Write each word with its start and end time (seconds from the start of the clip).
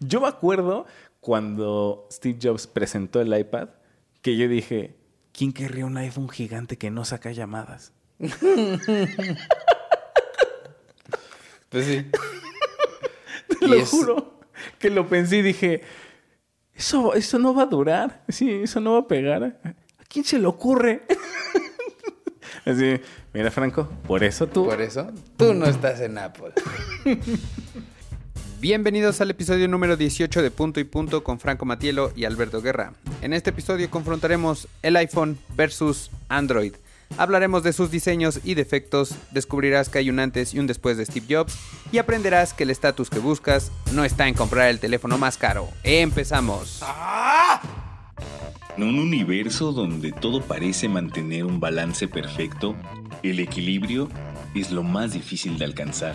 Yo 0.00 0.20
me 0.20 0.28
acuerdo 0.28 0.86
cuando 1.20 2.06
Steve 2.10 2.38
Jobs 2.42 2.66
presentó 2.66 3.20
el 3.20 3.36
iPad, 3.36 3.68
que 4.22 4.36
yo 4.36 4.48
dije, 4.48 4.96
¿quién 5.32 5.52
querría 5.52 5.86
un 5.86 5.96
iPhone 5.96 6.28
gigante 6.28 6.78
que 6.78 6.90
no 6.90 7.04
saca 7.04 7.32
llamadas? 7.32 7.92
Pues 11.68 11.84
sí. 11.84 12.06
Te 13.60 13.68
lo 13.68 13.84
juro 13.84 14.40
que 14.78 14.90
lo 14.90 15.08
pensé 15.08 15.38
y 15.38 15.42
dije, 15.42 15.82
eso, 16.74 17.14
eso 17.14 17.38
no 17.38 17.54
va 17.54 17.62
a 17.62 17.66
durar, 17.66 18.24
sí, 18.28 18.50
eso 18.62 18.80
no 18.80 18.92
va 18.92 18.98
a 19.00 19.08
pegar. 19.08 19.60
¿A 19.64 20.04
quién 20.08 20.24
se 20.24 20.38
le 20.38 20.46
ocurre? 20.46 21.02
Así, 22.64 23.00
mira 23.32 23.50
Franco, 23.50 23.88
por 24.06 24.24
eso 24.24 24.46
tú... 24.46 24.66
Por 24.66 24.80
eso 24.80 25.12
tú 25.36 25.54
no 25.54 25.66
estás 25.66 26.00
en 26.00 26.18
Apple. 26.18 26.52
Bienvenidos 28.58 29.20
al 29.20 29.30
episodio 29.30 29.68
número 29.68 29.98
18 29.98 30.40
de 30.40 30.50
Punto 30.50 30.80
y 30.80 30.84
Punto 30.84 31.22
con 31.22 31.38
Franco 31.38 31.66
Matielo 31.66 32.10
y 32.16 32.24
Alberto 32.24 32.62
Guerra. 32.62 32.94
En 33.20 33.34
este 33.34 33.50
episodio 33.50 33.90
confrontaremos 33.90 34.66
el 34.82 34.96
iPhone 34.96 35.38
versus 35.54 36.10
Android. 36.30 36.72
Hablaremos 37.18 37.62
de 37.62 37.74
sus 37.74 37.90
diseños 37.90 38.40
y 38.44 38.54
defectos, 38.54 39.14
descubrirás 39.30 39.90
que 39.90 39.98
hay 39.98 40.08
un 40.08 40.18
antes 40.18 40.54
y 40.54 40.58
un 40.58 40.66
después 40.66 40.96
de 40.96 41.04
Steve 41.04 41.26
Jobs 41.28 41.54
y 41.92 41.98
aprenderás 41.98 42.54
que 42.54 42.62
el 42.62 42.70
estatus 42.70 43.10
que 43.10 43.18
buscas 43.18 43.70
no 43.92 44.04
está 44.04 44.26
en 44.26 44.34
comprar 44.34 44.70
el 44.70 44.80
teléfono 44.80 45.18
más 45.18 45.36
caro. 45.36 45.68
¡Empezamos! 45.84 46.82
En 48.78 48.84
un 48.84 48.98
universo 48.98 49.72
donde 49.72 50.12
todo 50.12 50.40
parece 50.40 50.88
mantener 50.88 51.44
un 51.44 51.60
balance 51.60 52.08
perfecto, 52.08 52.74
el 53.22 53.38
equilibrio 53.38 54.08
es 54.54 54.70
lo 54.70 54.82
más 54.82 55.12
difícil 55.12 55.58
de 55.58 55.66
alcanzar. 55.66 56.14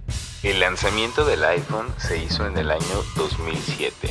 El 0.43 0.59
lanzamiento 0.59 1.23
del 1.23 1.43
iPhone 1.43 1.85
se 1.97 2.17
hizo 2.17 2.47
en 2.47 2.57
el 2.57 2.71
año 2.71 3.03
2007. 3.15 4.09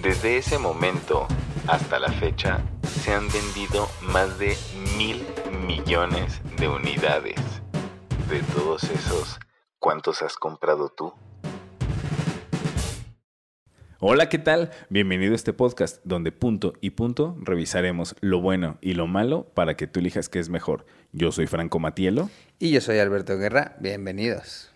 Desde 0.00 0.38
ese 0.38 0.58
momento 0.58 1.28
hasta 1.66 1.98
la 1.98 2.10
fecha 2.10 2.62
se 3.02 3.12
han 3.12 3.28
vendido 3.28 3.86
más 4.00 4.38
de 4.38 4.56
mil 4.96 5.26
millones 5.66 6.40
de 6.56 6.68
unidades. 6.70 7.38
De 8.30 8.40
todos 8.54 8.84
esos, 8.84 9.38
¿cuántos 9.78 10.22
has 10.22 10.36
comprado 10.38 10.88
tú? 10.88 11.12
Hola, 14.00 14.30
¿qué 14.30 14.38
tal? 14.38 14.70
Bienvenido 14.88 15.32
a 15.32 15.36
este 15.36 15.52
podcast 15.52 16.00
donde 16.02 16.32
punto 16.32 16.72
y 16.80 16.90
punto 16.90 17.36
revisaremos 17.42 18.16
lo 18.22 18.40
bueno 18.40 18.78
y 18.80 18.94
lo 18.94 19.06
malo 19.06 19.52
para 19.52 19.76
que 19.76 19.86
tú 19.86 20.00
elijas 20.00 20.30
qué 20.30 20.38
es 20.38 20.48
mejor. 20.48 20.86
Yo 21.12 21.30
soy 21.30 21.46
Franco 21.46 21.78
Matielo. 21.78 22.30
Y 22.58 22.70
yo 22.70 22.80
soy 22.80 23.00
Alberto 23.00 23.36
Guerra. 23.36 23.76
Bienvenidos. 23.80 24.70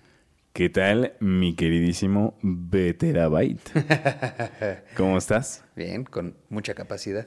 ¿Qué 0.53 0.69
tal, 0.69 1.15
mi 1.19 1.57
queridísimo 1.57 2.39
Beterabyte? 2.43 3.71
¿Cómo 4.99 5.17
estás? 5.17 5.65
Bien, 5.75 6.05
con 6.05 6.37
mucha 6.51 6.75
capacidad. 6.75 7.27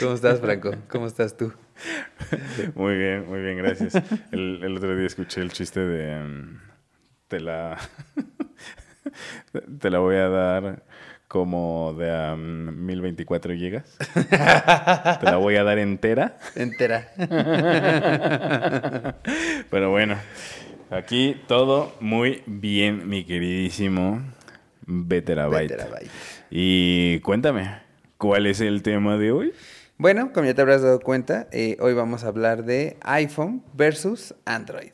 ¿Cómo 0.00 0.14
estás, 0.14 0.40
Franco? 0.40 0.70
¿Cómo 0.88 1.06
estás 1.06 1.36
tú? 1.36 1.52
Muy 2.76 2.96
bien, 2.96 3.28
muy 3.28 3.42
bien, 3.42 3.58
gracias. 3.58 4.02
El, 4.32 4.74
otro 4.74 4.96
día 4.96 5.06
escuché 5.06 5.42
el 5.42 5.52
chiste 5.52 5.80
de... 5.80 6.18
Um, 6.18 6.60
te 7.26 7.38
la... 7.38 7.76
te 9.80 9.90
la 9.90 9.98
voy 9.98 10.16
a 10.16 10.30
dar 10.30 10.82
como 11.28 11.94
de 11.96 12.34
1024 12.36 13.54
gigas. 13.54 13.96
Te 15.20 15.26
la 15.26 15.36
voy 15.36 15.56
a 15.56 15.62
dar 15.62 15.78
entera. 15.78 16.38
Entera. 16.56 17.12
Pero 19.70 19.90
bueno, 19.90 20.16
aquí 20.90 21.36
todo 21.46 21.92
muy 22.00 22.42
bien, 22.46 23.08
mi 23.08 23.24
queridísimo 23.24 24.22
Beterabyte. 24.86 25.86
Y 26.50 27.20
cuéntame, 27.20 27.82
¿cuál 28.16 28.46
es 28.46 28.62
el 28.62 28.82
tema 28.82 29.18
de 29.18 29.30
hoy? 29.32 29.52
Bueno, 29.98 30.32
como 30.32 30.46
ya 30.46 30.54
te 30.54 30.62
habrás 30.62 30.80
dado 30.80 31.00
cuenta, 31.00 31.48
eh, 31.52 31.76
hoy 31.80 31.92
vamos 31.92 32.24
a 32.24 32.28
hablar 32.28 32.64
de 32.64 32.96
iPhone 33.02 33.62
versus 33.74 34.34
Android. 34.46 34.92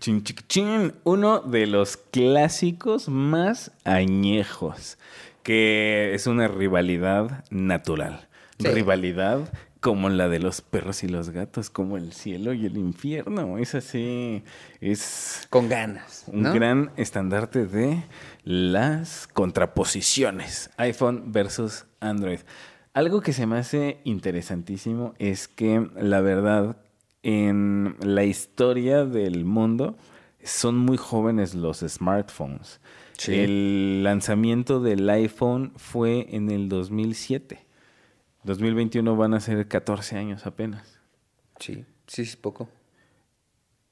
Chin, 0.00 0.24
chin, 0.24 0.92
uno 1.04 1.40
de 1.40 1.66
los 1.66 1.96
clásicos 1.96 3.08
más 3.08 3.70
añejos 3.84 4.98
que 5.46 6.10
es 6.12 6.26
una 6.26 6.48
rivalidad 6.48 7.44
natural. 7.50 8.26
Rivalidad 8.58 9.48
como 9.78 10.08
la 10.08 10.28
de 10.28 10.40
los 10.40 10.60
perros 10.60 11.04
y 11.04 11.08
los 11.08 11.30
gatos, 11.30 11.70
como 11.70 11.96
el 11.96 12.12
cielo 12.12 12.52
y 12.52 12.66
el 12.66 12.76
infierno. 12.76 13.56
Es 13.56 13.76
así, 13.76 14.42
es... 14.80 15.46
Con 15.48 15.68
ganas. 15.68 16.24
Un 16.26 16.42
gran 16.42 16.90
estandarte 16.96 17.64
de 17.64 18.02
las 18.42 19.28
contraposiciones. 19.28 20.70
iPhone 20.78 21.30
versus 21.30 21.86
Android. 22.00 22.40
Algo 22.92 23.20
que 23.20 23.32
se 23.32 23.46
me 23.46 23.58
hace 23.58 24.00
interesantísimo 24.02 25.14
es 25.20 25.46
que 25.46 25.88
la 25.94 26.22
verdad 26.22 26.76
en 27.22 27.94
la 28.00 28.24
historia 28.24 29.04
del 29.04 29.44
mundo 29.44 29.96
son 30.42 30.76
muy 30.76 30.96
jóvenes 30.96 31.54
los 31.54 31.84
smartphones. 31.86 32.80
El 33.26 34.02
lanzamiento 34.04 34.80
del 34.80 35.08
iPhone 35.08 35.72
fue 35.76 36.26
en 36.30 36.50
el 36.50 36.68
2007. 36.68 37.66
2021 38.44 39.16
van 39.16 39.34
a 39.34 39.40
ser 39.40 39.66
14 39.66 40.16
años 40.16 40.46
apenas. 40.46 41.00
Sí, 41.58 41.84
sí 42.06 42.22
es 42.22 42.36
poco. 42.36 42.68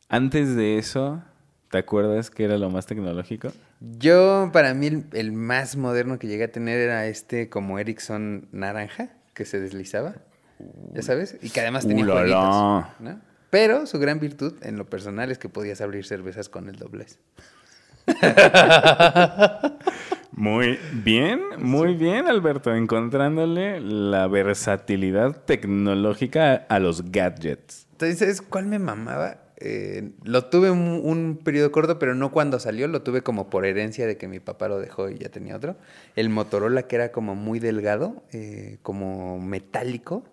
Antes 0.08 0.54
de 0.54 0.78
eso, 0.78 1.22
¿te 1.70 1.78
acuerdas 1.78 2.30
que 2.30 2.44
era 2.44 2.58
lo 2.58 2.70
más 2.70 2.86
tecnológico? 2.86 3.52
Yo, 3.80 4.50
para 4.52 4.74
mí, 4.74 5.04
el, 5.12 5.32
más 5.32 5.76
moderno 5.76 6.18
que 6.18 6.28
llegué 6.28 6.44
a 6.44 6.52
tener 6.52 6.78
era 6.78 7.06
este 7.06 7.48
como 7.48 7.78
Ericsson 7.78 8.48
naranja, 8.52 9.10
que 9.34 9.44
se 9.44 9.60
deslizaba. 9.60 10.14
¿Ya 10.92 11.02
sabes? 11.02 11.36
Y 11.42 11.50
que 11.50 11.60
además 11.60 11.86
tenía 11.86 12.04
jueguitos. 12.04 12.84
Pero 13.50 13.86
su 13.86 13.98
gran 13.98 14.20
virtud, 14.20 14.54
en 14.62 14.76
lo 14.76 14.86
personal, 14.86 15.30
es 15.30 15.38
que 15.38 15.48
podías 15.48 15.80
abrir 15.80 16.04
cervezas 16.04 16.48
con 16.48 16.68
el 16.68 16.76
doblez. 16.76 17.18
Muy 20.36 20.78
bien, 20.92 21.40
muy 21.58 21.94
bien, 21.94 22.26
Alberto, 22.26 22.74
encontrándole 22.74 23.80
la 23.80 24.26
versatilidad 24.26 25.44
tecnológica 25.44 26.66
a 26.68 26.80
los 26.80 27.12
gadgets. 27.12 27.86
Entonces, 27.92 28.42
cuál 28.42 28.66
me 28.66 28.80
mamaba? 28.80 29.38
Eh, 29.58 30.10
lo 30.24 30.46
tuve 30.46 30.72
un, 30.72 31.40
periodo 31.44 31.70
corto, 31.70 32.00
pero 32.00 32.16
no 32.16 32.32
cuando 32.32 32.58
salió, 32.58 32.88
lo 32.88 33.02
tuve 33.02 33.22
como 33.22 33.48
por 33.48 33.64
herencia 33.64 34.06
de 34.06 34.16
que 34.16 34.26
mi 34.26 34.40
papá 34.40 34.66
lo 34.66 34.80
dejó 34.80 35.08
y 35.08 35.18
ya 35.18 35.28
tenía 35.28 35.54
otro. 35.54 35.76
El 36.16 36.30
Motorola 36.30 36.82
que 36.88 36.96
era 36.96 37.12
como 37.12 37.36
muy 37.36 37.60
delgado, 37.60 38.24
eh, 38.32 38.78
como 38.82 39.38
metálico. 39.38 40.24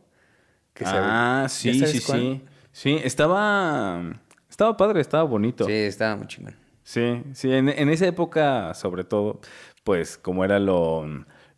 ah, 0.83 1.45
sí, 1.47 1.85
sí, 1.85 1.99
sí. 1.99 2.43
Sí, 2.71 2.99
estaba, 3.03 4.01
estaba 4.49 4.75
padre, 4.77 5.01
estaba 5.01 5.23
bonito. 5.23 5.65
Sí, 5.65 5.73
estaba 5.73 6.15
muy 6.15 6.25
chingón. 6.25 6.55
Sí, 6.83 7.23
sí, 7.33 7.51
en, 7.51 7.69
esa 7.69 8.07
época, 8.07 8.73
sobre 8.73 9.03
todo, 9.03 9.39
pues 9.83 10.17
como 10.17 10.43
era 10.43 10.59
lo 10.59 11.05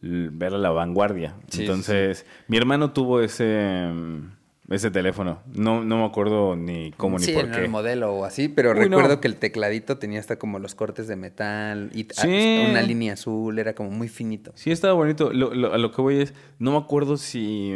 ver 0.01 0.53
a 0.53 0.57
la 0.57 0.71
vanguardia. 0.71 1.35
Entonces, 1.57 2.25
mi 2.47 2.57
hermano 2.57 2.91
tuvo 2.91 3.21
ese 3.21 3.89
ese 4.69 4.91
teléfono. 4.91 5.41
No, 5.53 5.83
no 5.83 5.97
me 5.97 6.05
acuerdo 6.05 6.55
ni 6.55 6.91
cómo 6.91 7.19
ni 7.19 7.27
por 7.27 7.51
qué. 7.51 7.63
el 7.63 7.69
modelo 7.69 8.13
o 8.13 8.25
así, 8.25 8.47
pero 8.47 8.73
recuerdo 8.73 9.19
que 9.19 9.27
el 9.27 9.35
tecladito 9.35 9.97
tenía 9.97 10.19
hasta 10.19 10.37
como 10.37 10.59
los 10.59 10.73
cortes 10.75 11.07
de 11.07 11.15
metal 11.15 11.91
y 11.93 12.07
una 12.69 12.81
línea 12.81 13.13
azul, 13.13 13.59
era 13.59 13.73
como 13.73 13.91
muy 13.91 14.07
finito. 14.07 14.51
Sí, 14.55 14.71
estaba 14.71 14.93
bonito. 14.93 15.29
a 15.29 15.77
lo 15.77 15.91
que 15.91 16.01
voy 16.01 16.21
es, 16.21 16.33
no 16.59 16.71
me 16.71 16.77
acuerdo 16.77 17.17
si 17.17 17.73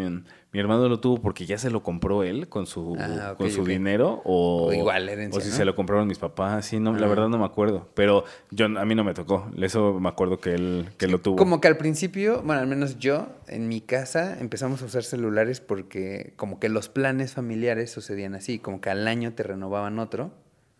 mi 0.57 0.61
hermano 0.61 0.89
lo 0.89 0.99
tuvo 0.99 1.21
porque 1.21 1.45
ya 1.45 1.59
se 1.59 1.69
lo 1.69 1.83
compró 1.83 2.23
él 2.23 2.49
con 2.49 2.65
su, 2.65 2.97
ah, 2.99 3.35
con 3.37 3.51
su 3.51 3.63
dinero 3.63 4.23
o, 4.25 4.73
igual 4.73 5.07
o 5.31 5.39
si 5.39 5.51
se 5.51 5.63
lo 5.65 5.75
compraron 5.75 6.07
mis 6.07 6.17
papás. 6.17 6.65
Sí, 6.65 6.79
no, 6.79 6.95
la 6.95 7.05
ah. 7.05 7.09
verdad 7.09 7.29
no 7.29 7.37
me 7.37 7.45
acuerdo. 7.45 7.87
Pero 7.93 8.23
yo 8.49 8.65
a 8.65 8.85
mí 8.85 8.95
no 8.95 9.03
me 9.03 9.13
tocó. 9.13 9.51
Eso 9.61 9.99
me 9.99 10.09
acuerdo 10.09 10.39
que 10.39 10.55
él 10.55 10.89
que 10.97 11.07
lo 11.07 11.21
tuvo. 11.21 11.35
Como 11.35 11.61
que 11.61 11.67
al 11.67 11.77
principio, 11.77 12.41
bueno, 12.41 12.59
al 12.59 12.65
menos 12.65 12.97
yo 12.97 13.27
en 13.45 13.67
mi 13.67 13.81
casa 13.81 14.35
empezamos 14.39 14.81
a 14.81 14.85
usar 14.85 15.03
celulares 15.03 15.61
porque 15.61 16.33
como 16.37 16.59
que 16.59 16.69
los 16.69 16.89
planes 16.89 17.33
familiares 17.33 17.91
sucedían 17.91 18.33
así, 18.33 18.57
como 18.57 18.81
que 18.81 18.89
al 18.89 19.07
año 19.07 19.33
te 19.33 19.43
renovaban 19.43 19.99
otro 19.99 20.31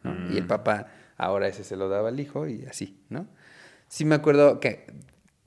y 0.04 0.38
el 0.38 0.46
mm. 0.46 0.48
papá 0.48 0.88
ahora 1.18 1.48
ese 1.50 1.64
se 1.64 1.76
lo 1.76 1.88
daba 1.88 2.10
al 2.10 2.20
hijo 2.20 2.48
y 2.48 2.66
así, 2.66 3.00
¿no? 3.10 3.28
Sí 3.90 4.06
me 4.06 4.16
acuerdo 4.16 4.60
que 4.60 4.88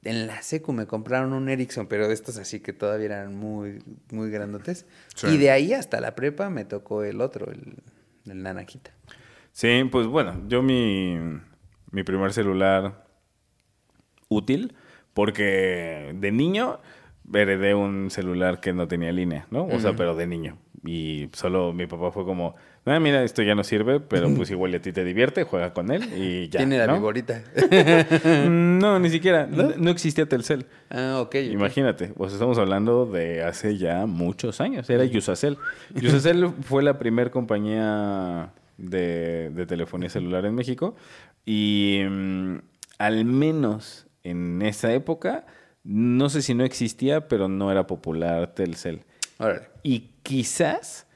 en 0.05 0.27
la 0.27 0.43
secu 0.43 0.73
me 0.73 0.87
compraron 0.87 1.33
un 1.33 1.49
Ericsson, 1.49 1.87
pero 1.87 2.09
de 2.09 2.15
estos 2.15 2.39
así 2.39 2.61
que 2.61 2.73
todavía 2.73 3.07
eran 3.07 3.37
muy, 3.37 3.83
muy 4.11 4.31
grandotes. 4.31 4.87
Sí. 5.15 5.29
Y 5.29 5.39
de 5.39 5.51
ahí 5.51 5.73
hasta 5.73 6.01
la 6.01 6.15
prepa 6.15 6.51
me 6.51 6.65
tocó 6.65 7.05
el 7.05 7.21
otro, 7.21 7.51
el, 7.51 7.77
el 8.27 8.43
Nanajita. 8.43 8.93
Sí, 9.53 9.89
pues 9.91 10.07
bueno, 10.07 10.43
yo 10.49 10.63
mi, 10.63 11.19
mi 11.91 12.03
primer 12.03 12.33
celular 12.33 13.05
útil, 14.29 14.75
porque 15.13 16.15
de 16.15 16.33
niño 16.33 16.81
heredé 17.33 17.75
un 17.75 18.11
celular 18.11 18.61
que 18.61 18.73
no 18.73 18.89
tenía 18.89 19.13
línea, 19.13 19.47
¿no? 19.51 19.67
O 19.67 19.81
sea, 19.81 19.95
pero 19.95 20.15
de 20.15 20.27
niño. 20.27 20.59
Y 20.85 21.29
solo 21.33 21.73
mi 21.73 21.87
papá 21.87 22.11
fue 22.11 22.25
como, 22.25 22.55
ah, 22.85 23.01
mira, 23.01 23.23
esto 23.23 23.43
ya 23.43 23.55
no 23.55 23.65
sirve, 23.65 24.01
pero 24.01 24.33
pues 24.35 24.51
igual 24.51 24.73
y 24.73 24.77
a 24.77 24.81
ti 24.83 24.93
te 24.93 25.05
divierte, 25.05 25.45
juega 25.45 25.73
con 25.73 25.91
él 25.91 26.09
y 26.17 26.49
ya. 26.49 26.59
Tiene 26.59 26.79
la 26.79 26.87
¿no? 26.87 26.95
viborita. 26.95 27.43
No, 28.49 28.99
ni 28.99 29.11
siquiera. 29.11 29.47
No, 29.47 29.73
no 29.77 29.91
existía 29.91 30.27
Telcel. 30.27 30.67
ah, 30.91 31.19
ok. 31.21 31.35
Imagínate, 31.51 32.09
pues 32.09 32.33
estamos 32.33 32.59
hablando 32.59 33.07
de 33.07 33.43
hace 33.43 33.77
ya 33.77 34.07
muchos 34.07 34.61
años. 34.61 34.89
Era 34.89 35.05
Yusacel. 35.05 35.59
Yusacel 35.95 36.49
fue 36.63 36.83
la 36.83 36.99
primer 36.99 37.31
compañía 37.31 38.53
de, 38.79 39.51
de 39.51 39.67
telefonía 39.67 40.09
celular 40.09 40.47
en 40.47 40.55
México. 40.55 40.97
Y 41.45 42.03
mm, 42.09 42.59
al 42.99 43.25
menos 43.25 44.07
en 44.25 44.63
esa 44.63 44.93
época, 44.93 45.47
no 45.85 46.29
sé 46.29 46.43
si 46.43 46.55
no 46.55 46.65
existía, 46.65 47.29
pero 47.29 47.49
no 47.49 47.71
era 47.71 47.87
popular 47.87 48.55
Telcel. 48.55 49.01
Y 49.83 50.11
quizás 50.23 51.07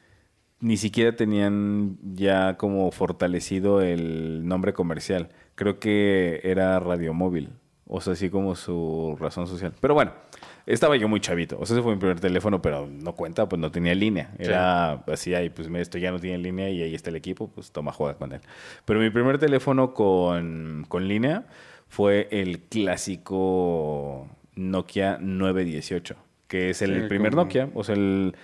ni 0.65 0.79
siquiera 0.79 1.15
tenían 1.15 1.99
ya 2.15 2.57
como 2.57 2.91
fortalecido 2.91 3.83
el 3.83 4.49
nombre 4.49 4.73
comercial. 4.73 5.29
Creo 5.57 5.79
que 5.79 6.41
era 6.43 6.81
Radio 6.81 7.13
Móvil. 7.13 7.51
O 7.87 8.01
sea, 8.01 8.15
así 8.15 8.31
como 8.31 8.55
su 8.57 9.15
razón 9.21 9.47
social. 9.47 9.75
Pero 9.79 9.93
bueno, 9.93 10.13
estaba 10.65 10.97
yo 10.97 11.07
muy 11.07 11.21
chavito. 11.21 11.59
O 11.61 11.67
sea, 11.67 11.77
ese 11.77 11.83
fue 11.83 11.93
mi 11.93 11.99
primer 11.99 12.19
teléfono, 12.19 12.63
pero 12.63 12.87
no 12.91 13.13
cuenta, 13.15 13.47
pues 13.47 13.61
no 13.61 13.71
tenía 13.71 13.95
línea. 13.95 14.31
Era 14.39 14.93
así, 15.07 15.35
ahí, 15.35 15.51
pues 15.51 15.69
mira, 15.69 15.83
esto 15.83 15.99
ya 15.99 16.11
no 16.11 16.19
tiene 16.19 16.39
línea 16.39 16.71
y 16.71 16.83
ahí 16.83 16.95
está 16.95 17.11
el 17.11 17.17
equipo, 17.17 17.49
pues 17.49 17.71
toma, 17.71 17.93
juega 17.93 18.15
con 18.15 18.33
él. 18.33 18.41
Pero 18.87 19.01
mi 19.01 19.11
primer 19.11 19.37
teléfono 19.39 19.93
con, 19.93 20.87
con 20.89 21.07
línea 21.07 21.45
fue 21.89 22.27
el 22.31 22.61
clásico 22.61 24.29
Nokia 24.57 25.19
918, 25.21 26.17
que 26.49 26.71
es 26.71 26.83
el 26.83 27.03
Sí, 27.03 27.09
primer 27.09 27.33
como- 27.33 27.43
Nokia. 27.45 27.69
O 27.75 27.85
sea, 27.85 27.95
el, 27.97 28.35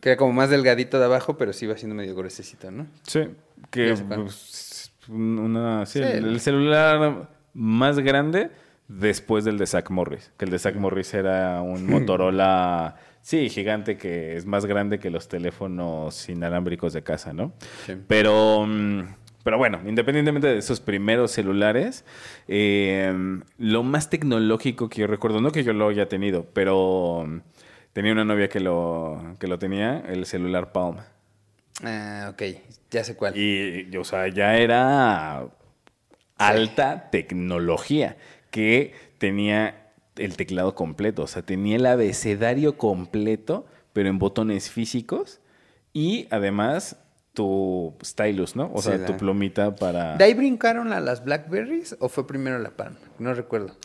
Que 0.00 0.10
era 0.10 0.16
como 0.16 0.32
más 0.32 0.50
delgadito 0.50 0.98
de 0.98 1.04
abajo, 1.04 1.36
pero 1.36 1.52
sí 1.52 1.64
iba 1.66 1.76
siendo 1.76 1.94
medio 1.94 2.14
gruesecito, 2.14 2.70
¿no? 2.70 2.86
Sí, 3.02 3.20
que 3.70 3.94
pues, 4.08 4.92
una, 5.08 5.86
sí, 5.86 5.98
Sí, 6.00 6.04
el, 6.04 6.10
el- 6.18 6.24
el 6.34 6.40
celular 6.40 7.28
más 7.54 7.98
grande 8.00 8.50
después 8.88 9.44
del 9.44 9.58
de 9.58 9.66
Zach 9.66 9.90
Morris. 9.90 10.32
Que 10.36 10.44
el 10.46 10.50
de 10.50 10.58
Zach 10.58 10.74
Morris 10.76 11.14
era 11.14 11.62
un 11.62 11.86
Motorola, 11.90 12.96
sí, 13.22 13.48
gigante, 13.48 13.96
que 13.96 14.36
es 14.36 14.46
más 14.46 14.66
grande 14.66 14.98
que 14.98 15.10
los 15.10 15.28
teléfonos 15.28 16.28
inalámbricos 16.28 16.92
de 16.92 17.02
casa, 17.02 17.32
¿no? 17.32 17.52
Sí. 17.86 17.94
Pero, 18.08 18.66
mm, 18.66 19.02
pero 19.44 19.58
bueno, 19.58 19.80
independientemente 19.86 20.48
de 20.48 20.58
esos 20.58 20.80
primeros 20.80 21.30
celulares, 21.30 22.04
eh, 22.48 23.12
lo 23.58 23.82
más 23.82 24.10
tecnológico 24.10 24.88
que 24.88 25.02
yo 25.02 25.06
recuerdo, 25.06 25.40
no 25.40 25.52
que 25.52 25.62
yo 25.64 25.72
lo 25.72 25.88
haya 25.88 26.08
tenido, 26.08 26.46
pero 26.52 27.26
tenía 27.92 28.12
una 28.12 28.24
novia 28.24 28.48
que 28.48 28.60
lo, 28.60 29.36
que 29.38 29.46
lo 29.46 29.58
tenía, 29.58 30.00
el 30.08 30.26
celular 30.26 30.72
Palm. 30.72 30.96
Ah, 31.82 32.30
ok. 32.32 32.42
Ya 32.90 33.04
sé 33.04 33.16
cuál. 33.16 33.36
Y, 33.36 33.96
o 33.96 34.04
sea, 34.04 34.28
ya 34.28 34.56
era 34.56 35.46
alta 36.36 37.10
tecnología 37.10 38.16
que 38.50 38.94
tenía 39.18 39.90
el 40.16 40.36
teclado 40.36 40.74
completo. 40.74 41.22
O 41.22 41.26
sea, 41.26 41.42
tenía 41.42 41.76
el 41.76 41.86
abecedario 41.86 42.76
completo, 42.76 43.66
pero 43.92 44.08
en 44.08 44.18
botones 44.18 44.70
físicos. 44.70 45.40
Y 45.92 46.26
además 46.30 46.96
tu 47.38 47.94
stylus, 48.04 48.56
¿no? 48.56 48.70
O 48.74 48.82
Sí, 48.82 48.88
sea, 48.88 48.98
la- 48.98 49.06
tu 49.06 49.16
plumita 49.16 49.74
para... 49.76 50.16
¿De 50.16 50.24
ahí 50.24 50.34
brincaron 50.34 50.92
a 50.92 50.98
las 50.98 51.24
Blackberries 51.24 51.96
o 52.00 52.08
fue 52.08 52.26
primero 52.26 52.58
la 52.58 52.70
Palm? 52.70 52.94
No 53.20 53.32
recuerdo. 53.32 53.76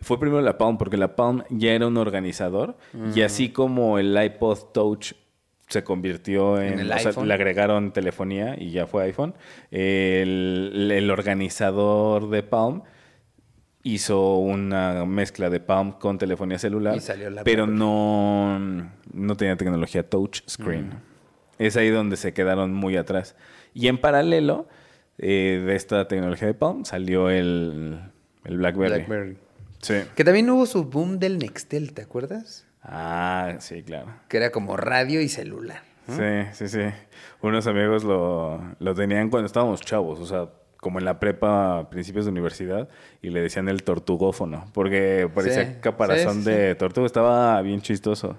Fue 0.00 0.18
primero 0.20 0.40
la 0.42 0.56
Palm, 0.56 0.78
porque 0.78 0.96
la 0.96 1.16
Palm 1.16 1.42
ya 1.50 1.72
era 1.72 1.88
un 1.88 1.96
organizador. 1.96 2.76
Y 3.14 3.22
así 3.22 3.48
como 3.50 3.98
el 3.98 4.16
iPod 4.22 4.58
Touch 4.72 5.14
se 5.68 5.82
convirtió 5.82 6.60
en... 6.62 6.74
En 6.74 6.78
el 6.80 6.92
o 6.92 6.98
sea, 6.98 7.24
le 7.24 7.34
agregaron 7.34 7.92
telefonía 7.92 8.54
y 8.56 8.70
ya 8.70 8.86
fue 8.86 9.02
iPhone. 9.04 9.34
El, 9.72 10.90
el 10.92 11.10
organizador 11.10 12.30
de 12.30 12.42
Palm 12.44 12.82
hizo 13.82 14.36
una 14.36 15.04
mezcla 15.04 15.50
de 15.50 15.58
Palm 15.58 15.92
con 15.92 16.16
telefonía 16.18 16.58
celular. 16.58 16.96
Y 16.96 17.00
salió 17.00 17.28
la 17.30 17.42
pero 17.44 17.66
no, 17.66 18.58
no 19.12 19.36
tenía 19.36 19.56
tecnología 19.56 20.08
touch 20.08 20.42
screen. 20.48 21.09
Es 21.60 21.76
ahí 21.76 21.90
donde 21.90 22.16
se 22.16 22.32
quedaron 22.32 22.72
muy 22.72 22.96
atrás. 22.96 23.36
Y 23.74 23.86
en 23.88 23.98
paralelo 23.98 24.66
eh, 25.18 25.62
de 25.64 25.76
esta 25.76 26.08
tecnología 26.08 26.48
de 26.48 26.54
Palm 26.54 26.84
salió 26.84 27.30
el, 27.30 28.00
el 28.44 28.56
BlackBerry. 28.56 28.94
Blackberry. 28.94 29.36
Sí. 29.80 29.94
Que 30.16 30.24
también 30.24 30.48
hubo 30.50 30.66
su 30.66 30.84
boom 30.84 31.18
del 31.18 31.38
Nextel, 31.38 31.92
¿te 31.92 32.02
acuerdas? 32.02 32.66
Ah, 32.82 33.56
sí, 33.60 33.82
claro. 33.82 34.06
Que 34.28 34.38
era 34.38 34.50
como 34.50 34.76
radio 34.76 35.20
y 35.20 35.28
celular. 35.28 35.82
Sí, 36.08 36.48
sí, 36.52 36.68
sí. 36.68 36.80
Unos 37.40 37.66
amigos 37.66 38.04
lo, 38.04 38.60
lo 38.78 38.94
tenían 38.94 39.30
cuando 39.30 39.46
estábamos 39.46 39.80
chavos, 39.82 40.18
o 40.18 40.26
sea, 40.26 40.48
como 40.78 40.98
en 40.98 41.04
la 41.04 41.20
prepa, 41.20 41.88
principios 41.90 42.24
de 42.24 42.30
universidad, 42.32 42.88
y 43.22 43.30
le 43.30 43.42
decían 43.42 43.68
el 43.68 43.82
tortugófono, 43.84 44.64
porque 44.72 45.30
parecía 45.32 45.66
Sí, 45.66 45.76
caparazón 45.80 46.38
sí, 46.38 46.44
sí, 46.44 46.50
de 46.50 46.74
tortuga, 46.74 47.06
estaba 47.06 47.60
bien 47.62 47.80
chistoso. 47.80 48.38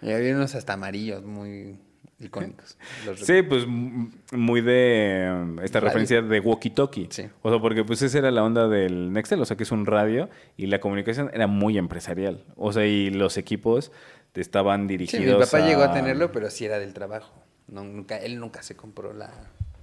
Y 0.00 0.12
había 0.12 0.34
unos 0.34 0.54
hasta 0.54 0.74
amarillos 0.74 1.24
muy 1.24 1.78
icónicos. 2.20 2.76
Los 3.06 3.20
Sí, 3.20 3.42
pues 3.42 3.66
muy 3.66 4.60
de 4.60 5.28
um, 5.32 5.58
esta 5.60 5.80
Radio. 5.80 5.88
referencia 5.88 6.22
de 6.22 6.40
walkie-talkie. 6.42 7.08
Sí. 7.10 7.28
O 7.42 7.50
sea, 7.50 7.58
porque 7.60 7.84
pues 7.84 8.02
esa 8.02 8.18
era 8.18 8.30
la 8.30 8.42
onda 8.44 8.68
del 8.68 9.12
Nextel, 9.12 9.40
o 9.40 9.44
sea, 9.44 9.56
que 9.56 9.62
es 9.64 9.72
un 9.72 9.86
radio 9.86 10.28
y 10.56 10.66
la 10.66 10.80
comunicación 10.80 11.30
era 11.34 11.46
muy 11.46 11.76
empresarial. 11.78 12.44
O 12.56 12.72
sea, 12.72 12.86
y 12.86 13.10
los 13.10 13.36
equipos 13.36 13.92
estaban 14.34 14.82
Sí, 14.82 14.86
dirigidos 14.88 15.38
mi 15.38 15.44
papá 15.44 15.66
llegó 15.66 15.82
a 15.82 15.92
tenerlo, 15.92 16.32
pero 16.32 16.50
sí 16.50 16.64
era 16.64 16.78
del 16.78 16.92
trabajo. 16.94 17.32
No, 17.68 17.82
nunca, 17.84 18.16
él 18.18 18.38
nunca 18.40 18.62
se 18.62 18.76
compró 18.76 19.12
la, 19.12 19.32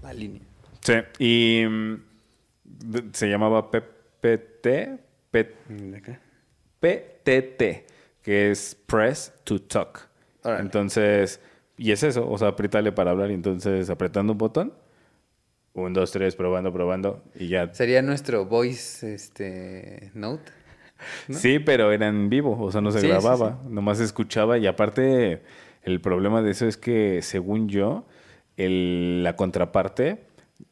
la 0.04 0.14
línea. 0.14 0.42
Sí, 0.82 0.94
y 1.20 1.66
mm, 1.68 1.96
se 3.14 3.30
llamaba 3.30 3.70
PPT, 3.72 4.68
P- 5.32 5.56
PTT, 6.80 7.86
que 8.22 8.52
es 8.52 8.76
Press 8.86 9.34
to 9.44 9.62
Talk. 9.62 10.08
Entonces, 10.44 11.40
y 11.78 11.92
es 11.92 12.04
eso, 12.04 12.30
o 12.30 12.38
sea, 12.38 12.50
apretarle 12.50 12.92
para 12.92 13.12
hablar 13.12 13.32
y 13.32 13.34
entonces 13.34 13.90
apretando 13.90 14.34
un 14.34 14.38
botón, 14.38 14.74
un, 15.74 15.94
dos, 15.94 16.12
tres, 16.12 16.36
probando, 16.36 16.72
probando 16.74 17.24
y 17.36 17.48
ya. 17.48 17.74
Sería 17.74 18.02
nuestro 18.02 18.46
voice 18.46 19.14
este, 19.14 20.12
note. 20.14 20.52
¿no? 21.28 21.36
Sí, 21.36 21.60
pero 21.60 21.92
era 21.92 22.08
en 22.08 22.30
vivo, 22.30 22.60
o 22.62 22.72
sea, 22.72 22.82
no 22.82 22.92
se 22.92 23.00
Sí, 23.00 23.06
sí, 23.08 23.10
grababa, 23.10 23.60
nomás 23.68 23.98
se 23.98 24.04
escuchaba 24.04 24.58
y 24.58 24.68
aparte 24.68 25.42
el 25.84 26.00
problema 26.02 26.42
de 26.44 26.52
eso 26.52 26.68
es 26.68 26.78
que, 26.78 27.22
según 27.24 27.70
yo, 27.70 28.06
el- 28.58 29.24
la 29.24 29.36
contraparte 29.36 30.26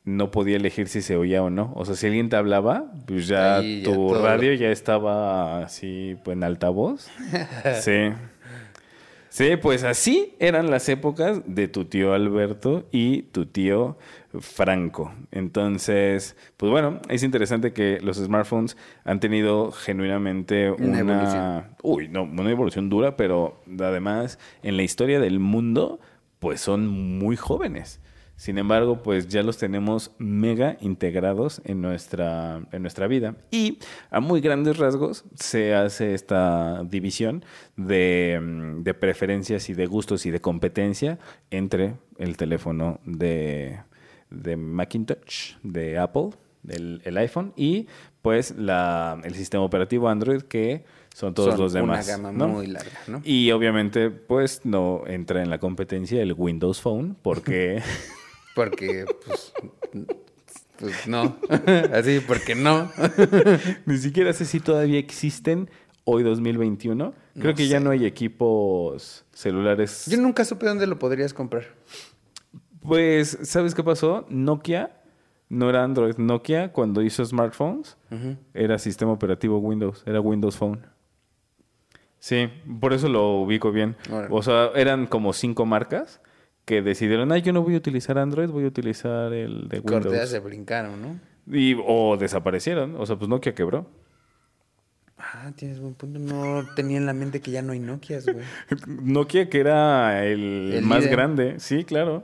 no 0.04 0.30
podía 0.30 0.58
elegir 0.58 0.88
si 0.88 1.02
se 1.02 1.16
oía 1.16 1.42
o 1.42 1.50
no. 1.50 1.72
O 1.76 1.84
sea, 1.86 1.96
si 1.96 2.06
alguien 2.06 2.30
te 2.30 2.36
hablaba, 2.36 2.92
pues 3.08 3.28
ya 3.28 3.58
Ahí 3.58 3.82
tu 3.82 4.14
radio 4.14 4.52
lo- 4.52 4.58
ya 4.58 4.70
estaba 4.70 5.64
así, 5.64 6.16
pues 6.24 6.38
en 6.38 6.44
altavoz. 6.44 7.10
sí. 7.82 8.12
Sí, 9.30 9.58
pues 9.62 9.84
así 9.84 10.36
eran 10.40 10.72
las 10.72 10.90
épocas 10.90 11.42
de 11.46 11.68
tu 11.68 11.86
tío 11.86 12.14
Alberto 12.14 12.88
y 12.92 13.24
tu 13.24 13.46
tío 13.46 13.98
Franco. 14.40 15.14
Entonces, 15.32 16.36
pues 16.58 16.72
bueno, 16.72 17.00
es 17.10 17.22
interesante 17.24 17.72
que 17.72 18.00
los 18.02 18.18
smartphones 18.18 18.76
han 19.04 19.20
tenido 19.20 19.72
genuinamente 19.72 20.72
Una 20.72 20.88
una, 20.88 21.00
evolución. 21.00 21.64
uy, 21.84 22.08
no, 22.08 22.24
una 22.24 22.50
evolución 22.50 22.90
dura, 22.90 23.16
pero 23.18 23.62
además 23.80 24.40
en 24.64 24.78
la 24.78 24.84
historia 24.84 25.20
del 25.20 25.40
mundo, 25.40 26.00
pues 26.40 26.60
son 26.60 26.88
muy 26.88 27.36
jóvenes. 27.36 28.02
Sin 28.40 28.58
embargo, 28.58 29.04
pues 29.04 29.28
ya 29.28 29.44
los 29.44 29.58
tenemos 29.58 30.12
mega 30.18 30.78
integrados 30.80 31.62
en 31.66 31.82
nuestra, 31.82 32.62
en 32.72 32.82
nuestra 32.84 33.06
vida. 33.08 33.36
Y 33.52 33.80
a 34.12 34.22
muy 34.22 34.40
grandes 34.40 34.78
rasgos 34.78 35.26
se 35.36 35.76
hace 35.76 36.14
esta 36.14 36.86
división 36.86 37.44
de, 37.76 38.40
mm, 38.42 38.84
de 38.84 38.94
preferencias 38.94 39.70
y 39.70 39.74
de 39.74 39.86
gustos 39.88 40.26
y 40.26 40.32
de 40.32 40.40
competencia 40.40 41.20
entre 41.52 41.96
el 42.18 42.38
teléfono 42.38 43.02
de, 43.04 43.82
de 44.30 44.56
Macintosh, 44.56 45.56
de 45.62 45.98
Apple, 45.98 46.30
el, 46.70 47.02
el 47.04 47.18
iPhone, 47.18 47.52
y 47.58 47.88
pues 48.22 48.56
la, 48.58 49.20
el 49.26 49.36
sistema 49.36 49.66
operativo 49.66 50.08
Android, 50.08 50.44
que 50.44 50.86
son 51.14 51.34
todos 51.34 51.56
Son 51.56 51.60
los 51.60 51.74
demás. 51.74 52.08
Una 52.08 52.18
gama 52.18 52.32
¿no? 52.32 52.48
muy 52.48 52.68
larga, 52.68 53.00
¿no? 53.08 53.22
Y 53.26 53.52
obviamente, 53.52 54.10
pues 54.10 54.62
no 54.64 55.04
entra 55.08 55.44
en 55.44 55.50
la 55.50 55.58
competencia 55.58 56.22
el 56.22 56.32
Windows 56.32 56.80
Phone, 56.80 57.18
porque 57.22 57.82
Porque, 58.60 59.06
pues, 59.26 59.54
Pues 60.78 61.08
no. 61.08 61.38
Así, 61.94 62.20
porque 62.20 62.56
no. 62.56 62.92
Ni 63.86 63.98
siquiera 63.98 64.34
sé 64.34 64.44
si 64.44 64.60
todavía 64.60 65.00
existen 65.00 65.70
hoy 66.04 66.24
2021. 66.24 67.14
Creo 67.36 67.52
No 67.52 67.56
que 67.56 67.70
ya 67.70 67.80
no 67.80 67.92
hay 67.92 68.06
equipos 68.06 69.24
celulares. 69.32 70.08
Yo 70.08 70.18
nunca 70.18 70.44
supe 70.44 70.66
dónde 70.66 70.88
lo 70.88 71.00
podrías 71.00 71.34
comprar. 71.34 71.68
Pues, 72.82 73.38
¿sabes 73.44 73.74
qué 73.74 73.82
pasó? 73.82 74.26
Nokia 74.28 74.92
no 75.48 75.70
era 75.70 75.82
Android. 75.86 76.18
Nokia, 76.18 76.74
cuando 76.74 77.02
hizo 77.02 77.24
smartphones, 77.24 77.96
era 78.54 78.78
sistema 78.78 79.14
operativo 79.14 79.60
Windows. 79.60 80.04
Era 80.06 80.20
Windows 80.20 80.58
Phone. 80.58 80.86
Sí, 82.20 82.50
por 82.82 82.92
eso 82.92 83.08
lo 83.08 83.38
ubico 83.38 83.72
bien. 83.72 83.96
O 84.30 84.44
sea, 84.44 84.72
eran 84.76 85.08
como 85.08 85.32
cinco 85.32 85.66
marcas 85.66 86.20
que 86.70 86.84
decidieron, 86.84 87.32
ay, 87.32 87.42
yo 87.42 87.52
no 87.52 87.64
voy 87.64 87.74
a 87.74 87.78
utilizar 87.78 88.20
Android, 88.20 88.48
voy 88.48 88.64
a 88.64 88.68
utilizar 88.68 89.34
el 89.34 89.68
de 89.70 89.82
Corteas 89.82 90.06
Windows. 90.06 90.30
se 90.30 90.38
brincaron, 90.40 91.02
¿no? 91.02 91.20
Y, 91.52 91.76
o 91.84 92.16
desaparecieron. 92.16 92.96
O 92.96 93.08
sea, 93.08 93.16
pues 93.16 93.28
Nokia 93.28 93.56
quebró. 93.56 93.90
Ah, 95.18 95.52
tienes 95.56 95.80
buen 95.80 95.96
punto. 95.96 96.20
No 96.20 96.64
tenía 96.76 96.98
en 96.98 97.08
la 97.08 97.14
mente 97.14 97.42
que 97.42 97.50
ya 97.50 97.64
no 97.64 97.74
hay 97.74 97.80
Nokias, 97.80 98.26
güey. 98.26 98.46
Nokia, 98.88 99.50
que 99.50 99.60
era 99.60 100.24
el, 100.26 100.74
El 100.76 100.86
más 100.86 101.00
líder. 101.00 101.12
grande. 101.12 101.60
Sí, 101.60 101.84
claro. 101.86 102.24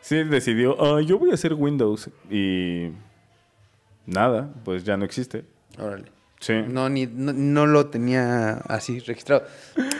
Sí, 0.00 0.24
decidió, 0.24 0.82
"Ah, 0.82 1.02
yo 1.02 1.18
voy 1.18 1.30
a 1.30 1.34
hacer 1.34 1.52
Windows. 1.52 2.08
Y 2.30 2.88
nada, 4.06 4.52
pues 4.64 4.84
ya 4.84 4.96
no 4.96 5.04
existe. 5.04 5.44
Órale. 5.78 6.06
Sí. 6.40 6.54
No, 6.66 6.88
ni, 6.88 7.06
no, 7.06 7.32
no 7.34 7.66
lo 7.66 7.86
tenía 7.90 8.52
así 8.68 8.98
registrado. 9.00 9.44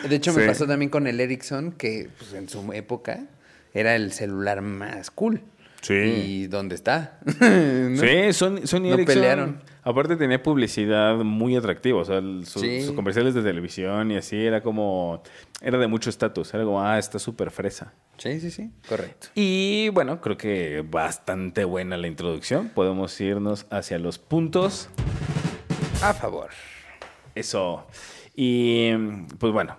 De 0.09 0.17
hecho, 0.17 0.33
me 0.33 0.41
Sí. 0.43 0.49
pasó 0.49 0.67
también 0.67 0.91
con 0.91 1.07
el 1.07 1.21
Ericsson, 1.21 1.73
que 1.73 2.09
pues, 2.19 2.33
en 2.33 2.49
su 2.49 2.73
época 2.73 3.27
era 3.75 3.97
el 3.97 4.13
celular 4.13 4.61
más 4.63 5.11
cool. 5.11 5.43
Sí. 5.81 5.95
¿Y 5.95 6.47
dónde 6.47 6.77
está? 6.77 7.19
¿No? 7.41 7.97
Sí, 8.01 8.33
Sony, 8.33 8.61
Sony 8.67 8.81
No 8.83 8.95
Ericsson. 8.95 9.05
pelearon. 9.15 9.63
Aparte 9.83 10.15
tenía 10.15 10.41
publicidad 10.41 11.17
muy 11.17 11.57
atractiva. 11.57 12.01
O 12.01 12.05
sea, 12.05 12.19
el- 12.19 12.47
su- 12.47 12.61
Sí. 12.61 12.83
sus 12.83 12.93
comerciales 12.95 13.35
de 13.35 13.43
televisión 13.43 14.13
y 14.13 14.17
así 14.17 14.37
era 14.37 14.63
como... 14.63 15.25
Era 15.61 15.79
de 15.79 15.89
mucho 15.89 16.09
estatus. 16.09 16.55
Era 16.55 16.63
como, 16.63 16.81
ah, 16.83 16.99
está 17.01 17.19
súper 17.19 17.51
fresa. 17.51 17.93
Sí, 18.17 18.39
sí, 18.39 18.53
sí. 18.53 18.71
Correcto. 18.89 19.29
Y 19.35 19.89
bueno, 19.89 20.21
creo 20.21 20.37
que 20.37 20.85
bastante 20.89 21.65
buena 21.65 21.97
la 21.97 22.07
introducción. 22.07 22.69
Podemos 22.69 23.21
irnos 23.21 23.67
hacia 23.71 23.99
los 23.99 24.19
puntos. 24.21 24.89
A 26.01 26.15
favor. 26.15 26.51
Eso. 27.35 27.89
Y 28.37 28.93
pues 29.39 29.53
bueno, 29.53 29.77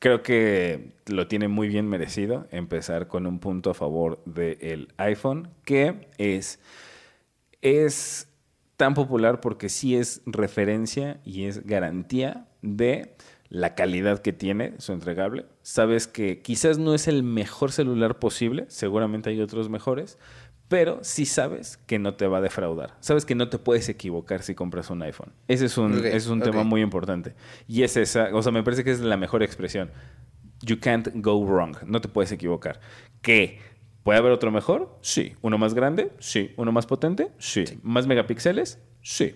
creo 0.00 0.22
que 0.22 0.94
lo 1.06 1.28
tiene 1.28 1.46
muy 1.46 1.68
bien 1.68 1.88
merecido 1.88 2.48
empezar 2.50 3.06
con 3.06 3.26
un 3.26 3.38
punto 3.38 3.70
a 3.70 3.74
favor 3.74 4.20
del 4.24 4.88
iPhone, 4.96 5.50
que 5.64 6.08
es, 6.18 6.58
es 7.62 8.28
tan 8.76 8.94
popular 8.94 9.40
porque 9.40 9.68
sí 9.68 9.94
es 9.94 10.22
referencia 10.24 11.20
y 11.24 11.44
es 11.44 11.64
garantía 11.66 12.48
de 12.62 13.14
la 13.50 13.74
calidad 13.74 14.20
que 14.22 14.32
tiene 14.32 14.74
su 14.78 14.92
entregable. 14.92 15.44
Sabes 15.62 16.06
que 16.06 16.40
quizás 16.40 16.78
no 16.78 16.94
es 16.94 17.06
el 17.06 17.22
mejor 17.22 17.70
celular 17.70 18.18
posible, 18.18 18.64
seguramente 18.68 19.28
hay 19.30 19.40
otros 19.42 19.68
mejores, 19.68 20.18
pero 20.70 21.00
sí 21.02 21.26
sabes 21.26 21.78
que 21.88 21.98
no 21.98 22.14
te 22.14 22.28
va 22.28 22.38
a 22.38 22.40
defraudar. 22.40 22.94
Sabes 23.00 23.24
que 23.24 23.34
no 23.34 23.48
te 23.48 23.58
puedes 23.58 23.88
equivocar 23.88 24.42
si 24.44 24.54
compras 24.54 24.88
un 24.88 25.02
iPhone. 25.02 25.32
Ese 25.48 25.66
es 25.66 25.76
un, 25.76 26.06
es 26.06 26.28
un 26.28 26.40
tema 26.40 26.62
muy 26.62 26.80
importante. 26.80 27.34
Y 27.66 27.82
es 27.82 27.96
esa, 27.96 28.30
o 28.32 28.40
sea, 28.40 28.52
me 28.52 28.62
parece 28.62 28.84
que 28.84 28.92
es 28.92 29.00
la 29.00 29.16
mejor 29.16 29.42
expresión. 29.42 29.90
You 30.62 30.78
can't 30.78 31.08
go 31.16 31.44
wrong. 31.44 31.76
No 31.86 32.00
te 32.00 32.06
puedes 32.06 32.30
equivocar. 32.30 32.80
¿Que 33.20 33.58
puede 34.04 34.20
haber 34.20 34.30
otro 34.30 34.52
mejor? 34.52 34.96
Sí. 35.02 35.34
¿Uno 35.42 35.58
más 35.58 35.74
grande? 35.74 36.12
Sí. 36.20 36.52
¿Uno 36.56 36.70
más 36.70 36.86
potente? 36.86 37.32
Sí. 37.38 37.64
¿Más 37.82 38.06
megapíxeles? 38.06 38.78
Sí. 39.02 39.34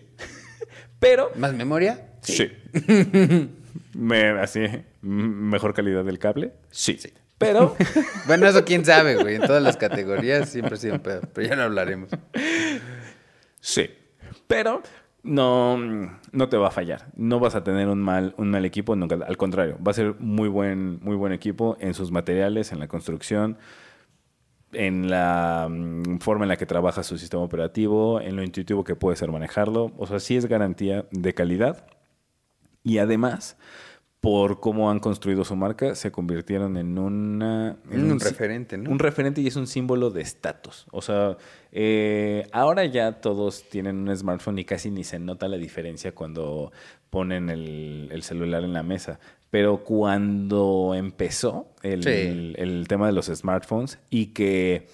Pero 1.00 1.32
¿Más 1.34 1.52
memoria? 1.52 2.12
Sí. 2.22 2.48
Me- 3.92 4.28
así, 4.40 4.60
mejor 5.02 5.74
calidad 5.74 6.04
del 6.04 6.20
cable. 6.20 6.52
Sí. 6.70 6.96
Pero 7.38 7.76
Bueno, 8.26 8.46
eso 8.46 8.64
quién 8.64 8.84
sabe, 8.84 9.16
güey. 9.16 9.36
En 9.36 9.42
todas 9.42 9.62
las 9.62 9.76
categorías 9.76 10.48
siempre 10.48 10.74
ha 10.74 10.78
sido 10.78 10.94
un 10.94 11.00
pedo. 11.00 11.22
Pero 11.32 11.48
ya 11.48 11.56
lo 11.56 11.62
hablaremos. 11.62 12.10
sí. 13.60 13.90
Pero 14.46 14.82
no, 15.24 15.78
no 16.32 16.48
te 16.48 16.56
va 16.56 16.68
a 16.68 16.70
fallar. 16.70 17.06
No 17.16 17.40
vas 17.40 17.54
a 17.54 17.64
tener 17.64 17.88
un 17.88 18.00
mal, 18.00 18.34
un 18.36 18.50
mal 18.50 18.64
equipo 18.64 18.94
nunca. 18.94 19.18
Al 19.26 19.36
contrario, 19.36 19.78
va 19.84 19.90
a 19.90 19.94
ser 19.94 20.14
muy 20.20 20.48
buen, 20.48 21.00
muy 21.02 21.16
buen 21.16 21.32
equipo 21.32 21.76
en 21.80 21.94
sus 21.94 22.12
materiales, 22.12 22.72
en 22.72 22.78
la 22.78 22.88
construcción, 22.88 23.56
en 24.72 25.10
la 25.10 25.66
mm, 25.70 26.18
forma 26.18 26.44
en 26.44 26.50
la 26.50 26.56
que 26.56 26.66
trabaja 26.66 27.02
su 27.02 27.16
sistema 27.16 27.42
operativo, 27.42 28.20
en 28.20 28.36
lo 28.36 28.42
intuitivo 28.42 28.84
que 28.84 28.96
puede 28.96 29.16
ser 29.16 29.32
manejarlo. 29.32 29.92
O 29.96 30.06
sea, 30.06 30.20
sí 30.20 30.36
es 30.36 30.46
garantía 30.46 31.06
de 31.10 31.32
calidad. 31.32 31.86
Y 32.82 32.98
además, 32.98 33.56
por 34.24 34.58
cómo 34.58 34.90
han 34.90 34.98
construido 35.00 35.44
su 35.44 35.54
marca, 35.54 35.94
se 35.94 36.10
convirtieron 36.10 36.76
en 36.76 36.98
una... 36.98 37.76
en 37.90 38.10
Un 38.10 38.18
referente, 38.18 38.76
¿no? 38.78 38.90
Un 38.90 38.98
referente 38.98 39.40
y 39.40 39.46
es 39.46 39.56
un 39.56 39.66
símbolo 39.66 40.10
de 40.10 40.22
estatus. 40.22 40.86
O 40.90 41.02
sea, 41.02 41.36
eh, 41.72 42.48
ahora 42.50 42.84
ya 42.86 43.20
todos 43.20 43.68
tienen 43.68 43.96
un 44.08 44.16
smartphone 44.16 44.58
y 44.58 44.64
casi 44.64 44.90
ni 44.90 45.04
se 45.04 45.18
nota 45.18 45.46
la 45.46 45.58
diferencia 45.58 46.12
cuando 46.12 46.72
ponen 47.10 47.50
el, 47.50 48.08
el 48.10 48.22
celular 48.22 48.64
en 48.64 48.72
la 48.72 48.82
mesa. 48.82 49.20
Pero 49.50 49.84
cuando 49.84 50.94
empezó 50.96 51.68
el, 51.82 52.02
Sí. 52.02 52.54
el 52.56 52.86
tema 52.88 53.06
de 53.06 53.12
los 53.12 53.26
smartphones 53.26 53.98
y 54.10 54.26
que 54.28 54.88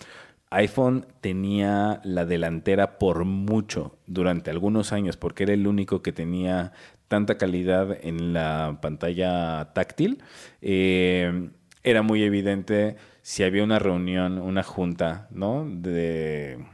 iPhone 0.51 1.07
tenía 1.21 2.01
la 2.03 2.27
delantera 2.27 2.99
por 2.99 3.25
mucho 3.25 3.97
durante 4.07 4.51
algunos 4.51 4.93
años 4.93 5.17
porque 5.17 5.45
era 5.45 5.53
el 5.55 5.67
único 5.69 6.03
que 6.03 6.13
tenía 6.13 6.73
tanta 7.11 7.37
calidad 7.39 7.99
en 8.03 8.33
la 8.33 8.79
pantalla 8.81 9.73
táctil, 9.75 10.23
eh, 10.63 11.51
era 11.83 12.03
muy 12.03 12.23
evidente 12.23 12.95
si 13.21 13.43
había 13.43 13.65
una 13.65 13.81
reunión, 13.81 14.39
una 14.39 14.63
junta, 14.63 15.27
¿no? 15.33 15.67
De, 15.69 16.65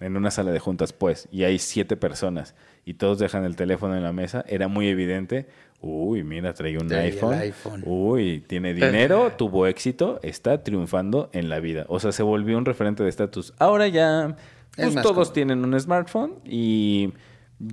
en 0.00 0.16
una 0.16 0.32
sala 0.32 0.50
de 0.50 0.58
juntas, 0.58 0.92
pues, 0.92 1.28
y 1.30 1.44
hay 1.44 1.60
siete 1.60 1.96
personas 1.96 2.56
y 2.84 2.94
todos 2.94 3.20
dejan 3.20 3.44
el 3.44 3.54
teléfono 3.54 3.96
en 3.96 4.02
la 4.02 4.12
mesa, 4.12 4.44
era 4.48 4.66
muy 4.66 4.88
evidente. 4.88 5.46
Uy, 5.80 6.24
mira, 6.24 6.54
trae 6.54 6.76
un 6.76 6.88
Trae 6.88 7.12
iPhone. 7.12 7.34
iPhone. 7.34 7.82
Uy, 7.86 8.42
tiene 8.44 8.74
dinero, 8.74 9.32
tuvo 9.38 9.68
éxito, 9.68 10.18
está 10.24 10.64
triunfando 10.64 11.30
en 11.32 11.48
la 11.48 11.60
vida. 11.60 11.84
O 11.88 12.00
sea, 12.00 12.10
se 12.10 12.24
volvió 12.24 12.58
un 12.58 12.64
referente 12.64 13.04
de 13.04 13.10
estatus. 13.10 13.54
Ahora 13.58 13.86
ya 13.86 14.34
Es 14.76 14.90
pues, 14.90 15.02
todos 15.04 15.32
tienen 15.32 15.64
un 15.64 15.78
smartphone 15.78 16.40
y 16.44 17.12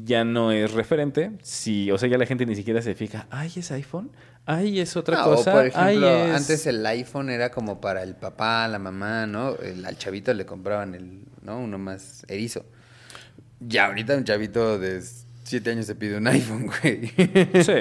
ya 0.03 0.23
no 0.23 0.51
es 0.51 0.71
referente. 0.73 1.31
Si, 1.41 1.91
o 1.91 1.97
sea, 1.97 2.09
ya 2.09 2.17
la 2.17 2.25
gente 2.25 2.45
ni 2.45 2.55
siquiera 2.55 2.81
se 2.81 2.95
fija, 2.95 3.27
ay, 3.29 3.51
es 3.55 3.71
iPhone, 3.71 4.11
ay, 4.45 4.79
es 4.79 4.95
otra 4.95 5.17
No, 5.19 5.23
cosa. 5.25 5.51
o 5.51 5.53
por 5.57 5.65
ejemplo, 5.67 6.07
ay, 6.07 6.29
es... 6.29 6.35
antes 6.35 6.65
el 6.67 6.85
iPhone 6.85 7.29
era 7.29 7.51
como 7.51 7.81
para 7.81 8.03
el 8.03 8.15
papá, 8.15 8.67
la 8.67 8.79
mamá, 8.79 9.25
¿no? 9.27 9.55
El- 9.57 9.85
al 9.85 9.97
chavito 9.97 10.33
le 10.33 10.45
compraban 10.45 10.95
el, 10.95 11.23
¿no? 11.41 11.59
Uno 11.59 11.77
más 11.77 12.23
erizo. 12.27 12.65
Ya 13.59 13.87
ahorita 13.87 14.15
un 14.17 14.23
chavito 14.23 14.79
de 14.79 15.01
siete 15.43 15.71
años 15.71 15.85
se 15.85 15.95
pide 15.95 16.17
un 16.17 16.27
iPhone, 16.27 16.67
güey. 16.81 17.07
Sí, 17.63 17.73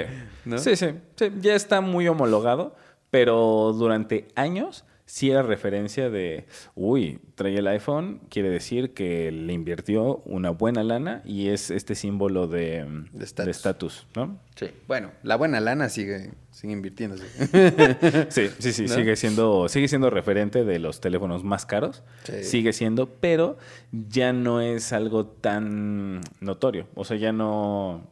¿No? 0.45 0.57
sí, 0.57 0.75
sí, 0.75 0.87
sí, 1.15 1.31
ya 1.39 1.55
está 1.55 1.81
muy 1.81 2.07
homologado, 2.07 2.75
pero 3.09 3.73
durante 3.73 4.27
años 4.35 4.85
sí 5.11 5.29
era 5.29 5.43
referencia 5.43 6.09
de, 6.09 6.45
uy, 6.73 7.19
trae 7.35 7.57
el 7.57 7.67
iPhone, 7.67 8.21
quiere 8.29 8.49
decir 8.49 8.93
que 8.93 9.29
le 9.29 9.51
invirtió 9.51 10.17
una 10.23 10.51
buena 10.51 10.85
lana 10.85 11.21
y 11.25 11.49
es 11.49 11.69
este 11.69 11.95
símbolo 11.95 12.47
de 12.47 12.85
De 12.85 13.19
de 13.19 13.23
estatus. 13.25 13.55
estatus, 13.57 14.07
¿no? 14.15 14.39
Sí. 14.55 14.67
Bueno, 14.87 15.11
la 15.23 15.35
buena 15.35 15.59
lana 15.59 15.89
sigue, 15.89 16.31
sigue 16.51 16.71
invirtiéndose. 16.71 17.25
Sí, 18.29 18.49
sí, 18.59 18.71
sí, 18.71 18.83
¿No? 18.83 18.95
sigue 18.95 19.15
siendo, 19.17 19.67
sigue 19.67 19.89
siendo 19.89 20.09
referente 20.09 20.63
de 20.63 20.79
los 20.79 21.01
teléfonos 21.01 21.43
más 21.43 21.65
caros. 21.65 22.03
Sí. 22.23 22.43
Sigue 22.45 22.71
siendo, 22.71 23.09
pero 23.09 23.57
ya 23.91 24.31
no 24.31 24.61
es 24.61 24.93
algo 24.93 25.25
tan 25.25 26.21
notorio. 26.39 26.87
O 26.95 27.03
sea, 27.03 27.17
ya 27.17 27.33
no. 27.33 28.07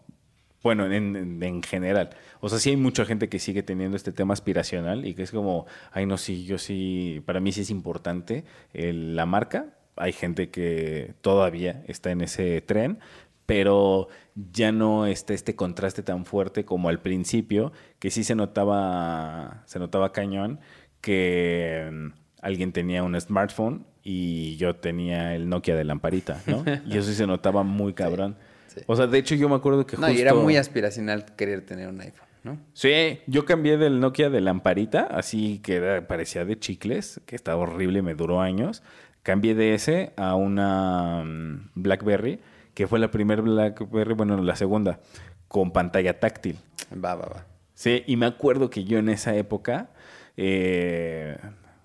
Bueno, 0.63 0.86
en, 0.92 1.16
en- 1.16 1.42
en 1.44 1.63
general. 1.63 2.10
O 2.42 2.50
sea, 2.50 2.60
sí 2.60 2.70
hay 2.72 2.78
mucha 2.78 3.06
gente 3.06 3.30
que 3.30 3.39
sigue 3.39 3.63
teniendo 3.63 3.96
este 3.96 4.12
tema 4.12 4.34
aspiracional 4.34 5.06
y 5.06 5.13
que 5.13 5.24
es 5.24 5.32
como, 5.32 5.66
ay, 5.92 6.06
no, 6.06 6.18
sí, 6.18 6.46
yo 6.46 6.58
sí, 6.58 7.22
para 7.25 7.39
mí 7.39 7.51
sí 7.51 7.62
es 7.62 7.70
importante 7.70 8.44
el- 8.74 9.16
la 9.16 9.25
marca. 9.25 9.68
Hay 9.96 10.12
gente 10.13 10.50
que 10.50 11.13
todavía 11.22 11.84
está 11.88 12.12
en 12.12 12.22
ese 12.22 12.62
tren, 12.62 13.00
pero 13.46 14.08
ya 14.36 14.72
no 14.72 15.06
está 15.08 15.34
este 15.34 15.56
contraste 15.56 16.04
tan 16.04 16.25
fuerte 16.25 16.66
como 16.66 16.89
al 16.89 17.00
principio, 17.01 17.72
que 18.00 18.12
sí 18.12 18.24
se 18.24 18.36
notaba, 18.36 19.63
se 19.66 19.80
notaba 19.80 20.12
cañón 20.13 20.60
que 21.01 21.89
mm, 21.92 22.08
alguien 22.42 22.72
tenía 22.72 23.04
un 23.04 23.20
smartphone 23.20 23.86
y 24.04 24.56
yo 24.58 24.75
tenía 24.75 25.36
el 25.36 25.50
Nokia 25.50 25.75
de 25.75 25.84
lamparita, 25.84 26.42
¿no? 26.48 26.63
Y 26.86 26.98
eso 26.98 27.10
sí 27.10 27.16
se 27.16 27.28
notaba 27.28 27.63
muy 27.63 27.94
cabrón. 27.94 28.36
sí. 28.39 28.49
O 28.88 28.96
sea, 28.96 29.08
de 29.08 29.18
hecho 29.18 29.36
yo 29.36 29.50
me 29.50 29.56
acuerdo 29.56 29.86
que 29.86 29.96
No, 29.98 30.08
justo... 30.08 30.18
y 30.18 30.22
era 30.22 30.34
muy 30.34 30.58
aspiracional 30.58 31.26
querer 31.36 31.66
tener 31.66 31.88
un 31.90 32.00
iPhone, 32.02 32.28
¿no? 32.44 32.58
Sí, 32.74 33.20
yo 33.28 33.46
cambié 33.46 33.78
del 33.78 34.00
Nokia 34.00 34.30
de 34.30 34.42
lamparita, 34.42 35.02
así 35.12 35.60
que 35.60 35.76
era- 35.76 36.08
parecía 36.08 36.46
de 36.46 36.58
chicles, 36.60 37.22
que 37.26 37.36
estaba 37.36 37.58
horrible, 37.62 38.02
me 38.02 38.16
duró 38.16 38.42
años. 38.42 38.84
Cambié 39.24 39.54
de 39.56 39.74
ese 39.74 40.14
a 40.16 40.36
una 40.36 41.24
mm, 41.26 41.72
BlackBerry, 41.76 42.40
que 42.74 42.88
fue 42.88 43.00
la 43.00 43.12
primera 43.12 43.42
BlackBerry, 43.42 44.14
bueno, 44.14 44.42
la 44.42 44.56
segunda, 44.56 45.00
con 45.48 45.72
pantalla 45.72 46.20
táctil. 46.20 46.58
Va, 46.94 47.16
va, 47.16 47.26
va. 47.28 47.46
Sí, 47.74 48.04
y 48.08 48.16
me 48.18 48.26
acuerdo 48.26 48.70
que 48.70 48.84
yo 48.86 48.98
en 48.98 49.10
esa 49.10 49.36
época 49.36 49.90
eh, 50.38 51.38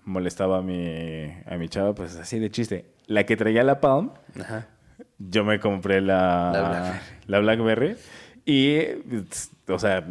molestaba 0.03 0.59
a 0.59 0.61
mi, 0.61 1.25
a 1.45 1.57
mi 1.57 1.67
chava, 1.69 1.93
pues 1.93 2.15
así 2.17 2.39
de 2.39 2.49
chiste. 2.49 2.85
La 3.07 3.25
que 3.25 3.35
traía 3.37 3.63
la 3.63 3.79
Palm, 3.81 4.11
Ajá. 4.39 4.67
Yo 5.19 5.43
me 5.43 5.59
compré 5.59 6.01
la, 6.01 6.51
La 6.53 6.59
Blackberry. 6.69 6.99
la 7.27 7.39
Blackberry 7.39 7.95
y, 8.45 8.77
o 9.71 9.79
sea, 9.79 10.05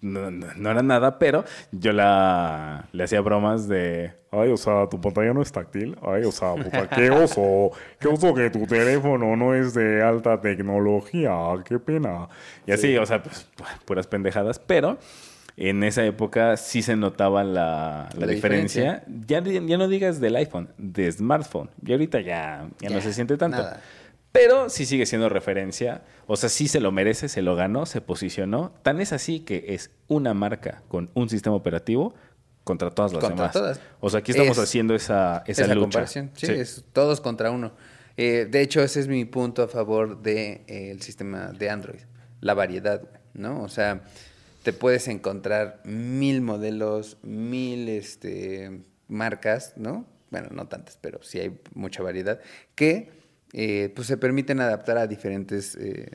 no, 0.00 0.30
no- 0.30 0.46
no 0.56 0.70
era 0.70 0.82
nada, 0.82 1.18
pero 1.18 1.44
yo 1.72 1.92
la, 1.92 2.88
le 2.92 3.04
hacía 3.04 3.20
bromas 3.20 3.68
de, 3.68 4.12
ay, 4.30 4.50
o 4.50 4.56
sea, 4.56 4.88
tu 4.88 5.00
pantalla 5.00 5.34
no 5.34 5.42
es 5.42 5.52
táctil, 5.52 5.96
ay, 6.02 6.24
o 6.24 6.32
sea, 6.32 6.54
puta, 6.54 6.88
qué 6.88 7.10
oso, 7.10 7.70
qué 7.98 8.08
oso 8.08 8.32
que 8.34 8.48
tu 8.50 8.66
teléfono 8.66 9.36
no 9.36 9.54
es 9.54 9.74
de 9.74 10.02
alta 10.02 10.40
tecnología, 10.40 11.32
qué 11.66 11.78
pena. 11.78 12.28
Y 12.66 12.72
así, 12.72 12.96
o 12.96 13.04
sea, 13.04 13.22
pues, 13.22 13.48
puras 13.84 14.06
pendejadas, 14.06 14.58
pero... 14.58 14.98
En 15.56 15.84
esa 15.84 16.06
época 16.06 16.56
sí 16.56 16.80
se 16.80 16.96
notaba 16.96 17.44
la, 17.44 18.08
la 18.14 18.20
La 18.20 18.26
diferencia. 18.26 19.02
Ya, 19.26 19.42
ya 19.42 19.76
no 19.76 19.88
digas 19.88 20.18
del 20.18 20.36
iPhone, 20.36 20.70
de 20.78 21.12
smartphone. 21.12 21.68
Y 21.84 21.92
ahorita 21.92 22.22
ya, 22.22 22.66
ya, 22.78 22.88
no 22.88 22.98
se 23.02 23.12
siente 23.12 23.36
tanto. 23.36 23.58
nada. 23.58 23.82
Pero 24.32 24.68
sí 24.68 24.86
sigue 24.86 25.06
siendo 25.06 25.28
referencia. 25.28 26.02
O 26.26 26.36
sea, 26.36 26.48
sí 26.48 26.68
se 26.68 26.80
lo 26.80 26.92
merece, 26.92 27.28
se 27.28 27.42
lo 27.42 27.56
ganó, 27.56 27.84
se 27.86 28.00
posicionó. 28.00 28.72
Tan 28.82 29.00
es 29.00 29.12
así 29.12 29.40
que 29.40 29.66
es 29.74 29.90
una 30.06 30.34
marca 30.34 30.82
con 30.88 31.10
un 31.14 31.28
sistema 31.28 31.56
operativo 31.56 32.14
contra 32.62 32.90
todas 32.90 33.12
las 33.12 33.20
Contra 33.20 33.36
demás. 33.48 33.52
todas. 33.52 33.80
O 34.00 34.08
sea, 34.10 34.20
aquí 34.20 34.30
estamos 34.30 34.56
Es- 34.56 34.64
haciendo 34.64 34.94
esa, 34.94 35.42
esa, 35.46 35.62
Esa 35.64 35.74
lucha. 35.74 35.80
comparación. 35.84 36.30
Sí, 36.34 36.46
es 36.46 36.84
todos 36.92 37.20
contra 37.20 37.50
uno. 37.50 37.72
Eh, 38.16 38.46
de 38.48 38.60
hecho, 38.60 38.80
ese 38.82 39.00
es 39.00 39.08
mi 39.08 39.24
punto 39.24 39.62
a 39.62 39.68
favor 39.68 40.20
del 40.22 40.64
de, 40.66 40.90
el 40.92 41.02
sistema 41.02 41.48
de 41.52 41.70
Android. 41.70 42.00
La 42.40 42.54
variedad, 42.54 43.02
¿no? 43.34 43.62
O 43.62 43.68
sea, 43.68 44.02
te 44.62 44.72
puedes 44.72 45.08
encontrar 45.08 45.80
mil 45.84 46.40
modelos, 46.42 47.16
mil 47.22 47.88
este, 47.88 48.82
marcas, 49.08 49.72
¿no? 49.76 50.04
Bueno, 50.30 50.48
no 50.52 50.68
tantas, 50.68 50.96
pero 51.00 51.20
sí 51.22 51.40
hay 51.40 51.58
mucha 51.74 52.02
variedad, 52.02 52.40
que 52.76 53.10
eh, 53.52 53.92
pues 53.94 54.06
se 54.08 54.16
permiten 54.16 54.60
adaptar 54.60 54.98
a 54.98 55.06
diferentes 55.06 55.76
eh, 55.76 56.10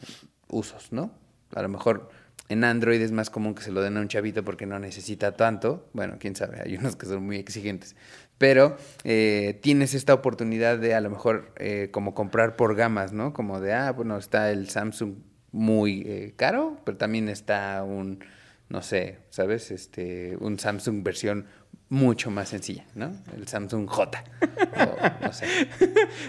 usos, 0.48 0.92
¿no? 0.92 1.12
A 1.54 1.62
lo 1.62 1.70
mejor 1.70 2.10
en 2.50 2.64
Android 2.64 3.02
es 3.02 3.12
más 3.12 3.30
común 3.30 3.56
que 3.56 3.64
se 3.64 3.72
lo 3.72 3.82
den 3.82 3.98
a 3.98 4.02
un 4.02 4.08
chavito 4.08 4.44
porque 4.44 4.66
no 4.66 4.80
necesita 4.80 5.36
tanto. 5.36 5.90
Bueno, 5.94 6.18
quién 6.20 6.36
sabe, 6.36 6.62
hay 6.64 6.78
unos 6.78 6.96
que 6.96 7.06
son 7.06 7.24
muy 7.26 7.38
exigentes. 7.38 7.96
Pero 8.38 8.78
eh, 9.04 9.60
tienes 9.64 9.94
esta 9.94 10.14
oportunidad 10.14 10.78
de 10.78 10.94
a 10.94 11.02
lo 11.02 11.10
mejor 11.10 11.54
como 11.92 12.14
comprar 12.14 12.56
por 12.58 12.76
gamas, 12.76 13.14
¿no? 13.14 13.34
Como 13.34 13.62
de, 13.62 13.74
ah, 13.74 13.92
bueno, 13.92 14.18
está 14.18 14.52
el 14.52 14.70
Samsung 14.70 15.16
muy 15.52 16.34
caro, 16.36 16.78
pero 16.84 16.98
también 16.98 17.30
está 17.30 17.82
un, 17.84 18.20
no 18.68 18.82
sé, 18.82 19.20
¿sabes? 19.30 19.72
Este, 19.72 20.36
un 20.40 20.60
Samsung 20.60 21.04
versión 21.04 21.46
mucho 21.90 22.32
más 22.32 22.50
sencilla, 22.50 22.86
¿no? 22.96 23.12
El 23.36 23.48
Samsung 23.48 23.88
J. 23.88 24.24
o 24.42 25.26
no 25.26 25.34
sé. 25.34 25.48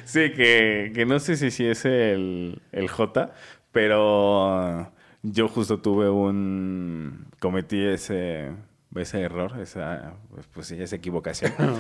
Sí, 0.05 0.33
que, 0.33 0.93
que 0.95 1.07
no 1.07 1.19
sé 1.19 1.37
si, 1.37 1.51
si 1.51 1.67
es 1.67 1.85
el, 1.85 2.61
el 2.73 2.89
J, 2.89 3.33
pero 3.73 4.93
yo 5.23 5.49
justo 5.49 5.81
tuve 5.81 6.09
un... 6.11 7.27
cometí 7.41 7.83
ese, 7.85 8.53
ese 8.95 9.21
error, 9.21 9.59
esa, 9.61 10.15
pues, 10.31 10.47
pues 10.53 10.67
sí, 10.69 10.81
esa 10.81 10.97
equivocación. 10.97 11.53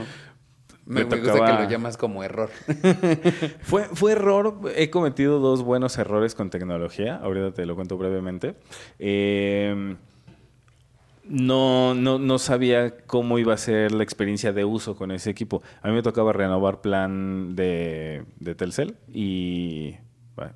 Me, 0.86 1.02
gusta 1.02 1.32
que 1.32 1.62
lo 1.64 1.68
llamas 1.68 1.96
como 1.96 2.22
error. 2.22 2.48
Fue, 3.62 3.86
fue 3.92 4.12
error. 4.12 4.60
He 4.76 4.88
cometido 4.88 5.40
dos 5.40 5.64
buenos 5.64 5.98
errores 5.98 6.36
con 6.36 6.48
tecnología. 6.48 7.16
Ahorita 7.16 7.52
te 7.52 7.66
lo 7.66 7.74
cuento 7.74 7.98
brevemente. 7.98 8.54
Eh, 9.00 9.96
no, 11.28 11.94
no, 11.94 12.18
no 12.18 12.38
sabía 12.38 12.96
cómo 13.06 13.38
iba 13.38 13.54
a 13.54 13.56
ser 13.56 13.92
la 13.92 14.02
experiencia 14.02 14.52
de 14.52 14.64
uso 14.64 14.96
con 14.96 15.10
ese 15.10 15.30
equipo. 15.30 15.62
A 15.82 15.88
mí 15.88 15.94
me 15.94 16.02
tocaba 16.02 16.32
renovar 16.32 16.80
plan 16.80 17.54
de, 17.56 18.24
de 18.38 18.54
Telcel 18.54 18.96
y 19.12 19.96
bueno, 20.34 20.52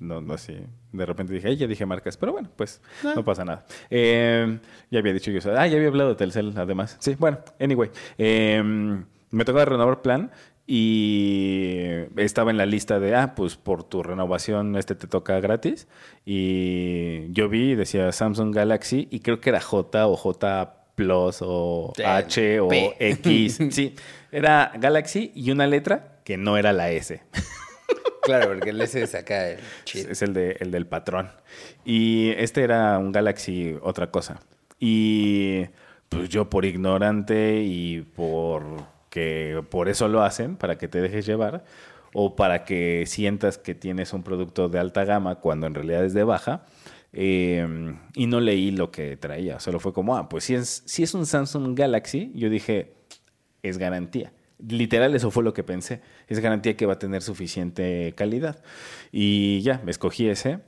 no, 0.00 0.20
no 0.20 0.34
así. 0.34 0.56
De 0.92 1.04
repente 1.06 1.32
dije, 1.34 1.48
"Ay, 1.48 1.56
ya 1.56 1.66
dije 1.66 1.84
marcas, 1.86 2.16
pero 2.16 2.32
bueno, 2.32 2.48
pues 2.56 2.80
no 3.02 3.24
pasa 3.24 3.44
nada. 3.44 3.66
Eh, 3.90 4.58
ya 4.90 4.98
había 4.98 5.12
dicho 5.12 5.30
yo, 5.30 5.40
ah, 5.58 5.66
ya 5.66 5.76
había 5.76 5.88
hablado 5.88 6.10
de 6.10 6.16
Telcel 6.16 6.52
además. 6.56 6.96
Sí, 7.00 7.16
bueno, 7.18 7.38
anyway. 7.60 7.90
Eh, 8.18 8.62
me 9.30 9.44
tocaba 9.44 9.64
renovar 9.64 10.02
plan 10.02 10.30
y 10.66 11.90
estaba 12.16 12.50
en 12.50 12.56
la 12.56 12.66
lista 12.66 12.98
de, 12.98 13.14
ah, 13.14 13.34
pues 13.36 13.56
por 13.56 13.84
tu 13.84 14.02
renovación 14.02 14.76
este 14.76 14.96
te 14.96 15.06
toca 15.06 15.38
gratis. 15.38 15.86
Y 16.24 17.30
yo 17.32 17.48
vi, 17.48 17.76
decía 17.76 18.10
Samsung 18.10 18.54
Galaxy 18.54 19.06
y 19.10 19.20
creo 19.20 19.40
que 19.40 19.50
era 19.50 19.60
J 19.60 20.06
o 20.08 20.16
J 20.16 20.74
Plus 20.96 21.38
o 21.40 21.92
Sí, 21.94 22.02
H 22.02 22.60
o 22.60 22.68
P. 22.68 22.96
X. 22.98 23.60
Sí, 23.70 23.94
era 24.32 24.72
Galaxy 24.76 25.30
y 25.34 25.52
una 25.52 25.66
letra 25.68 26.20
que 26.24 26.36
no 26.36 26.56
era 26.56 26.72
la 26.72 26.90
S. 26.90 27.22
Claro, 28.22 28.48
porque 28.48 28.70
el 28.70 28.80
S 28.80 29.06
saca 29.06 29.50
el 29.50 29.60
chip. 29.84 30.10
Es 30.10 30.20
el, 30.22 30.34
de, 30.34 30.56
el 30.58 30.72
del 30.72 30.88
patrón. 30.88 31.30
Y 31.84 32.30
este 32.30 32.64
era 32.64 32.98
un 32.98 33.12
Galaxy 33.12 33.76
otra 33.82 34.10
cosa. 34.10 34.40
Y 34.80 35.66
pues 36.08 36.28
yo 36.28 36.50
por 36.50 36.64
ignorante 36.64 37.62
y 37.62 38.00
por 38.00 38.64
que 39.16 39.64
por 39.70 39.88
eso 39.88 40.08
lo 40.08 40.22
hacen, 40.22 40.56
para 40.56 40.76
que 40.76 40.88
te 40.88 41.00
dejes 41.00 41.24
llevar, 41.24 41.64
o 42.12 42.36
para 42.36 42.66
que 42.66 43.04
sientas 43.06 43.56
que 43.56 43.74
tienes 43.74 44.12
un 44.12 44.22
producto 44.22 44.68
de 44.68 44.78
alta 44.78 45.06
gama 45.06 45.36
cuando 45.36 45.66
en 45.66 45.74
realidad 45.74 46.04
es 46.04 46.12
de 46.12 46.22
baja. 46.22 46.66
eh, 47.14 47.66
y 48.14 48.26
no 48.26 48.40
leí 48.40 48.72
lo 48.72 48.90
que 48.90 49.16
traía. 49.16 49.58
Solo 49.58 49.80
fue 49.80 49.94
como, 49.94 50.16
ah, 50.16 50.28
pues 50.28 50.44
si 50.44 50.54
es, 50.54 50.82
si 50.84 51.02
es 51.02 51.14
un 51.14 51.24
Samsung 51.24 51.74
Galaxy, 51.74 52.30
yo 52.34 52.50
dije, 52.50 52.92
es 53.62 53.78
garantía. 53.78 54.34
Literal, 54.58 55.14
eso 55.14 55.30
fue 55.30 55.42
lo 55.42 55.54
que 55.54 55.64
pensé. 55.64 56.02
Es 56.28 56.40
garantía 56.40 56.76
que 56.76 56.84
va 56.84 56.94
a 56.94 56.98
tener 56.98 57.22
suficiente 57.22 58.12
calidad. 58.16 58.62
Y 59.12 59.62
ya, 59.62 59.80
me 59.82 59.92
escogí 59.92 60.28
ese. 60.28 60.58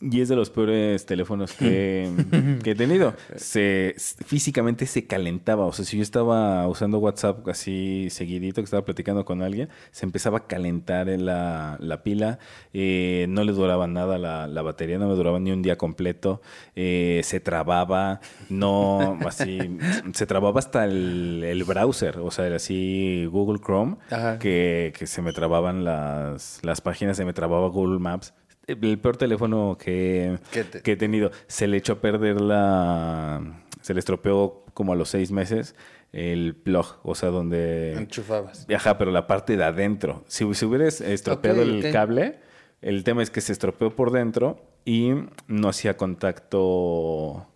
Y 0.00 0.20
es 0.20 0.28
de 0.28 0.34
los 0.34 0.50
peores 0.50 1.06
teléfonos 1.06 1.52
que, 1.52 2.10
que 2.64 2.72
he 2.72 2.74
tenido. 2.74 3.14
Se, 3.36 3.94
físicamente 3.96 4.86
se 4.86 5.06
calentaba. 5.06 5.66
O 5.66 5.72
sea, 5.72 5.84
si 5.84 5.96
yo 5.98 6.02
estaba 6.02 6.66
usando 6.66 6.98
WhatsApp 6.98 7.46
así 7.48 8.08
seguidito, 8.10 8.60
que 8.60 8.64
estaba 8.64 8.84
platicando 8.84 9.24
con 9.24 9.40
alguien, 9.40 9.68
se 9.92 10.04
empezaba 10.04 10.38
a 10.38 10.46
calentar 10.48 11.08
en 11.08 11.26
la, 11.26 11.76
la 11.80 12.02
pila. 12.02 12.40
Eh, 12.72 13.26
no 13.28 13.44
le 13.44 13.52
duraba 13.52 13.86
nada 13.86 14.18
la, 14.18 14.48
la 14.48 14.62
batería, 14.62 14.98
no 14.98 15.08
me 15.08 15.14
duraba 15.14 15.38
ni 15.38 15.52
un 15.52 15.62
día 15.62 15.78
completo. 15.78 16.42
Eh, 16.74 17.20
se 17.22 17.38
trababa, 17.38 18.20
no, 18.48 19.16
así, 19.26 19.78
se 20.12 20.26
trababa 20.26 20.58
hasta 20.58 20.84
el, 20.86 21.44
el 21.44 21.62
browser. 21.62 22.18
O 22.18 22.32
sea, 22.32 22.46
era 22.46 22.56
así 22.56 23.26
Google 23.26 23.60
Chrome, 23.64 23.96
que, 24.40 24.92
que 24.98 25.06
se 25.06 25.22
me 25.22 25.32
trababan 25.32 25.84
las, 25.84 26.58
las 26.62 26.80
páginas, 26.80 27.16
se 27.16 27.24
me 27.24 27.32
trababa 27.32 27.68
Google 27.68 28.00
Maps. 28.00 28.34
El 28.66 28.98
peor 28.98 29.16
teléfono 29.16 29.76
que, 29.78 30.38
¿Qué 30.50 30.64
te- 30.64 30.80
que 30.82 30.92
he 30.92 30.96
tenido. 30.96 31.30
Se 31.46 31.66
le 31.66 31.76
echó 31.76 31.94
a 31.94 32.00
perder 32.00 32.40
la... 32.40 33.62
Se 33.82 33.92
le 33.92 34.00
estropeó 34.00 34.64
como 34.72 34.92
a 34.92 34.96
los 34.96 35.10
seis 35.10 35.30
meses 35.30 35.74
el 36.12 36.54
plug, 36.54 36.86
o 37.02 37.14
sea, 37.14 37.28
donde... 37.30 37.92
Enchufabas. 37.94 38.66
Ajá, 38.74 38.96
pero 38.98 39.10
la 39.10 39.26
parte 39.26 39.56
de 39.56 39.64
adentro. 39.64 40.24
Si 40.28 40.52
se 40.54 40.64
hubieras 40.66 41.00
estropeado 41.00 41.62
el 41.62 41.90
cable, 41.92 42.38
el 42.80 43.04
tema 43.04 43.22
es 43.22 43.30
que 43.30 43.40
se 43.40 43.52
estropeó 43.52 43.94
por 43.94 44.12
dentro 44.12 44.62
y 44.84 45.10
no 45.48 45.68
hacía 45.68 45.96
contacto 45.96 47.46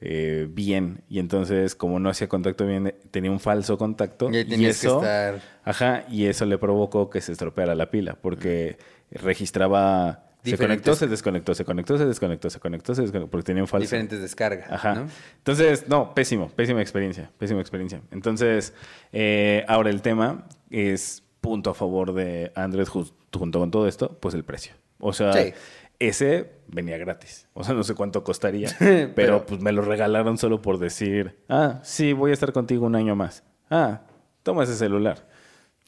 eh, 0.00 0.46
bien. 0.50 1.02
Y 1.08 1.18
entonces, 1.18 1.74
como 1.74 1.98
no 1.98 2.10
hacía 2.10 2.28
contacto 2.28 2.66
bien, 2.66 2.94
tenía 3.10 3.30
un 3.30 3.40
falso 3.40 3.78
contacto. 3.78 4.30
Y 4.30 4.36
ahí 4.36 4.44
tenías 4.44 4.78
que 4.80 4.86
eso, 4.86 5.00
estar- 5.02 5.40
Ajá, 5.64 6.04
y 6.10 6.26
eso 6.26 6.44
le 6.44 6.58
provocó 6.58 7.08
que 7.10 7.20
se 7.20 7.32
estropeara 7.32 7.74
la 7.74 7.90
pila, 7.90 8.16
porque 8.20 8.76
registraba... 9.10 10.22
Se 10.50 10.58
conectó, 10.58 10.94
se 10.94 11.06
desconectó, 11.06 11.54
se 11.54 11.64
conectó, 11.64 11.98
se 11.98 12.06
desconectó, 12.06 12.50
se 12.50 12.60
conectó, 12.60 12.94
se 12.94 13.02
desconectó, 13.02 13.30
porque 13.30 13.44
tenía 13.44 13.62
un 13.62 13.68
falso. 13.68 13.82
Diferentes 13.82 14.20
descargas. 14.20 14.70
Ajá. 14.70 14.94
¿no? 14.94 15.06
Entonces, 15.38 15.88
no, 15.88 16.14
pésimo, 16.14 16.48
pésima 16.48 16.80
experiencia, 16.82 17.30
pésima 17.38 17.60
experiencia. 17.60 18.00
Entonces, 18.10 18.74
eh, 19.12 19.64
ahora 19.68 19.90
el 19.90 20.02
tema 20.02 20.46
es 20.70 21.22
punto 21.40 21.70
a 21.70 21.74
favor 21.74 22.12
de 22.14 22.52
Android 22.54 22.86
ju- 22.86 23.12
junto 23.34 23.58
con 23.60 23.70
todo 23.70 23.86
esto, 23.88 24.18
pues 24.20 24.34
el 24.34 24.44
precio. 24.44 24.72
O 24.98 25.12
sea, 25.12 25.32
Sí. 25.32 25.52
ese 25.98 26.52
venía 26.68 26.96
gratis. 26.98 27.48
O 27.54 27.62
sea, 27.64 27.74
no 27.74 27.82
sé 27.84 27.94
cuánto 27.94 28.24
costaría, 28.24 28.68
Pero- 28.78 29.12
pero, 29.14 29.46
pues 29.46 29.60
me 29.60 29.72
lo 29.72 29.82
regalaron 29.82 30.38
solo 30.38 30.60
por 30.62 30.78
decir, 30.78 31.38
ah, 31.48 31.80
sí, 31.82 32.12
voy 32.12 32.30
a 32.30 32.34
estar 32.34 32.52
contigo 32.52 32.86
un 32.86 32.96
año 32.96 33.14
más. 33.16 33.44
Ah, 33.70 34.02
toma 34.42 34.64
ese 34.64 34.74
celular. 34.76 35.26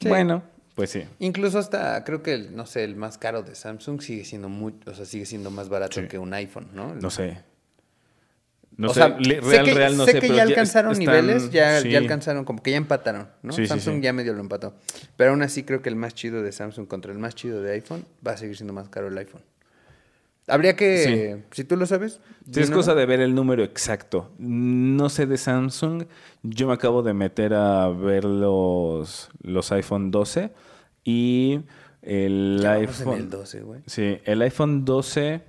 Sí. 0.01 0.09
Bueno, 0.09 0.43
pues 0.79 0.91
sí. 0.91 1.03
Incluso 1.19 1.59
hasta, 1.59 2.03
creo 2.05 2.23
que, 2.23 2.33
el, 2.35 2.55
no 2.57 2.65
sé, 2.65 2.85
el 2.85 2.95
más 2.97 3.19
caro 3.19 3.43
de 3.43 3.55
Samsung 3.55 4.01
sigue 4.01 4.25
siendo 4.25 4.49
muy, 4.49 4.75
o 4.87 4.95
sea, 4.95 5.05
sigue 5.05 5.27
siendo 5.27 5.51
más 5.51 5.69
barato 5.69 6.01
Sí. 6.01 6.07
que 6.09 6.19
un 6.19 6.33
iPhone, 6.33 6.69
¿no? 6.73 6.95
No 6.95 7.11
sé. 7.11 7.43
No 8.77 8.91
o 8.91 8.95
sé, 8.95 9.01
sea, 9.01 9.09
le- 9.19 9.43
sé 9.43 9.51
real, 9.51 9.65
que, 9.65 9.75
real, 9.75 9.97
no 9.97 10.05
sé 10.05 10.13
sé, 10.13 10.21
que 10.21 10.27
pero 10.29 10.37
ya 10.37 10.43
alcanzaron 10.45 10.93
están- 10.93 11.07
niveles, 11.07 11.51
ya, 11.51 11.81
sí. 11.81 11.91
ya 11.91 11.99
alcanzaron, 11.99 12.45
como 12.45 12.63
que 12.63 12.71
ya 12.71 12.77
empataron, 12.77 13.27
¿no? 13.43 13.53
Sí, 13.53 13.67
Samsung 13.67 14.01
ya 14.01 14.13
medio 14.13 14.33
lo 14.35 14.41
empató. 14.41 14.75
Pero 15.17 15.31
aún 15.33 15.43
así 15.43 15.65
creo 15.65 15.83
que 15.83 15.89
el 15.89 15.97
más 15.97 16.15
chido 16.15 16.43
de 16.45 16.53
Samsung 16.53 16.87
contra 16.87 17.11
el 17.11 17.19
más 17.19 17.35
chido 17.35 17.61
de 17.61 17.73
iPhone 17.73 18.05
va 18.25 18.33
a 18.33 18.37
seguir 18.37 18.57
siendo 18.57 18.73
más 18.73 18.89
caro 18.89 19.09
el 19.09 19.19
iPhone. 19.19 19.43
Habría 20.47 20.77
que, 20.77 21.43
si 21.51 21.65
tú 21.65 21.77
lo 21.77 21.85
sabes. 21.85 22.21
Sí, 22.51 22.61
es 22.61 22.71
cosa 22.71 22.95
de 22.95 23.05
ver 23.05 23.21
el 23.21 23.35
número 23.35 23.63
exacto. 23.65 24.31
No 24.39 25.11
sé 25.11 25.27
de 25.27 25.37
Samsung. 25.37 26.05
Yo 26.43 26.67
me 26.69 26.73
acabo 26.73 27.03
de 27.03 27.13
meter 27.13 27.53
a 27.53 27.89
ver 27.89 28.25
los, 28.25 29.29
los 29.43 29.73
iPhone 29.73 30.11
12 30.11 30.51
y 31.09 31.61
el 32.03 32.59
Ya 32.61 32.73
iPhone. 32.73 33.15
en 33.15 33.21
el 33.21 33.31
12, 33.31 33.61
güey. 33.63 33.81
Sí, 33.87 34.19
el 34.27 34.43
iPhone 34.43 34.85
12, 34.85 35.41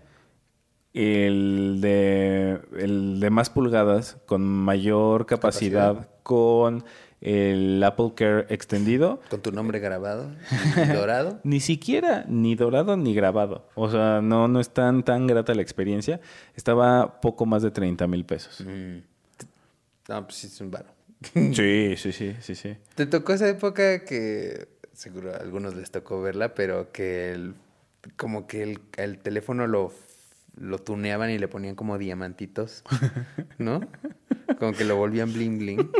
el 0.94 1.80
de, 1.82 2.62
el 2.78 3.20
de 3.20 3.30
más 3.30 3.50
pulgadas, 3.50 4.18
con 4.26 4.42
mayor 4.42 5.26
capacidad, 5.26 6.10
con 6.24 6.86
el 7.20 7.84
Apple 7.84 8.14
Care 8.16 8.46
extendido. 8.50 9.20
Con 9.30 9.42
tu 9.42 9.52
nombre 9.52 9.80
grabado 9.80 10.32
dorado. 10.94 11.42
Ni 11.44 11.60
siquiera 11.60 12.24
ni 12.30 12.56
dorado 12.56 12.96
ni 12.96 13.14
grabado. 13.14 13.68
O 13.76 13.90
sea, 13.90 14.22
no, 14.22 14.48
no 14.48 14.62
es 14.62 14.70
tan, 14.70 15.04
tan 15.04 15.28
grata 15.28 15.54
la 15.54 15.62
experiencia. 15.62 16.22
Estaba 16.56 17.20
poco 17.20 17.46
más 17.46 17.64
de 17.64 17.72
30 17.72 18.08
mil 18.08 18.24
pesos. 18.26 18.62
Mm. 18.66 19.00
No, 20.08 20.24
pues 20.24 20.38
sí 20.38 20.48
es 20.48 20.62
un 20.62 20.72
varo. 20.72 20.88
Sí, 21.34 21.96
sí, 21.98 22.14
sí, 22.14 22.34
sí, 22.40 22.56
sí. 22.56 22.78
¿Te 22.96 23.06
tocó 23.06 23.34
esa 23.34 23.50
época 23.50 24.06
que 24.06 24.79
seguro 25.00 25.34
a 25.34 25.38
algunos 25.38 25.76
les 25.76 25.92
tocó 25.92 26.22
verla, 26.22 26.54
pero 26.54 26.92
que 26.92 27.32
el, 27.32 27.56
como 28.18 28.48
que 28.48 28.64
el, 28.64 28.80
el 28.98 29.18
teléfono 29.20 29.66
lo, 29.66 29.94
lo 30.58 30.78
tuneaban 30.80 31.30
y 31.30 31.38
le 31.40 31.48
ponían 31.48 31.76
como 31.76 31.98
diamantitos, 31.98 32.84
¿no? 33.58 33.80
Como 34.60 34.74
que 34.74 34.84
lo 34.84 34.98
volvían 34.98 35.32
bling 35.32 35.58
bling. 35.58 35.92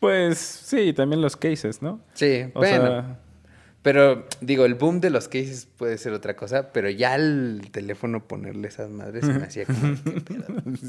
Pues 0.00 0.38
sí, 0.38 0.94
también 0.94 1.20
los 1.20 1.36
cases, 1.36 1.82
¿no? 1.82 2.00
Sí, 2.14 2.44
O 2.54 2.60
bueno. 2.60 2.86
sea, 2.86 3.18
Pero 3.82 4.26
digo, 4.40 4.64
el 4.64 4.74
boom 4.74 5.00
de 5.00 5.10
los 5.10 5.28
cases 5.28 5.66
puede 5.66 5.98
ser 5.98 6.14
otra 6.14 6.34
cosa, 6.34 6.72
pero 6.72 6.88
ya 6.88 7.16
el 7.16 7.68
teléfono 7.72 8.26
ponerle 8.26 8.68
esas 8.68 8.88
madres 8.88 9.26
se 9.26 9.34
me 9.34 9.44
hacía 9.44 9.66
como... 9.66 9.96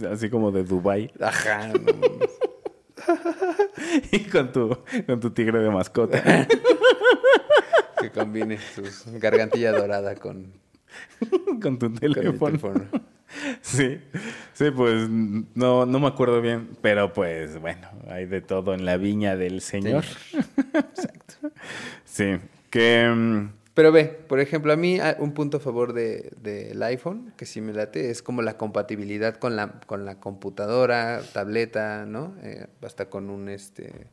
así 0.09 0.29
como 0.29 0.51
de 0.51 0.63
Dubai 0.63 1.11
Ajá, 1.19 1.67
no. 1.67 1.91
y 4.11 4.19
con 4.19 4.51
tu, 4.51 4.77
con 5.05 5.19
tu 5.19 5.31
tigre 5.31 5.59
de 5.59 5.69
mascota. 5.69 6.47
que 8.01 8.09
combine 8.11 8.57
su 8.57 8.83
gargantilla 9.19 9.71
dorada 9.71 10.15
con, 10.15 10.53
con 11.61 11.77
tu 11.79 11.87
con 11.87 11.95
teléfono. 11.95 12.87
Sí, 13.61 13.97
sí, 14.51 14.71
pues 14.71 15.07
no, 15.09 15.85
no 15.85 15.99
me 16.01 16.07
acuerdo 16.07 16.41
bien, 16.41 16.71
pero 16.81 17.13
pues 17.13 17.57
bueno, 17.61 17.87
hay 18.09 18.25
de 18.25 18.41
todo 18.41 18.73
en 18.73 18.83
la 18.83 18.97
viña 18.97 19.37
del 19.37 19.61
Señor. 19.61 20.03
Exacto. 20.73 21.51
Sí, 22.03 22.39
que 22.69 23.07
mm, 23.07 23.49
Pero 23.73 23.91
ve, 23.91 24.05
por 24.05 24.39
ejemplo, 24.41 24.73
a 24.73 24.75
mí 24.75 24.99
ah, 24.99 25.15
un 25.19 25.33
punto 25.33 25.57
a 25.57 25.59
favor 25.61 25.93
de- 25.93 26.31
del 26.41 26.81
iPhone, 26.83 27.33
que 27.37 27.45
sí 27.45 27.61
me 27.61 27.71
late, 27.73 28.09
es 28.09 28.21
como 28.21 28.41
la 28.41 28.57
compatibilidad 28.57 29.37
con 29.37 29.55
la, 29.55 29.79
con 29.85 30.03
la 30.05 30.19
computadora, 30.19 31.21
tableta, 31.33 32.05
¿no? 32.05 32.35
Eh, 32.43 32.67
hasta 32.81 33.09
con 33.09 33.29
un 33.29 33.47
este 33.47 34.07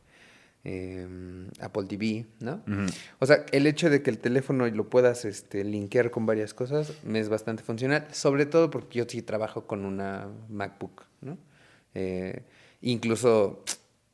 em, 0.65 1.49
Apple 1.61 1.85
TV, 1.89 2.27
¿no? 2.41 2.63
O 3.21 3.27
sea, 3.27 3.45
el 3.53 3.67
hecho 3.67 3.91
de 3.91 4.03
que 4.03 4.11
el 4.11 4.19
teléfono 4.19 4.67
lo 4.69 4.89
puedas 4.91 5.25
este, 5.25 5.65
linkear 5.65 6.11
con 6.11 6.27
varias 6.27 6.53
cosas 6.55 6.93
me 7.05 7.19
es 7.21 7.29
bastante 7.29 7.63
funcional, 7.63 8.07
sobre 8.13 8.45
todo 8.47 8.71
porque 8.71 8.99
yo 8.99 9.05
sí 9.09 9.23
trabajo 9.23 9.67
con 9.67 9.85
una 9.85 10.29
MacBook, 10.49 11.05
¿no? 11.21 11.39
Eh, 11.95 12.43
incluso, 12.81 13.65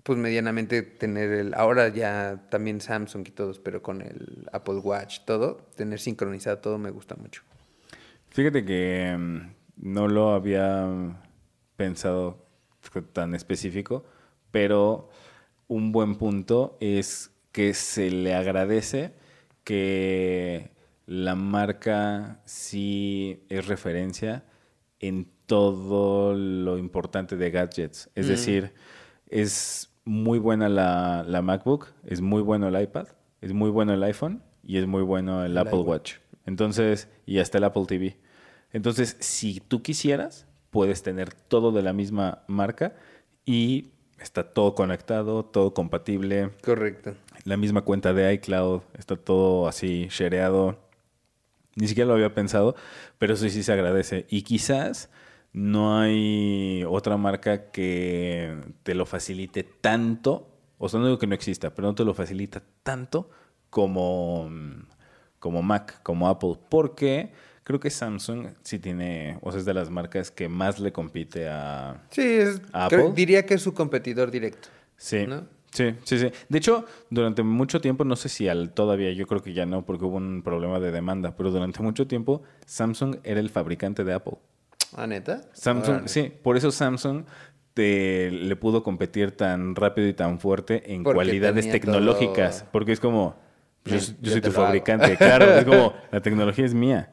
pues 0.04 0.18
medianamente 0.18 0.82
tener 0.82 1.32
el, 1.32 1.54
ahora 1.54 1.88
ya 1.88 2.46
también 2.50 2.80
Samsung 2.80 3.26
y 3.26 3.32
todos, 3.32 3.58
pero 3.58 3.82
con 3.82 4.02
el 4.02 4.46
Apple 4.52 4.76
Watch, 4.76 5.20
todo, 5.26 5.56
tener 5.76 5.98
sincronizado 5.98 6.58
todo 6.58 6.78
me 6.78 6.90
gusta 6.90 7.16
mucho. 7.16 7.42
fíjate 8.28 8.64
que 8.64 9.16
mm, 9.18 9.38
no 9.92 10.08
lo 10.08 10.30
había 10.34 10.86
pensado 11.76 12.46
tan 13.12 13.34
específico, 13.34 14.04
pero 14.52 15.08
un 15.68 15.90
buen 15.90 16.16
punto 16.16 16.76
es 16.80 17.30
que 17.50 17.74
se 17.74 18.10
le 18.10 18.34
agradece 18.34 19.14
que 19.64 20.70
la 21.06 21.34
marca 21.34 22.42
sí 22.44 23.44
es 23.48 23.66
referencia 23.66 24.44
en 25.00 25.28
todo 25.46 26.34
lo 26.34 26.78
importante 26.78 27.36
de 27.36 27.50
gadgets. 27.50 28.10
Es 28.14 28.26
Mm. 28.26 28.28
decir, 28.28 28.72
es 29.28 29.90
muy 30.04 30.38
buena 30.38 30.68
la, 30.68 31.24
la 31.26 31.42
MacBook, 31.42 31.88
es 32.04 32.20
muy 32.20 32.42
bueno 32.42 32.68
el 32.68 32.80
iPad, 32.80 33.08
es 33.40 33.52
muy 33.52 33.70
bueno 33.70 33.94
el 33.94 34.02
iPhone 34.02 34.42
y 34.62 34.78
es 34.78 34.86
muy 34.86 35.02
bueno 35.02 35.44
el, 35.44 35.52
El 35.52 35.58
Apple. 35.58 35.80
Watch. 35.80 36.14
Entonces, 36.46 37.08
y 37.26 37.38
hasta 37.38 37.58
el 37.58 37.64
Apple 37.64 37.84
TV. 37.86 38.16
Entonces, 38.72 39.16
si 39.20 39.60
tú 39.60 39.82
quisieras, 39.82 40.46
puedes 40.70 41.02
tener 41.02 41.32
todo 41.32 41.72
de 41.72 41.82
la 41.82 41.92
misma 41.92 42.42
marca 42.48 42.94
y 43.46 43.90
está 44.18 44.52
todo 44.52 44.74
conectado, 44.74 45.44
todo 45.44 45.74
compatible, 45.74 46.50
Correcto. 46.62 47.14
la 47.44 47.56
misma 47.56 47.82
cuenta 47.82 48.12
de 48.12 48.32
iCloud, 48.34 48.82
está 48.98 49.16
todo 49.16 49.68
así 49.68 50.08
shareado. 50.10 50.78
Ni 51.76 51.88
siquiera 51.88 52.08
lo 52.08 52.14
había 52.14 52.34
pensado, 52.34 52.76
pero 53.18 53.34
eso 53.34 53.48
sí 53.48 53.62
se 53.62 53.72
agradece. 53.72 54.26
Y 54.28 54.42
quizás 54.42 55.10
no 55.54 55.98
hay 55.98 56.84
otra 56.86 57.16
marca 57.16 57.70
que 57.70 58.56
te 58.82 58.94
lo 58.94 59.06
facilite 59.06 59.62
tanto, 59.62 60.48
o 60.78 60.88
sea, 60.88 61.00
no 61.00 61.06
digo 61.06 61.18
que 61.18 61.26
no 61.26 61.34
exista, 61.34 61.74
pero 61.74 61.88
no 61.88 61.94
te 61.94 62.04
lo 62.04 62.12
facilita 62.12 62.62
tanto 62.82 63.30
como, 63.70 64.50
como 65.38 65.62
Mac, 65.62 66.02
como 66.02 66.28
Apple, 66.28 66.56
porque 66.68 67.32
creo 67.62 67.78
que 67.80 67.90
Samsung 67.90 68.48
sí 68.62 68.78
tiene, 68.80 69.38
o 69.42 69.50
sea, 69.52 69.60
es 69.60 69.64
de 69.64 69.74
las 69.74 69.90
marcas 69.90 70.30
que 70.30 70.48
más 70.48 70.80
le 70.80 70.92
compite 70.92 71.48
a, 71.48 72.02
Sí, 72.10 72.22
es, 72.22 72.60
¿Apple? 72.72 72.98
creo- 72.98 73.12
diría 73.12 73.46
que 73.46 73.54
es 73.54 73.62
su 73.62 73.72
competidor 73.74 74.30
directo. 74.30 74.68
Sí, 74.96 75.24
¿No? 75.26 75.44
sí, 75.70 75.94
sí, 76.04 76.18
sí. 76.18 76.30
De 76.48 76.58
hecho, 76.58 76.84
durante 77.10 77.42
mucho 77.44 77.80
tiempo, 77.80 78.04
no 78.04 78.16
sé 78.16 78.28
si 78.28 78.48
al 78.48 78.72
todavía, 78.72 79.12
yo 79.12 79.26
creo 79.28 79.40
que 79.42 79.52
ya 79.54 79.66
no, 79.66 79.84
porque 79.86 80.04
hubo 80.04 80.16
un 80.16 80.42
problema 80.42 80.80
de 80.80 80.90
demanda, 80.90 81.36
pero 81.36 81.50
durante 81.52 81.80
mucho 81.82 82.06
tiempo 82.08 82.42
Samsung 82.66 83.16
era 83.22 83.38
el 83.40 83.50
fabricante 83.50 84.02
de 84.02 84.14
Apple. 84.14 84.38
¿Ah, 84.94 85.06
neta? 85.06 85.42
Samsung, 85.52 85.94
Órale. 85.94 86.08
sí, 86.08 86.32
por 86.42 86.56
eso 86.56 86.70
Samsung 86.70 87.24
te, 87.74 88.30
le 88.30 88.56
pudo 88.56 88.82
competir 88.82 89.36
tan 89.36 89.74
rápido 89.74 90.06
y 90.08 90.14
tan 90.14 90.38
fuerte 90.38 90.92
en 90.92 91.02
Porque 91.02 91.16
cualidades 91.16 91.68
tecnológicas, 91.70 92.60
todo- 92.60 92.68
porque 92.72 92.92
es 92.92 93.00
como, 93.00 93.34
yo, 93.84 93.96
Ven, 93.96 94.00
yo 94.00 94.14
yo 94.22 94.30
soy 94.32 94.40
tu 94.40 94.50
lo 94.50 94.58
hago. 94.60 94.66
fabricante, 94.66 95.16
claro, 95.18 95.46
es 95.56 95.64
como, 95.64 95.94
la 96.12 96.20
tecnología 96.20 96.64
es 96.64 96.74
mía. 96.74 97.12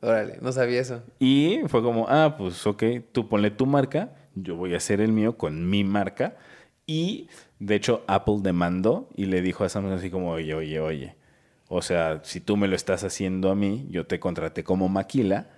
Órale, 0.00 0.38
no 0.40 0.52
sabía 0.52 0.80
eso. 0.80 1.02
Y 1.18 1.60
fue 1.66 1.82
como, 1.82 2.06
ah, 2.08 2.36
pues 2.38 2.66
ok, 2.66 2.82
tú 3.12 3.28
ponle 3.28 3.50
tu 3.50 3.66
marca, 3.66 4.14
yo 4.34 4.56
voy 4.56 4.74
a 4.74 4.76
hacer 4.78 5.00
el 5.00 5.12
mío 5.12 5.36
con 5.36 5.68
mi 5.68 5.84
marca. 5.84 6.36
Y 6.86 7.28
de 7.58 7.74
hecho 7.74 8.04
Apple 8.06 8.36
demandó 8.40 9.10
y 9.16 9.26
le 9.26 9.42
dijo 9.42 9.64
a 9.64 9.68
Samsung 9.68 9.92
así 9.94 10.10
como, 10.10 10.30
oye, 10.30 10.54
oye, 10.54 10.80
oye. 10.80 11.16
O 11.68 11.82
sea, 11.82 12.20
si 12.24 12.40
tú 12.40 12.56
me 12.56 12.68
lo 12.68 12.76
estás 12.76 13.04
haciendo 13.04 13.50
a 13.50 13.54
mí, 13.54 13.86
yo 13.90 14.06
te 14.06 14.18
contraté 14.20 14.64
como 14.64 14.88
maquila, 14.88 15.50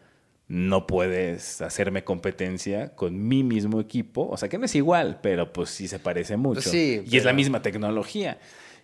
no 0.50 0.84
puedes 0.88 1.60
hacerme 1.60 2.02
competencia 2.02 2.96
con 2.96 3.28
mi 3.28 3.44
mismo 3.44 3.80
equipo. 3.80 4.28
O 4.28 4.36
sea, 4.36 4.48
que 4.48 4.58
no 4.58 4.64
es 4.64 4.74
igual, 4.74 5.20
pero 5.22 5.52
pues 5.52 5.70
sí 5.70 5.86
se 5.86 6.00
parece 6.00 6.36
mucho. 6.36 6.68
sí, 6.68 7.04
y 7.06 7.16
es 7.16 7.24
la 7.24 7.32
misma 7.32 7.62
tecnología. 7.62 8.40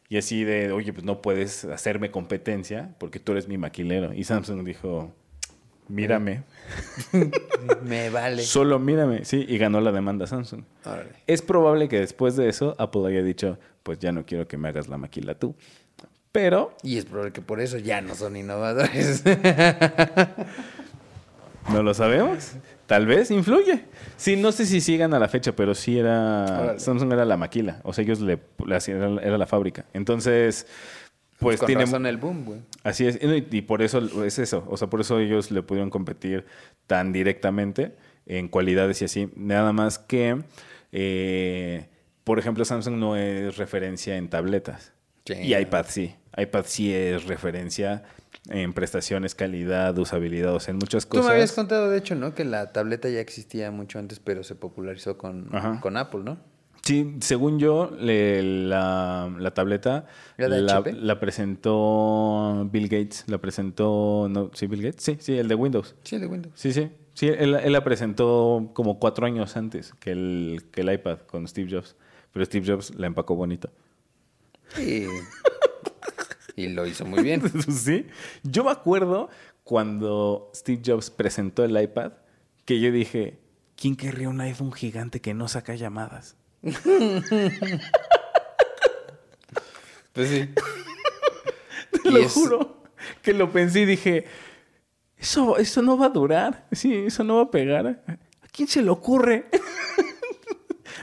Y 0.09 0.17
así 0.17 0.45
de, 0.45 0.71
oye, 0.71 0.93
pues 0.93 1.05
no 1.05 1.21
puedes 1.21 1.65
hacerme 1.65 2.13
competencia 2.13 2.95
porque 2.99 3.19
tú 3.19 3.33
eres 3.33 3.49
mi 3.49 3.59
maquilero. 3.59 4.15
Y 4.15 4.23
Samsung 4.23 4.65
dijo, 4.65 5.13
mírame. 5.89 6.45
Me 7.83 8.11
vale. 8.11 8.43
Solo 8.45 8.79
mírame, 8.79 9.25
sí, 9.25 9.45
y 9.49 9.59
ganó 9.59 9.81
la 9.81 9.91
demanda 9.91 10.29
Samsung. 10.29 10.63
Es 11.27 11.43
probable 11.43 11.89
que 11.89 11.99
después 11.99 12.37
de 12.37 12.49
eso 12.49 12.77
Apple 12.79 13.09
haya 13.09 13.25
dicho, 13.25 13.59
pues 13.83 13.99
ya 13.99 14.13
no 14.13 14.25
quiero 14.25 14.47
que 14.47 14.57
me 14.57 14.69
hagas 14.69 14.87
la 14.87 14.99
maquila 14.99 15.37
tú. 15.37 15.57
Pero 16.31 16.77
Y 16.85 16.99
es 16.99 17.07
probable 17.07 17.33
que 17.33 17.41
por 17.41 17.61
eso 17.61 17.79
ya 17.79 18.03
no 18.03 18.15
son 18.15 18.37
innovadores. 18.37 19.25
no 21.73 21.83
lo 21.83 21.95
sabemos. 21.95 22.53
Tal 22.87 23.07
vez 23.07 23.31
influye. 23.31 23.85
Sí, 24.17 24.37
no 24.37 24.53
sé 24.53 24.67
si 24.67 24.81
sigan 24.81 25.13
a 25.15 25.19
la 25.19 25.29
fecha, 25.29 25.53
pero 25.55 25.75
sí 25.75 25.99
era. 25.99 26.45
Órale. 26.45 26.81
Samsung 26.81 27.13
era 27.13 27.25
la 27.25 27.37
maquila. 27.37 27.81
O 27.83 27.93
sea, 27.93 28.05
ellos 28.05 28.21
le, 28.21 28.39
era, 28.67 29.39
la 29.39 29.47
fábrica. 29.47 29.85
Entonces, 29.93 30.67
pues 31.39 31.59
con 31.59 31.67
tiene. 31.67 31.85
razón 31.85 32.07
el 32.07 32.17
boom, 32.17 32.45
güey. 32.45 32.61
Así 32.85 33.07
es. 33.07 33.19
Y, 33.21 33.63
por 33.63 33.83
eso 33.83 34.25
es 34.25 34.39
eso. 34.39 34.65
O 34.69 34.77
sea, 34.77 34.89
por 34.89 35.01
eso 35.01 35.19
ellos 35.19 35.51
le 35.51 35.63
pudieron 35.63 35.91
competir 35.91 36.47
tan 36.87 37.13
directamente 37.13 37.97
en 38.27 38.49
cualidades 38.49 39.03
y 39.03 39.07
así. 39.07 39.29
Nada 39.35 39.73
más 39.73 39.99
que. 39.99 40.43
eh, 40.93 41.89
por 42.23 42.39
ejemplo, 42.39 42.65
Samsung 42.65 42.97
no 42.97 43.17
es 43.17 43.57
referencia 43.57 44.17
en 44.17 44.29
tabletas. 44.29 44.93
Y 45.29 45.55
iPad 45.55 45.87
sí. 45.89 46.15
iPad 46.37 46.65
sí 46.67 46.93
es 46.95 47.25
referencia 47.25 48.05
en 48.49 48.73
prestaciones, 48.73 49.35
calidad, 49.35 49.97
usabilidad, 49.99 50.55
o 50.55 50.61
sea, 50.61 50.73
en 50.73 50.79
muchas 50.79 51.05
Tú 51.07 51.11
cosas. 51.11 51.27
me 51.27 51.33
habías 51.33 51.53
contado, 51.53 51.91
de 51.91 51.99
hecho, 51.99 52.15
¿no? 52.15 52.35
Que 52.35 52.45
la 52.45 52.73
tableta 52.73 53.09
ya 53.09 53.21
existía 53.21 53.71
mucho 53.71 53.99
antes, 53.99 54.21
pero 54.21 54.45
se 54.45 54.55
popularizó 54.55 55.17
con, 55.19 55.49
Ajá. 55.53 55.81
con 55.81 55.97
Apple, 55.97 56.21
¿no? 56.25 56.39
Sí, 56.83 57.17
según 57.21 57.59
yo, 57.59 57.91
le- 57.99 58.43
la, 58.69 59.35
la 59.41 59.53
tableta 59.53 60.07
¿Era 60.39 60.49
de 60.49 60.63
la, 60.63 61.19
presentó 61.19 62.69
Bill 62.71 62.89
Gates, 62.89 63.25
la 63.27 63.39
presentó, 63.39 64.29
no, 64.31 64.51
sí, 64.55 64.67
Bill 64.69 64.83
Gates, 64.83 65.03
sí, 65.03 65.17
sí, 65.19 65.37
el 65.37 65.49
de 65.49 65.55
Windows. 65.57 65.97
Sí, 66.05 66.19
de 66.19 66.27
Windows. 66.29 66.53
Sí, 66.57 66.73
sí, 66.73 66.91
sí, 67.15 67.27
él, 67.27 67.55
él 67.57 67.73
la 67.73 67.83
presentó 67.83 68.71
como 68.73 69.01
cuatro 69.01 69.27
años 69.27 69.57
antes 69.57 69.93
que 69.99 70.13
el, 70.13 70.67
que 70.71 70.83
el 70.83 70.93
iPad 70.93 71.19
con 71.27 71.49
Steve 71.49 71.69
Jobs, 71.75 71.97
pero 72.33 72.45
Steve 72.45 72.65
Jobs 72.73 72.95
la 72.95 73.09
empacó 73.09 73.35
bonito. 73.35 73.69
Y, 74.79 75.07
y 76.57 76.69
lo 76.69 76.87
hizo 76.87 77.05
muy 77.05 77.23
bien. 77.23 77.43
sí, 77.71 78.07
yo 78.43 78.65
me 78.65 78.71
acuerdo 78.73 79.29
cuando 79.63 80.51
Steve 80.55 80.81
Jobs 80.85 81.11
presentó 81.11 81.65
el 81.65 81.81
iPad 81.81 82.13
que 82.65 82.81
yo 82.81 82.91
dije, 82.91 83.39
¿quién 83.77 83.95
querría 83.97 84.29
un 84.29 84.41
iPhone 84.41 84.73
gigante 84.73 85.21
que 85.21 85.35
no 85.35 85.49
saca 85.49 85.75
llamadas? 85.75 86.37
Pues 90.13 90.31
sí. 90.31 90.49
Te 92.03 92.11
lo 92.11 92.19
es- 92.21 92.33
juro. 92.33 92.83
Que 93.23 93.35
lo 93.35 93.53
pensé 93.53 93.81
y 93.81 93.85
dije, 93.85 94.25
eso, 95.19 95.59
eso 95.59 95.83
no 95.83 95.99
va 95.99 96.07
a 96.07 96.11
durar. 96.11 96.67
Sí, 96.73 97.05
eso 97.07 97.23
no 97.23 97.37
va 97.37 97.43
a 97.43 97.51
pegar. 97.51 98.03
¿A 98.07 98.49
quién 98.51 98.67
se 98.67 98.81
le 98.83 98.89
ocurre? 98.91 99.47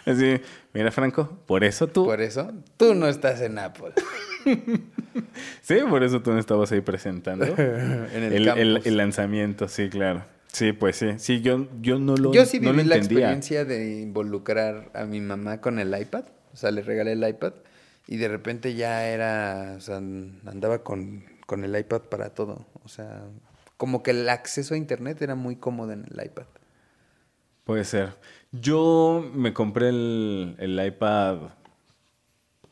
Así, 0.06 0.42
mira, 0.74 0.92
Franco, 0.92 1.30
por 1.46 1.64
eso 1.64 1.88
tú. 1.88 2.06
Por 2.06 2.22
eso, 2.22 2.52
tú 2.76 2.94
no 2.96 3.08
estás 3.08 3.40
en 3.42 3.58
Apple. 3.60 3.94
Sí, 5.62 5.76
por 5.90 6.04
eso 6.04 6.22
tú 6.22 6.32
no 6.32 6.40
estabas 6.40 6.72
ahí 6.72 6.82
presentando. 6.82 7.46
En 7.58 8.24
el 8.24 8.48
el, 8.48 8.82
el- 8.86 8.98
lanzamiento, 8.98 9.68
sí, 9.68 9.90
claro. 9.90 10.26
Sí, 10.48 10.72
pues 10.72 10.98
sí. 10.98 11.14
Sí, 11.18 11.42
yo, 11.42 11.68
yo 11.82 11.98
no 11.98 12.16
lo 12.16 12.32
Yo 12.34 12.46
sí 12.46 12.60
no 12.60 12.72
viví 12.72 12.84
lo 12.84 12.90
la 12.90 12.96
entendía. 12.96 13.20
experiencia 13.20 13.66
de 13.66 14.02
involucrar 14.02 14.92
a 14.94 15.06
mi 15.06 15.20
mamá 15.20 15.62
con 15.62 15.80
el 15.80 16.00
iPad. 16.00 16.26
O 16.54 16.58
sea, 16.58 16.70
le 16.72 16.82
regalé 16.84 17.14
el 17.14 17.28
iPad 17.28 17.54
y 18.08 18.18
de 18.18 18.28
repente 18.28 18.76
ya 18.76 19.08
era, 19.08 19.74
o 19.78 19.82
sea, 19.82 19.98
andaba 19.98 20.84
con, 20.84 21.24
con 21.48 21.64
el 21.64 21.76
iPad 21.78 22.02
para 22.02 22.30
todo. 22.30 22.68
O 22.84 22.88
sea, 22.88 23.24
como 23.78 24.04
que 24.04 24.12
el 24.12 24.30
acceso 24.30 24.76
a 24.76 24.78
Internet 24.78 25.22
era 25.24 25.34
muy 25.36 25.56
cómodo 25.56 25.92
en 25.94 26.06
el 26.12 26.24
iPad. 26.26 26.46
Puede 27.64 27.84
ser. 27.86 28.10
Yo 28.52 29.28
me 29.34 29.54
compré 29.54 29.90
el, 29.90 30.56
el 30.60 30.86
iPad 30.86 31.38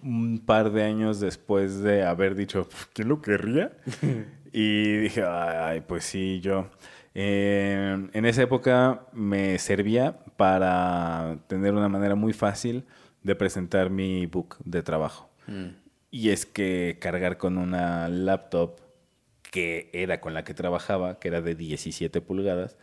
un 0.04 0.40
par 0.46 0.72
de 0.72 0.84
años 0.84 1.20
después 1.20 1.82
de 1.82 2.04
haber 2.04 2.36
dicho, 2.36 2.68
¿quién 2.94 3.08
lo 3.10 3.22
querría? 3.22 3.72
y 4.54 4.98
dije, 4.98 5.24
ay, 5.24 5.82
pues 5.82 6.06
sí, 6.06 6.40
yo. 6.42 6.70
Eh, 7.14 8.08
en 8.14 8.26
esa 8.26 8.44
época 8.44 9.06
me 9.12 9.60
servía 9.60 10.20
para 10.38 11.38
tener 11.48 11.74
una 11.74 11.90
manera 11.90 12.16
muy 12.16 12.34
fácil 12.34 12.86
de 13.24 13.36
presentar 13.36 13.90
mi 13.90 14.26
book 14.26 14.58
de 14.64 14.82
trabajo. 14.82 15.30
Y 16.10 16.30
es 16.30 16.46
que 16.46 16.98
cargar 17.02 17.38
con 17.38 17.58
una 17.58 18.08
laptop 18.08 18.80
que 19.52 19.90
era 19.92 20.22
con 20.22 20.34
la 20.34 20.46
que 20.46 20.54
trabajaba, 20.54 21.20
que 21.20 21.28
era 21.28 21.42
de 21.42 21.56
17 21.56 22.22
pulgadas, 22.22 22.78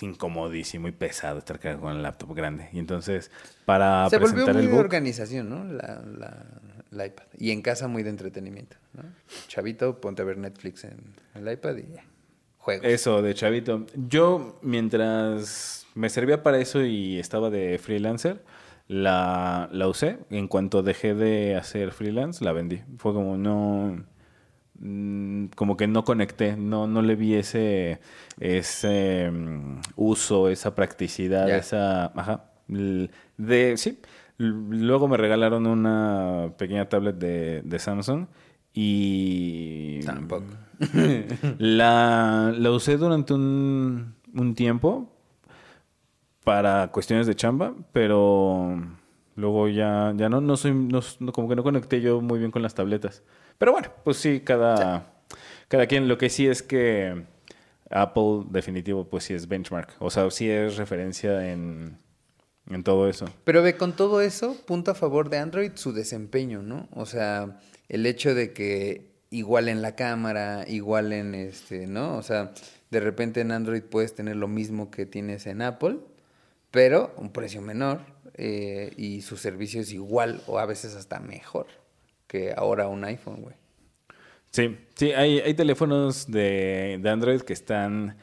incomodísimo 0.00 0.86
y 0.86 0.92
pesado 0.92 1.38
estar 1.38 1.58
cargando 1.58 1.82
con 1.86 1.92
una 1.94 2.02
laptop 2.02 2.34
grande. 2.36 2.68
Y 2.72 2.78
entonces, 2.78 3.32
para 3.64 4.08
Se 4.10 4.18
volvió 4.18 4.44
presentar 4.44 4.54
muy 4.54 4.62
el 4.64 4.68
de 4.70 4.74
book, 4.76 4.84
organización, 4.84 5.50
¿no? 5.50 5.64
La, 5.64 6.00
la- 6.16 6.46
la 6.90 7.06
iPad. 7.06 7.24
Y 7.38 7.50
en 7.52 7.62
casa 7.62 7.88
muy 7.88 8.02
de 8.02 8.10
entretenimiento, 8.10 8.76
¿no? 8.92 9.02
Chavito, 9.48 9.98
ponte 10.00 10.20
a 10.22 10.24
ver 10.26 10.36
Netflix 10.38 10.84
en 10.84 10.98
el 11.34 11.50
iPad 11.50 11.76
y 11.78 11.94
ya. 11.94 12.04
Juegos. 12.58 12.86
Eso, 12.86 13.22
de 13.22 13.34
chavito. 13.34 13.86
Yo, 13.96 14.58
mientras 14.62 15.86
me 15.94 16.08
servía 16.10 16.42
para 16.42 16.58
eso 16.58 16.84
y 16.84 17.18
estaba 17.18 17.48
de 17.50 17.78
freelancer, 17.78 18.44
la, 18.88 19.68
la 19.72 19.88
usé. 19.88 20.18
En 20.30 20.48
cuanto 20.48 20.82
dejé 20.82 21.14
de 21.14 21.56
hacer 21.56 21.92
freelance, 21.92 22.44
la 22.44 22.52
vendí. 22.52 22.82
Fue 22.98 23.12
como 23.14 23.36
no... 23.36 24.04
mm, 24.78 25.46
Como 25.56 25.76
que 25.76 25.86
no 25.86 26.04
conecté, 26.04 26.56
no, 26.56 26.86
no 26.86 27.02
le 27.02 27.16
vi 27.16 27.34
ese, 27.34 28.00
ese 28.40 29.30
mm, 29.30 29.80
uso, 29.96 30.48
esa 30.48 30.74
practicidad, 30.74 31.48
esa... 31.50 32.06
Ajá. 32.18 32.44
De, 32.68 33.76
sí. 33.76 33.98
Luego 34.38 35.08
me 35.08 35.16
regalaron 35.16 35.66
una 35.66 36.52
pequeña 36.58 36.88
tablet 36.88 37.16
de, 37.16 37.62
de 37.62 37.78
Samsung 37.78 38.26
y... 38.72 40.00
Tampoco. 40.04 40.46
La, 41.58 42.52
la 42.56 42.70
usé 42.72 42.96
durante 42.96 43.34
un, 43.34 44.14
un 44.34 44.54
tiempo 44.54 45.12
para 46.44 46.88
cuestiones 46.88 47.26
de 47.26 47.36
chamba, 47.36 47.74
pero 47.92 48.80
luego 49.36 49.68
ya, 49.68 50.12
ya 50.16 50.28
no, 50.28 50.40
no 50.40 50.56
soy, 50.56 50.74
no- 50.74 51.00
como 51.32 51.48
que 51.48 51.56
no 51.56 51.62
conecté 51.62 52.00
yo 52.00 52.20
muy 52.20 52.38
bien 52.38 52.50
con 52.50 52.62
las 52.62 52.74
tabletas. 52.74 53.22
Pero 53.58 53.72
bueno, 53.72 53.88
pues 54.04 54.16
sí, 54.16 54.40
cada, 54.40 55.12
cada 55.68 55.86
quien. 55.86 56.08
Lo 56.08 56.18
que 56.18 56.30
sí 56.30 56.46
es 56.46 56.62
que 56.62 57.24
Apple 57.90 58.44
definitivo, 58.50 59.04
pues 59.04 59.24
sí 59.24 59.34
es 59.34 59.48
benchmark. 59.48 59.94
O 59.98 60.10
sea, 60.10 60.30
sí 60.30 60.50
es 60.50 60.76
referencia 60.76 61.50
en, 61.50 61.98
en 62.68 62.84
todo 62.84 63.08
eso. 63.08 63.26
Pero 63.44 63.62
ve, 63.62 63.76
con 63.76 63.94
todo 63.94 64.20
eso, 64.20 64.56
punto 64.66 64.90
a 64.90 64.94
favor 64.94 65.30
de 65.30 65.38
Android 65.38 65.72
su 65.74 65.92
desempeño, 65.92 66.62
¿no? 66.62 66.88
O 66.92 67.06
sea, 67.06 67.60
el 67.88 68.06
hecho 68.06 68.34
de 68.34 68.52
que 68.52 69.12
igual 69.30 69.68
en 69.68 69.82
la 69.82 69.96
cámara, 69.96 70.64
igual 70.68 71.12
en 71.12 71.34
este, 71.34 71.86
¿no? 71.86 72.16
O 72.16 72.22
sea, 72.22 72.52
de 72.90 73.00
repente 73.00 73.40
en 73.40 73.50
Android 73.50 73.82
puedes 73.82 74.14
tener 74.14 74.36
lo 74.36 74.48
mismo 74.48 74.90
que 74.90 75.06
tienes 75.06 75.46
en 75.46 75.62
Apple, 75.62 75.98
pero 76.70 77.14
un 77.16 77.32
precio 77.32 77.62
menor 77.62 78.00
eh, 78.34 78.92
y 78.96 79.22
su 79.22 79.36
servicio 79.36 79.80
es 79.80 79.92
igual 79.92 80.42
o 80.46 80.58
a 80.58 80.66
veces 80.66 80.94
hasta 80.94 81.20
mejor 81.20 81.66
que 82.32 82.54
ahora 82.56 82.88
un 82.88 83.04
iPhone, 83.04 83.42
güey. 83.42 83.54
Sí, 84.50 84.78
sí, 84.94 85.12
hay, 85.12 85.40
hay 85.40 85.52
teléfonos 85.52 86.30
de, 86.30 86.98
de 86.98 87.10
Android 87.10 87.42
que 87.42 87.52
están 87.52 88.16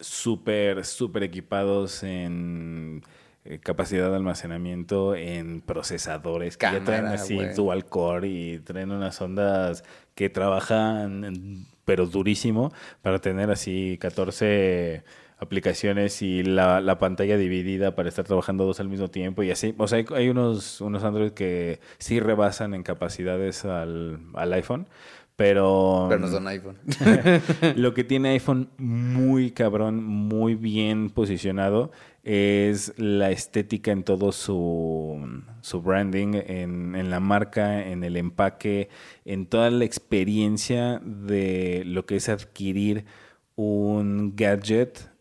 súper, 0.00 0.84
súper 0.84 1.22
equipados 1.22 2.02
en 2.02 3.02
eh, 3.44 3.60
capacidad 3.60 4.10
de 4.10 4.16
almacenamiento, 4.16 5.14
en 5.14 5.60
procesadores 5.60 6.56
que 6.56 6.66
ya 6.66 6.82
traen 6.82 7.06
así 7.06 7.38
dual 7.54 7.84
core 7.84 8.28
y 8.28 8.58
traen 8.58 8.90
unas 8.90 9.20
ondas 9.20 9.84
que 10.16 10.28
trabajan 10.28 11.64
pero 11.84 12.06
durísimo 12.06 12.72
para 13.00 13.20
tener 13.20 13.48
así 13.52 13.96
14 14.00 15.04
aplicaciones 15.42 16.22
y 16.22 16.44
la, 16.44 16.80
la 16.80 16.98
pantalla 16.98 17.36
dividida 17.36 17.96
para 17.96 18.08
estar 18.08 18.24
trabajando 18.24 18.64
dos 18.64 18.78
al 18.78 18.88
mismo 18.88 19.08
tiempo 19.08 19.42
y 19.42 19.50
así. 19.50 19.74
O 19.76 19.88
sea, 19.88 19.98
hay, 19.98 20.06
hay 20.14 20.28
unos, 20.28 20.80
unos 20.80 21.02
Android 21.02 21.32
que 21.32 21.80
sí 21.98 22.20
rebasan 22.20 22.74
en 22.74 22.84
capacidades 22.84 23.64
al, 23.64 24.20
al 24.34 24.52
iPhone, 24.52 24.86
pero... 25.34 26.06
Pero 26.08 26.20
no 26.20 26.28
son 26.28 26.46
iPhone. 26.46 26.78
Lo 27.76 27.92
que 27.92 28.04
tiene 28.04 28.30
iPhone 28.30 28.70
muy 28.78 29.50
cabrón, 29.50 30.04
muy 30.04 30.54
bien 30.54 31.10
posicionado, 31.10 31.90
es 32.22 32.96
la 32.96 33.32
estética 33.32 33.90
en 33.90 34.04
todo 34.04 34.30
su, 34.30 35.42
su 35.60 35.82
branding, 35.82 36.34
en, 36.34 36.94
en 36.94 37.10
la 37.10 37.18
marca, 37.18 37.84
en 37.84 38.04
el 38.04 38.16
empaque, 38.16 38.90
en 39.24 39.46
toda 39.46 39.70
la 39.70 39.84
experiencia 39.84 41.00
de 41.04 41.82
lo 41.84 42.06
que 42.06 42.14
es 42.14 42.28
adquirir 42.28 43.06
un 43.56 44.34
gadget 44.36 45.11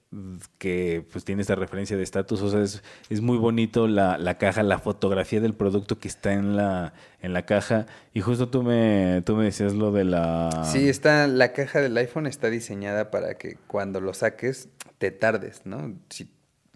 que 0.57 1.05
pues 1.09 1.23
tiene 1.23 1.41
esta 1.41 1.55
referencia 1.55 1.95
de 1.95 2.03
estatus, 2.03 2.41
o 2.41 2.49
sea, 2.49 2.61
es, 2.61 2.83
es 3.09 3.21
muy 3.21 3.37
bonito 3.37 3.87
la, 3.87 4.17
la 4.17 4.37
caja, 4.37 4.61
la 4.61 4.77
fotografía 4.77 5.39
del 5.39 5.53
producto 5.53 5.99
que 5.99 6.09
está 6.09 6.33
en 6.33 6.57
la, 6.57 6.93
en 7.21 7.33
la 7.33 7.45
caja. 7.45 7.85
Y 8.13 8.19
justo 8.19 8.49
tú 8.49 8.61
me, 8.61 9.23
tú 9.25 9.35
me 9.37 9.45
decías 9.45 9.73
lo 9.73 9.91
de 9.91 10.03
la... 10.03 10.65
Sí, 10.65 10.89
está, 10.89 11.27
la 11.27 11.53
caja 11.53 11.79
del 11.79 11.95
iPhone 11.95 12.27
está 12.27 12.49
diseñada 12.49 13.09
para 13.09 13.35
que 13.37 13.57
cuando 13.67 14.01
lo 14.01 14.13
saques 14.13 14.67
te 14.97 15.11
tardes, 15.11 15.61
¿no? 15.65 15.93
Si 16.09 16.29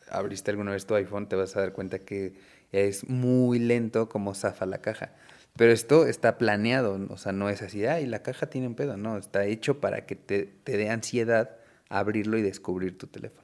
abriste 0.10 0.52
alguna 0.52 0.72
vez 0.72 0.86
tu 0.86 0.96
iPhone 0.96 1.28
te 1.28 1.36
vas 1.36 1.58
a 1.58 1.60
dar 1.60 1.74
cuenta 1.74 2.00
que 2.00 2.36
es 2.72 3.10
muy 3.10 3.60
lento 3.60 4.08
como 4.08 4.34
zafa 4.34 4.66
la 4.66 4.78
caja. 4.78 5.12
Pero 5.58 5.72
esto 5.72 6.06
está 6.06 6.38
planeado, 6.38 7.00
o 7.10 7.18
sea, 7.18 7.32
no 7.32 7.50
es 7.50 7.62
así, 7.62 7.86
ay, 7.86 8.06
la 8.06 8.20
caja 8.20 8.48
tiene 8.48 8.68
un 8.68 8.76
pedo, 8.76 8.98
no, 8.98 9.18
está 9.18 9.46
hecho 9.46 9.80
para 9.80 10.06
que 10.06 10.16
te, 10.16 10.46
te 10.64 10.76
dé 10.76 10.90
ansiedad 10.90 11.58
abrirlo 11.90 12.38
y 12.38 12.42
descubrir 12.42 12.98
tu 12.98 13.08
teléfono. 13.08 13.42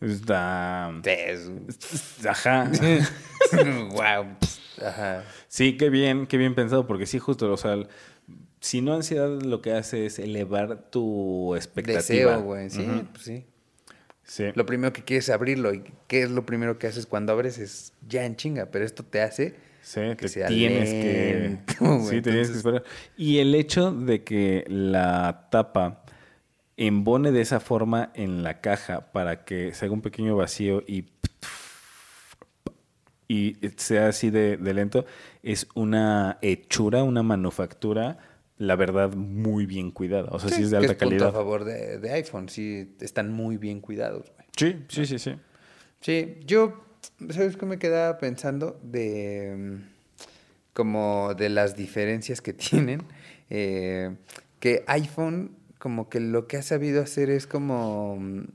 Está... 0.00 0.92
Es... 1.04 1.50
Ajá. 2.26 2.70
wow. 3.90 4.26
Ajá. 4.86 5.24
Sí, 5.48 5.76
qué 5.78 5.88
bien, 5.88 6.26
qué 6.26 6.36
bien 6.36 6.54
pensado, 6.54 6.86
porque 6.86 7.06
sí, 7.06 7.18
justo, 7.18 7.50
o 7.52 7.56
sea, 7.56 7.72
el- 7.74 7.88
si 8.60 8.80
no 8.82 8.94
ansiedad 8.94 9.40
lo 9.42 9.62
que 9.62 9.72
hace 9.72 10.06
es 10.06 10.18
elevar 10.18 10.90
tu 10.90 11.54
expectativa. 11.54 12.00
Deseo, 12.32 12.42
güey, 12.42 12.68
sí, 12.70 12.84
pues 13.12 13.24
sí. 13.24 13.44
Sí. 14.24 14.46
Lo 14.54 14.66
primero 14.66 14.92
que 14.92 15.04
quieres 15.04 15.28
es 15.28 15.34
abrirlo. 15.34 15.72
¿Y 15.72 15.84
qué 16.08 16.22
es 16.22 16.30
lo 16.30 16.44
primero 16.44 16.78
que 16.78 16.88
haces 16.88 17.06
cuando 17.06 17.32
abres? 17.32 17.58
Es 17.58 17.92
ya 18.08 18.24
en 18.24 18.34
chinga. 18.34 18.66
Pero 18.66 18.84
esto 18.84 19.04
te 19.04 19.20
hace 19.22 19.54
Sí, 19.82 20.00
que 20.00 20.14
te 20.16 20.28
sea 20.28 20.48
tienes 20.48 20.90
que. 20.90 21.58
sí, 22.10 22.16
te 22.22 22.30
tienes 22.32 22.50
que 22.50 22.56
esperar. 22.56 22.82
Y 23.16 23.38
el 23.38 23.54
hecho 23.54 23.92
de 23.92 24.24
que 24.24 24.64
la 24.68 25.46
tapa 25.52 26.02
embone 26.76 27.32
de 27.32 27.40
esa 27.40 27.60
forma 27.60 28.10
en 28.14 28.42
la 28.42 28.60
caja 28.60 29.12
para 29.12 29.44
que 29.44 29.72
se 29.74 29.84
haga 29.84 29.94
un 29.94 30.02
pequeño 30.02 30.36
vacío 30.36 30.82
y. 30.86 31.06
Y 33.28 33.56
sea 33.76 34.06
así 34.08 34.30
de, 34.30 34.56
de 34.56 34.72
lento, 34.72 35.04
es 35.42 35.66
una 35.74 36.38
hechura, 36.42 37.02
una 37.02 37.24
manufactura, 37.24 38.18
la 38.56 38.76
verdad, 38.76 39.14
muy 39.14 39.66
bien 39.66 39.90
cuidada. 39.90 40.28
O 40.30 40.38
sea, 40.38 40.48
sí, 40.48 40.62
es 40.62 40.70
de 40.70 40.78
que 40.78 40.86
alta 40.86 40.92
punto 40.92 41.08
calidad. 41.08 41.28
a 41.30 41.32
favor 41.32 41.64
de, 41.64 41.98
de 41.98 42.12
iPhone. 42.12 42.48
Sí, 42.48 42.94
están 43.00 43.32
muy 43.32 43.56
bien 43.56 43.80
cuidados, 43.80 44.30
güey. 44.32 44.46
Sí, 44.56 44.76
sí, 44.88 45.06
sí, 45.06 45.18
sí. 45.18 45.34
Sí, 46.00 46.36
yo, 46.46 46.84
¿sabes 47.30 47.56
qué 47.56 47.66
me 47.66 47.80
quedaba 47.80 48.16
pensando? 48.18 48.78
De 48.84 49.56
mm, 49.58 49.82
como 50.72 51.34
de 51.34 51.48
las 51.48 51.74
diferencias 51.74 52.40
que 52.40 52.52
tienen. 52.52 53.02
eh, 53.50 54.14
que 54.60 54.84
iPhone 54.86 55.56
como 55.78 56.08
que 56.08 56.20
lo 56.20 56.46
que 56.46 56.56
ha 56.56 56.62
sabido 56.62 57.02
hacer 57.02 57.30
es 57.30 57.46
como 57.46 58.16
mm, 58.18 58.46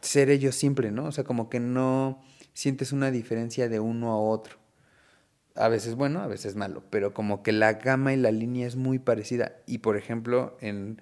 ser 0.00 0.30
ellos 0.30 0.54
siempre, 0.54 0.90
¿no? 0.90 1.06
O 1.06 1.12
sea, 1.12 1.24
como 1.24 1.48
que 1.48 1.60
no 1.60 2.22
sientes 2.52 2.92
una 2.92 3.10
diferencia 3.10 3.68
de 3.68 3.80
uno 3.80 4.12
a 4.12 4.18
otro. 4.18 4.56
A 5.54 5.68
veces 5.68 5.94
bueno, 5.94 6.20
a 6.20 6.26
veces 6.26 6.54
malo, 6.54 6.82
pero 6.90 7.14
como 7.14 7.42
que 7.42 7.52
la 7.52 7.74
gama 7.74 8.12
y 8.12 8.16
la 8.16 8.30
línea 8.30 8.66
es 8.66 8.76
muy 8.76 8.98
parecida. 8.98 9.56
Y 9.66 9.78
por 9.78 9.96
ejemplo, 9.96 10.56
en, 10.60 11.00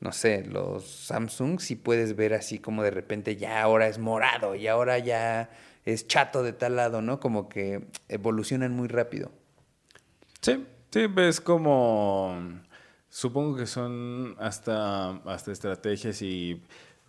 no 0.00 0.12
sé, 0.12 0.44
los 0.44 0.86
Samsung 0.86 1.60
sí 1.60 1.76
puedes 1.76 2.14
ver 2.14 2.34
así 2.34 2.58
como 2.58 2.82
de 2.82 2.90
repente 2.90 3.36
ya 3.36 3.62
ahora 3.62 3.88
es 3.88 3.98
morado 3.98 4.54
y 4.54 4.68
ahora 4.68 4.98
ya 4.98 5.50
es 5.84 6.06
chato 6.06 6.42
de 6.42 6.52
tal 6.52 6.76
lado, 6.76 7.02
¿no? 7.02 7.20
Como 7.20 7.48
que 7.48 7.86
evolucionan 8.08 8.72
muy 8.72 8.88
rápido. 8.88 9.32
Sí, 10.40 10.64
sí, 10.90 11.06
ves 11.06 11.40
como 11.40 12.60
supongo 13.16 13.56
que 13.56 13.66
son 13.66 14.36
hasta, 14.38 15.12
hasta 15.24 15.50
estrategias 15.50 16.20
y 16.20 16.60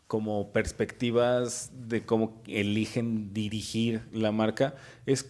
como 0.08 0.54
perspectivas 0.54 1.70
de 1.74 2.06
cómo 2.06 2.42
eligen 2.48 3.34
dirigir 3.34 4.04
la 4.14 4.32
marca. 4.32 4.76
Es 5.06 5.30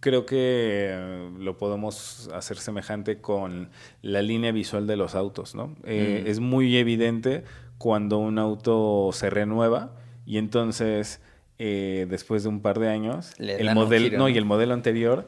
creo 0.00 0.26
que 0.26 0.90
eh, 0.90 1.30
lo 1.38 1.56
podemos 1.56 2.28
hacer 2.34 2.58
semejante 2.58 3.22
con 3.22 3.70
la 4.02 4.20
línea 4.20 4.52
visual 4.52 4.86
de 4.86 4.96
los 4.96 5.14
autos, 5.14 5.54
¿no? 5.54 5.74
Eh, 5.84 6.24
Es 6.26 6.38
muy 6.38 6.76
evidente 6.76 7.44
cuando 7.78 8.18
un 8.18 8.38
auto 8.38 9.08
se 9.14 9.30
renueva 9.30 9.96
y 10.26 10.36
entonces 10.36 11.22
eh, 11.58 12.06
después 12.10 12.42
de 12.42 12.50
un 12.50 12.60
par 12.60 12.78
de 12.78 12.90
años 12.90 13.32
Le 13.38 13.56
el 13.56 13.74
modelo 13.74 14.18
¿no? 14.18 14.28
y 14.28 14.36
el 14.36 14.44
modelo 14.44 14.74
anterior 14.74 15.26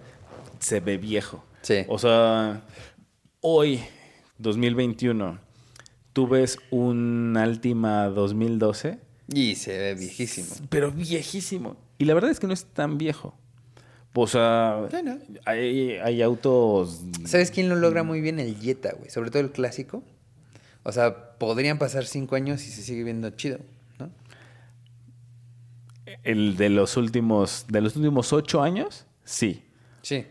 se 0.59 0.81
ve 0.81 0.99
viejo. 0.99 1.43
Sí. 1.63 1.87
O 1.89 1.99
sea, 1.99 2.61
hoy 3.41 3.81
2021 4.41 5.39
tú 6.13 6.27
ves 6.27 6.59
un 6.71 7.37
Altima 7.37 8.07
2012 8.07 8.99
Y 9.33 9.55
se 9.55 9.79
ve 9.79 9.95
viejísimo. 9.95 10.49
pero 10.69 10.91
viejísimo. 10.91 11.77
Y 11.99 12.05
la 12.07 12.15
verdad 12.15 12.31
es 12.31 12.41
que 12.41 12.47
no 12.47 12.53
es 12.53 12.65
tan 12.65 12.99
viejo. 12.99 13.35
O 14.13 14.27
sea, 14.27 14.89
hay, 15.45 15.93
hay 16.03 16.23
autos. 16.23 17.03
¿Sabes 17.27 17.51
quién 17.53 17.69
lo 17.69 17.77
logra 17.77 18.03
muy 18.03 18.21
bien? 18.21 18.41
El 18.41 18.57
Jetta, 18.59 18.93
güey. 18.99 19.09
Sobre 19.11 19.31
todo 19.31 19.41
el 19.41 19.53
clásico. 19.53 20.03
O 20.83 20.91
sea, 20.91 21.39
podrían 21.39 21.79
pasar 21.79 22.05
cinco 22.07 22.35
años 22.35 22.67
y 22.67 22.71
se 22.71 22.83
sigue 22.83 23.05
viendo 23.05 23.31
chido, 23.31 23.59
¿no? 23.99 24.11
El 26.25 26.57
de 26.57 26.71
los 26.71 26.97
últimos. 26.97 27.67
De 27.69 27.81
los 27.81 27.95
últimos 27.97 28.33
ocho 28.33 28.63
años, 28.63 29.07
sí. 29.25 29.63
Sí. 30.03 30.27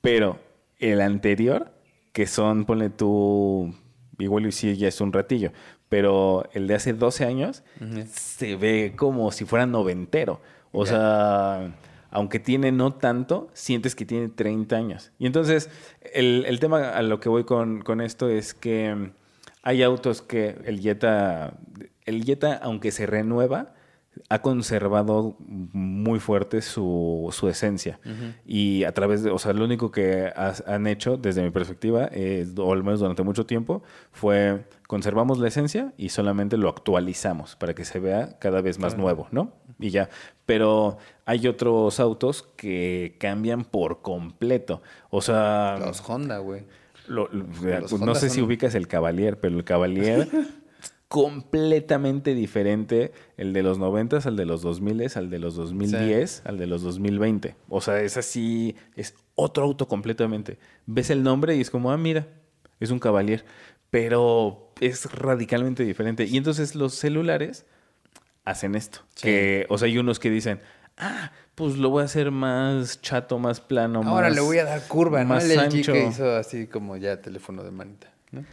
Pero 0.00 0.40
el 0.80 1.00
anterior, 1.00 1.71
que 2.12 2.26
son, 2.26 2.64
ponle 2.64 2.90
tú. 2.90 3.74
Igual 4.18 4.46
y 4.46 4.52
sí 4.52 4.76
ya 4.76 4.88
es 4.88 5.00
un 5.00 5.12
ratillo. 5.12 5.52
Pero 5.88 6.48
el 6.52 6.66
de 6.66 6.74
hace 6.74 6.92
12 6.92 7.24
años 7.24 7.64
se 8.10 8.56
ve 8.56 8.94
como 8.96 9.30
si 9.32 9.44
fuera 9.44 9.66
noventero. 9.66 10.40
O 10.70 10.86
sea, 10.86 11.74
aunque 12.10 12.38
tiene 12.38 12.72
no 12.72 12.94
tanto, 12.94 13.50
sientes 13.52 13.94
que 13.94 14.06
tiene 14.06 14.28
30 14.28 14.76
años. 14.76 15.12
Y 15.18 15.26
entonces, 15.26 15.70
el, 16.14 16.44
el 16.46 16.60
tema 16.60 16.90
a 16.90 17.02
lo 17.02 17.20
que 17.20 17.28
voy 17.28 17.44
con, 17.44 17.82
con 17.82 18.00
esto 18.00 18.28
es 18.28 18.54
que 18.54 19.12
hay 19.62 19.82
autos 19.82 20.22
que 20.22 20.58
el 20.64 20.80
Jetta, 20.80 21.54
el 22.04 22.24
Jetta, 22.24 22.58
aunque 22.62 22.90
se 22.90 23.06
renueva, 23.06 23.74
ha 24.28 24.42
conservado 24.42 25.36
muy 25.40 26.18
fuerte 26.20 26.60
su, 26.62 27.28
su 27.32 27.48
esencia. 27.48 27.98
Y 28.46 28.84
a 28.84 28.92
través 28.92 29.22
de, 29.22 29.30
o 29.30 29.38
sea, 29.38 29.52
lo 29.52 29.64
único 29.64 29.90
que 29.90 30.30
has- 30.36 30.62
han 30.66 30.86
hecho, 30.86 31.16
desde 31.16 31.42
mi 31.42 31.50
perspectiva, 31.50 32.04
es, 32.06 32.50
o 32.58 32.72
al 32.72 32.82
menos 32.84 33.00
durante 33.00 33.22
mucho 33.22 33.46
tiempo, 33.46 33.82
fue 34.10 34.64
conservamos 34.86 35.38
la 35.38 35.48
esencia 35.48 35.94
y 35.96 36.10
solamente 36.10 36.58
lo 36.58 36.68
actualizamos 36.68 37.56
para 37.56 37.74
que 37.74 37.84
se 37.86 37.98
vea 37.98 38.38
cada 38.38 38.60
vez 38.60 38.78
más 38.78 38.98
nuevo, 38.98 39.28
¿no? 39.30 39.52
Y 39.78 39.88
ya. 39.90 40.10
Pero 40.44 40.98
hay 41.24 41.46
otros 41.48 41.98
autos 41.98 42.42
que 42.56 43.16
cambian 43.18 43.64
por 43.64 44.02
completo. 44.02 44.82
O 45.08 45.22
sea, 45.22 45.78
Los 45.80 46.06
Honda, 46.08 46.38
güey. 46.38 46.64
lo- 47.08 47.28
lo- 47.32 47.44
no 47.44 47.86
Honda 47.90 48.14
sé 48.14 48.28
si 48.28 48.42
ubicas 48.42 48.74
el 48.74 48.86
Cavalier, 48.88 49.40
pero 49.40 49.56
el 49.56 49.64
Cavalier 49.64 50.28
completamente 51.12 52.34
diferente 52.34 53.12
el 53.36 53.52
de 53.52 53.62
los 53.62 53.78
90 53.78 54.16
al 54.24 54.34
de 54.34 54.46
los 54.46 54.62
2000 54.62 55.10
al 55.14 55.28
de 55.28 55.38
los 55.38 55.54
2010 55.56 56.42
al 56.46 56.56
de 56.56 56.66
los 56.66 56.80
2020. 56.82 57.54
O 57.68 57.82
sea, 57.82 58.00
es 58.00 58.16
así, 58.16 58.74
es 58.96 59.14
otro 59.34 59.64
auto 59.64 59.86
completamente. 59.88 60.58
Ves 60.86 61.10
el 61.10 61.22
nombre 61.22 61.54
y 61.54 61.60
es 61.60 61.68
como, 61.70 61.92
ah, 61.92 61.98
mira, 61.98 62.28
es 62.80 62.90
un 62.90 62.98
Cavalier, 62.98 63.44
pero 63.90 64.72
es 64.80 65.12
radicalmente 65.12 65.84
diferente. 65.84 66.24
Y 66.24 66.38
entonces 66.38 66.74
los 66.74 66.94
celulares 66.94 67.66
hacen 68.46 68.74
esto. 68.74 69.00
Sí. 69.14 69.24
Que, 69.28 69.66
o 69.68 69.76
sea, 69.76 69.88
hay 69.88 69.98
unos 69.98 70.18
que 70.18 70.30
dicen, 70.30 70.60
ah, 70.96 71.30
pues 71.54 71.76
lo 71.76 71.90
voy 71.90 72.00
a 72.02 72.06
hacer 72.06 72.30
más 72.30 73.02
chato, 73.02 73.38
más 73.38 73.60
plano, 73.60 74.00
Ahora 74.02 74.28
más- 74.28 74.34
le 74.34 74.40
voy 74.40 74.56
a 74.56 74.64
dar 74.64 74.88
curva, 74.88 75.22
¿no? 75.24 75.28
más 75.28 75.44
El 75.44 75.58
LG 75.58 75.60
ancho. 75.60 75.92
que 75.92 76.06
hizo 76.06 76.34
así 76.36 76.66
como 76.68 76.96
ya 76.96 77.20
teléfono 77.20 77.62
de 77.64 77.70
manita, 77.70 78.10
¿no? 78.30 78.44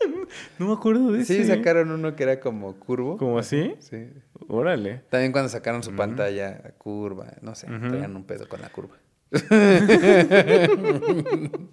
No 0.58 0.66
me 0.68 0.72
acuerdo 0.74 1.10
de 1.12 1.24
Sí, 1.24 1.38
ese. 1.38 1.56
sacaron 1.56 1.90
uno 1.90 2.14
que 2.16 2.22
era 2.22 2.40
como 2.40 2.74
curvo. 2.78 3.16
¿Como 3.16 3.38
así? 3.38 3.74
Sí. 3.80 4.08
Órale. 4.48 5.02
También 5.10 5.32
cuando 5.32 5.48
sacaron 5.48 5.82
su 5.82 5.94
pantalla 5.96 6.74
curva, 6.78 7.32
no 7.42 7.54
sé, 7.54 7.66
Ujú. 7.70 7.88
traían 7.88 8.14
un 8.16 8.24
pedo 8.24 8.48
con 8.48 8.60
la 8.60 8.68
curva. 8.70 8.96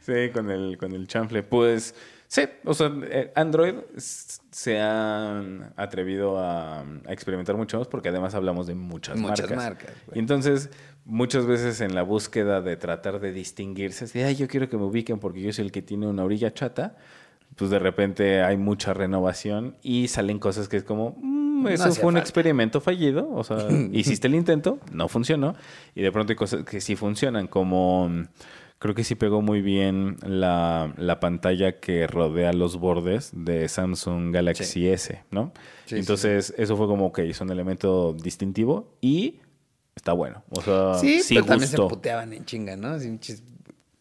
Sí, 0.00 0.30
con 0.32 0.50
el, 0.50 0.78
con 0.78 0.92
el 0.92 1.06
chanfle. 1.08 1.42
Pues 1.42 1.94
sí, 2.28 2.42
o 2.64 2.72
sea, 2.74 2.92
eh, 3.10 3.32
Android 3.34 3.74
se 3.96 4.80
han 4.80 5.72
atrevido 5.76 6.38
a, 6.38 6.80
a 6.82 7.12
experimentar 7.12 7.56
mucho 7.56 7.78
más 7.78 7.88
porque 7.88 8.10
además 8.10 8.34
hablamos 8.36 8.66
de 8.68 8.74
muchas, 8.76 9.18
Muchas 9.18 9.50
marcas. 9.50 9.56
marcas, 9.56 9.90
güey. 10.06 10.16
Y 10.16 10.20
entonces, 10.20 10.70
muchas 11.04 11.46
veces 11.46 11.80
en 11.80 11.94
la 11.94 12.02
búsqueda 12.02 12.60
de 12.60 12.76
tratar 12.76 13.18
de 13.18 13.32
distinguirse, 13.32 14.04
así, 14.04 14.20
ay, 14.20 14.36
yo 14.36 14.46
quiero 14.46 14.68
que 14.68 14.76
me 14.76 14.84
ubiquen 14.84 15.18
porque 15.18 15.40
yo 15.40 15.52
soy 15.52 15.64
el 15.66 15.72
que 15.72 15.82
tiene 15.82 16.06
una 16.06 16.22
orilla 16.22 16.52
chata, 16.54 16.96
pues 17.56 17.70
de 17.70 17.78
repente 17.78 18.42
hay 18.42 18.56
mucha 18.56 18.92
renovación 18.94 19.76
y 19.82 20.06
salen 20.08 20.38
cosas 20.38 20.68
que 20.68 20.76
es 20.76 20.84
como, 20.84 21.16
"Mm, 21.20 21.66
eso 21.68 21.84
fue 21.94 22.04
un 22.04 22.12
falta". 22.12 22.20
experimento 22.20 22.80
fallido, 22.80 23.28
o 23.32 23.42
sea, 23.42 23.56
hiciste 23.92 24.26
el 24.28 24.34
intento, 24.34 24.78
no 24.92 25.08
funcionó, 25.08 25.54
y 25.94 26.02
de 26.02 26.12
pronto 26.12 26.32
hay 26.32 26.36
cosas 26.36 26.64
que 26.64 26.80
sí 26.80 26.94
funcionan, 26.94 27.48
como 27.48 28.10
creo 28.78 28.94
que 28.94 29.04
sí 29.04 29.14
pegó 29.14 29.42
muy 29.42 29.60
bien 29.60 30.16
la, 30.22 30.92
la 30.96 31.20
pantalla 31.20 31.80
que 31.80 32.06
rodea 32.06 32.52
los 32.52 32.78
bordes 32.78 33.30
de 33.32 33.68
Samsung 33.68 34.32
Galaxy 34.32 34.88
S, 34.88 35.24
¿no? 35.30 35.52
Sí, 35.84 35.94
sí, 35.94 35.96
Entonces, 35.96 36.54
eso 36.56 36.76
fue 36.76 36.86
como 36.86 37.12
que 37.12 37.26
hizo 37.26 37.44
un 37.44 37.50
elemento 37.50 38.12
distintivo 38.12 38.96
y 39.00 39.40
está 39.96 40.12
bueno. 40.12 40.44
O 40.50 40.62
sea, 40.62 40.94
Sí, 40.94 41.20
sí, 41.20 41.34
pero 41.34 41.46
también 41.46 41.68
se 41.68 41.76
puteaban 41.76 42.32
en 42.32 42.44
chinga, 42.44 42.76
¿no? 42.76 42.96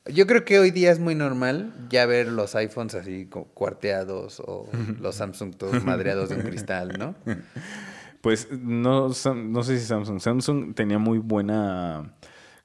Yo 0.06 0.26
creo 0.26 0.46
que 0.46 0.60
hoy 0.60 0.72
día 0.72 0.92
es 0.92 1.00
muy 1.00 1.16
normal 1.16 1.74
ya 1.90 2.06
ver 2.06 2.28
los 2.28 2.56
iPhones 2.56 2.96
así 2.96 3.28
cuarteados 3.54 4.42
o 4.46 4.70
los 5.02 5.16
Samsung 5.16 5.56
todos 5.56 5.84
madreados 5.84 6.32
en 6.32 6.42
cristal, 6.42 6.94
¿no? 6.98 7.16
Pues 8.20 8.52
no, 8.52 9.10
no 9.10 9.64
sé 9.64 9.80
si 9.80 9.86
Samsung. 9.86 10.20
Samsung 10.20 10.74
tenía 10.74 10.98
muy 10.98 11.20
buena 11.20 12.17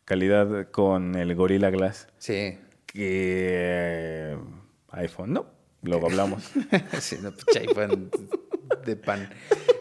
calidad 0.05 0.71
con 0.71 1.15
el 1.15 1.35
Gorilla 1.35 1.71
Glass. 1.71 2.09
Sí. 2.19 2.59
Que 2.87 4.37
iPhone, 4.91 5.33
no. 5.33 5.47
Luego 5.83 6.07
hablamos. 6.07 6.45
sí, 7.01 7.19
no, 7.23 7.33
pues 7.33 7.57
iPhone 7.57 8.11
de 8.85 8.97
pan. 8.97 9.31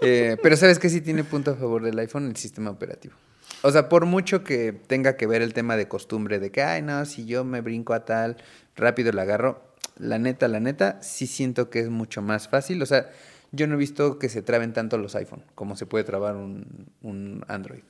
Eh, 0.01 0.37
pero 0.41 0.57
¿sabes 0.57 0.79
qué 0.79 0.89
sí 0.89 1.01
tiene 1.01 1.23
punto 1.23 1.51
a 1.51 1.55
favor 1.55 1.83
del 1.83 1.97
iPhone? 1.99 2.27
El 2.27 2.35
sistema 2.35 2.71
operativo. 2.71 3.15
O 3.63 3.71
sea, 3.71 3.89
por 3.89 4.05
mucho 4.05 4.43
que 4.43 4.73
tenga 4.73 5.17
que 5.17 5.27
ver 5.27 5.41
el 5.41 5.53
tema 5.53 5.77
de 5.77 5.87
costumbre 5.87 6.39
de 6.39 6.51
que, 6.51 6.63
ay, 6.63 6.81
no, 6.81 7.05
si 7.05 7.25
yo 7.25 7.43
me 7.43 7.61
brinco 7.61 7.93
a 7.93 8.05
tal, 8.05 8.37
rápido 8.75 9.11
la 9.11 9.23
agarro. 9.23 9.61
La 9.97 10.17
neta, 10.17 10.47
la 10.47 10.59
neta, 10.59 11.01
sí 11.03 11.27
siento 11.27 11.69
que 11.69 11.79
es 11.79 11.89
mucho 11.89 12.23
más 12.23 12.47
fácil. 12.47 12.81
O 12.81 12.85
sea, 12.87 13.11
yo 13.51 13.67
no 13.67 13.75
he 13.75 13.77
visto 13.77 14.17
que 14.17 14.29
se 14.29 14.41
traben 14.41 14.73
tanto 14.73 14.97
los 14.97 15.15
iPhone 15.15 15.43
como 15.53 15.75
se 15.75 15.85
puede 15.85 16.03
trabar 16.03 16.35
un, 16.35 16.87
un 17.01 17.43
Android. 17.47 17.83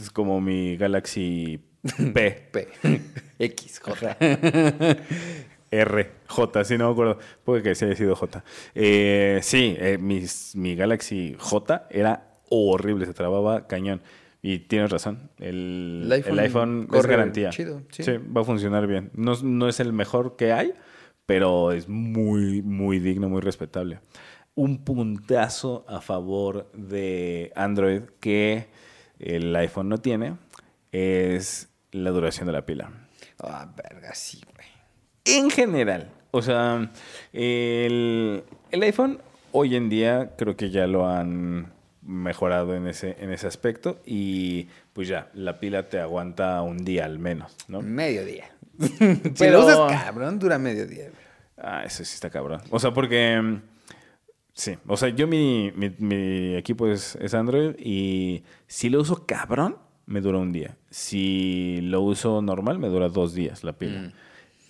Es 0.00 0.10
como 0.10 0.40
mi 0.40 0.76
Galaxy 0.76 1.60
P. 2.12 2.48
P, 2.52 2.68
X, 3.38 3.80
J. 3.80 4.16
R, 5.70 6.10
J, 6.26 6.64
sí, 6.64 6.78
no 6.78 6.86
me 6.86 6.92
acuerdo. 6.92 7.18
Puede 7.44 7.62
que 7.62 7.70
haya 7.70 7.94
sido 7.94 8.16
J. 8.16 8.42
Eh, 8.74 9.40
sí, 9.42 9.76
eh, 9.78 9.98
mis- 9.98 10.56
mi 10.56 10.74
Galaxy 10.74 11.36
J 11.38 11.86
era 11.90 12.30
horrible, 12.48 13.04
se 13.06 13.12
trababa 13.14 13.66
cañón. 13.66 14.00
Y 14.40 14.60
tienes 14.60 14.90
razón, 14.90 15.30
el, 15.38 16.04
El 16.06 16.12
iPhone 16.12 16.32
el 16.32 16.38
iPhone 16.38 16.88
es 16.94 17.06
garantía. 17.06 17.50
chido, 17.50 17.82
sí. 17.90 18.02
va 18.18 18.42
a 18.42 18.44
funcionar 18.44 18.86
bien. 18.86 19.10
No, 19.14 19.34
no 19.42 19.68
es 19.68 19.80
el 19.80 19.92
mejor 19.92 20.36
que 20.36 20.52
hay, 20.52 20.72
pero 21.26 21.72
es 21.72 21.88
muy, 21.88 22.62
muy 22.62 23.00
digno, 23.00 23.28
muy 23.28 23.40
respetable. 23.42 23.98
Un 24.54 24.84
puntazo 24.84 25.84
a 25.88 26.00
favor 26.00 26.70
de 26.72 27.52
Android 27.56 28.02
que 28.20 28.68
el 29.20 29.54
iPhone 29.56 29.88
no 29.88 29.98
tiene 29.98 30.34
es 30.92 31.68
la 31.92 32.10
duración 32.10 32.46
de 32.46 32.52
la 32.52 32.64
pila 32.66 32.90
Ah, 33.40 33.68
verga, 33.76 34.14
sí, 34.14 34.40
güey. 34.54 34.66
en 35.24 35.50
general. 35.50 36.10
O 36.30 36.42
sea, 36.42 36.90
el, 37.32 38.44
el 38.70 38.82
iPhone 38.82 39.20
hoy 39.52 39.76
en 39.76 39.88
día 39.88 40.32
creo 40.36 40.56
que 40.56 40.70
ya 40.70 40.86
lo 40.86 41.08
han 41.08 41.72
mejorado 42.02 42.74
en 42.74 42.86
ese, 42.86 43.16
en 43.20 43.32
ese 43.32 43.46
aspecto 43.46 44.00
y 44.04 44.68
pues 44.92 45.08
ya, 45.08 45.28
la 45.34 45.60
pila 45.60 45.88
te 45.88 46.00
aguanta 46.00 46.60
un 46.62 46.84
día 46.84 47.04
al 47.04 47.18
menos, 47.18 47.54
¿no? 47.68 47.80
Medio 47.82 48.24
día. 48.24 48.50
si 48.78 49.30
Pero- 49.38 49.60
lo 49.60 49.66
usas 49.66 50.02
cabrón, 50.04 50.38
dura 50.38 50.58
medio 50.58 50.86
día. 50.86 51.04
güey. 51.04 51.28
Ah, 51.58 51.84
eso 51.84 52.04
sí 52.04 52.14
está 52.14 52.30
cabrón. 52.30 52.60
O 52.70 52.78
sea, 52.78 52.92
porque... 52.92 53.60
Sí, 54.58 54.76
o 54.88 54.96
sea, 54.96 55.10
yo 55.10 55.28
mi, 55.28 55.70
mi, 55.76 55.92
mi 55.98 56.56
equipo 56.56 56.88
es, 56.88 57.16
es 57.20 57.32
Android 57.32 57.76
y 57.78 58.42
si 58.66 58.90
lo 58.90 59.00
uso 59.00 59.24
cabrón, 59.24 59.76
me 60.06 60.20
dura 60.20 60.38
un 60.38 60.50
día. 60.50 60.76
Si 60.90 61.78
lo 61.82 62.00
uso 62.00 62.42
normal, 62.42 62.80
me 62.80 62.88
dura 62.88 63.08
dos 63.08 63.34
días 63.34 63.62
la 63.62 63.74
pila. 63.74 64.00
Mm. 64.00 64.12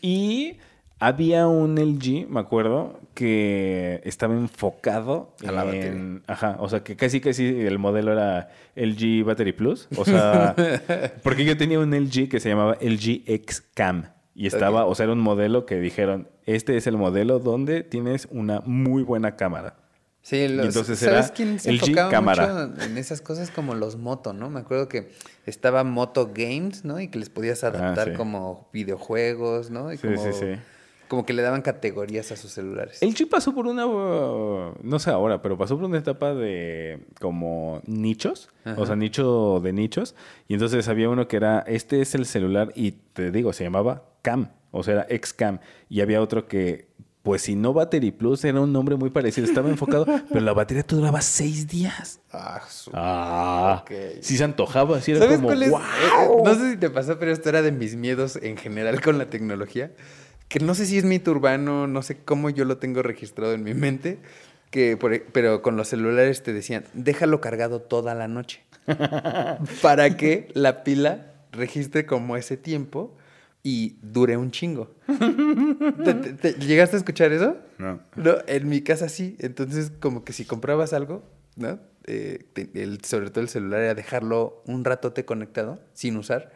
Y 0.02 0.56
había 0.98 1.46
un 1.46 1.76
LG, 1.76 2.28
me 2.28 2.38
acuerdo, 2.38 3.00
que 3.14 4.02
estaba 4.04 4.34
enfocado 4.34 5.34
A 5.46 5.52
la 5.52 5.64
en... 5.74 6.22
Ajá, 6.26 6.56
o 6.60 6.68
sea, 6.68 6.84
que 6.84 6.94
casi 6.94 7.22
casi 7.22 7.46
el 7.46 7.78
modelo 7.78 8.12
era 8.12 8.50
LG 8.76 9.24
Battery 9.24 9.54
Plus. 9.54 9.88
O 9.96 10.04
sea, 10.04 10.54
porque 11.22 11.46
yo 11.46 11.56
tenía 11.56 11.80
un 11.80 11.94
LG 11.94 12.28
que 12.28 12.40
se 12.40 12.50
llamaba 12.50 12.76
LG 12.82 13.22
X 13.24 13.64
Cam. 13.72 14.04
Y 14.40 14.46
estaba, 14.46 14.86
o 14.86 14.94
sea, 14.94 15.04
era 15.04 15.12
un 15.12 15.18
modelo 15.20 15.66
que 15.66 15.80
dijeron, 15.80 16.28
este 16.46 16.76
es 16.76 16.86
el 16.86 16.96
modelo 16.96 17.40
donde 17.40 17.82
tienes 17.82 18.28
una 18.30 18.60
muy 18.64 19.02
buena 19.02 19.34
cámara. 19.34 19.74
Sí, 20.22 20.46
los, 20.46 20.66
entonces 20.66 20.98
¿sabes 21.00 21.26
era 21.26 21.34
quién 21.34 21.58
se 21.58 21.72
LG 21.72 21.82
enfocaba 21.88 22.10
cámara. 22.10 22.66
mucho 22.68 22.84
en 22.84 22.98
esas 22.98 23.20
cosas 23.20 23.50
como 23.50 23.74
los 23.74 23.96
moto, 23.96 24.32
¿no? 24.32 24.48
Me 24.48 24.60
acuerdo 24.60 24.88
que 24.88 25.08
estaba 25.46 25.82
Moto 25.84 26.30
Games, 26.34 26.84
¿no? 26.84 27.00
Y 27.00 27.08
que 27.08 27.18
les 27.18 27.30
podías 27.30 27.64
adaptar 27.64 28.08
Ah, 28.08 28.12
sí. 28.12 28.16
como 28.16 28.68
videojuegos, 28.72 29.70
¿no? 29.70 29.92
Y 29.92 29.96
Sí, 29.96 30.06
como, 30.06 30.22
sí, 30.22 30.32
sí. 30.32 30.46
Como 31.08 31.24
que 31.24 31.32
le 31.32 31.40
daban 31.42 31.62
categorías 31.62 32.30
a 32.30 32.36
sus 32.36 32.52
celulares. 32.52 33.02
El 33.02 33.14
chip 33.14 33.30
pasó 33.30 33.54
por 33.54 33.66
una, 33.66 33.86
no 33.86 34.98
sé 34.98 35.10
ahora, 35.10 35.40
pero 35.40 35.56
pasó 35.56 35.76
por 35.76 35.86
una 35.86 35.98
etapa 35.98 36.34
de 36.34 37.06
como 37.20 37.80
nichos, 37.86 38.50
Ajá. 38.64 38.80
o 38.80 38.84
sea, 38.86 38.94
nicho 38.94 39.60
de 39.60 39.72
nichos. 39.72 40.14
Y 40.46 40.54
entonces 40.54 40.86
había 40.88 41.08
uno 41.08 41.26
que 41.26 41.36
era, 41.38 41.60
este 41.66 42.02
es 42.02 42.14
el 42.14 42.26
celular 42.26 42.70
y 42.74 42.92
te 42.92 43.30
digo, 43.30 43.52
se 43.54 43.64
llamaba 43.64 44.02
Cam, 44.30 44.50
o 44.70 44.82
sea, 44.82 44.94
era 44.94 45.06
X-Cam. 45.08 45.58
Y 45.88 46.00
había 46.00 46.20
otro 46.20 46.46
que, 46.46 46.88
pues 47.22 47.42
si 47.42 47.56
no 47.56 47.72
Battery 47.72 48.10
Plus, 48.12 48.44
era 48.44 48.60
un 48.60 48.72
nombre 48.72 48.96
muy 48.96 49.10
parecido, 49.10 49.46
estaba 49.46 49.68
enfocado, 49.68 50.04
pero 50.28 50.40
la 50.40 50.52
batería 50.52 50.82
te 50.82 50.94
duraba 50.96 51.20
seis 51.20 51.66
días. 51.68 52.20
Ah, 52.32 52.60
su- 52.68 52.90
Ah, 52.94 53.80
Ok. 53.82 53.90
sí 54.20 54.36
se 54.36 54.44
antojaba, 54.44 55.00
sí 55.00 55.12
era 55.12 55.20
¿Sabes 55.20 55.36
como, 55.36 55.48
cuál 55.48 55.62
es? 55.62 55.70
"Guau". 55.70 55.82
Eh, 55.82 56.28
No 56.44 56.54
sé 56.54 56.70
si 56.72 56.76
te 56.76 56.90
pasó, 56.90 57.18
pero 57.18 57.32
esto 57.32 57.48
era 57.48 57.62
de 57.62 57.72
mis 57.72 57.96
miedos 57.96 58.36
en 58.36 58.56
general 58.56 59.00
con 59.00 59.18
la 59.18 59.30
tecnología. 59.30 59.92
Que 60.48 60.60
no 60.60 60.74
sé 60.74 60.86
si 60.86 60.96
es 60.96 61.04
mito 61.04 61.30
urbano, 61.30 61.86
no 61.86 62.00
sé 62.02 62.16
cómo 62.24 62.48
yo 62.50 62.64
lo 62.64 62.78
tengo 62.78 63.02
registrado 63.02 63.52
en 63.52 63.62
mi 63.62 63.74
mente. 63.74 64.18
Que 64.70 64.96
por 64.98 65.12
e- 65.14 65.20
pero 65.32 65.60
con 65.62 65.76
los 65.76 65.88
celulares 65.88 66.42
te 66.42 66.52
decían, 66.52 66.84
déjalo 66.94 67.40
cargado 67.40 67.80
toda 67.80 68.14
la 68.14 68.28
noche. 68.28 68.62
para 69.82 70.16
que 70.16 70.48
la 70.54 70.84
pila 70.84 71.32
registre 71.52 72.06
como 72.06 72.36
ese 72.36 72.56
tiempo 72.56 73.14
y 73.70 73.98
dure 74.00 74.36
un 74.38 74.50
chingo. 74.50 74.94
¿Te- 76.04 76.14
te- 76.14 76.32
te- 76.32 76.52
¿Llegaste 76.66 76.96
a 76.96 76.98
escuchar 76.98 77.32
eso? 77.32 77.56
No. 77.76 78.00
No, 78.16 78.36
en 78.46 78.66
mi 78.68 78.80
casa 78.80 79.08
sí. 79.10 79.36
Entonces, 79.40 79.92
como 80.00 80.24
que 80.24 80.32
si 80.32 80.44
comprabas 80.46 80.92
algo, 80.94 81.22
¿no? 81.56 81.78
Eh, 82.06 82.46
el- 82.74 83.04
sobre 83.04 83.28
todo 83.28 83.42
el 83.42 83.48
celular 83.50 83.80
era 83.80 83.94
dejarlo 83.94 84.62
un 84.66 84.84
ratote 84.84 85.26
conectado, 85.26 85.78
sin 85.92 86.16
usar, 86.16 86.50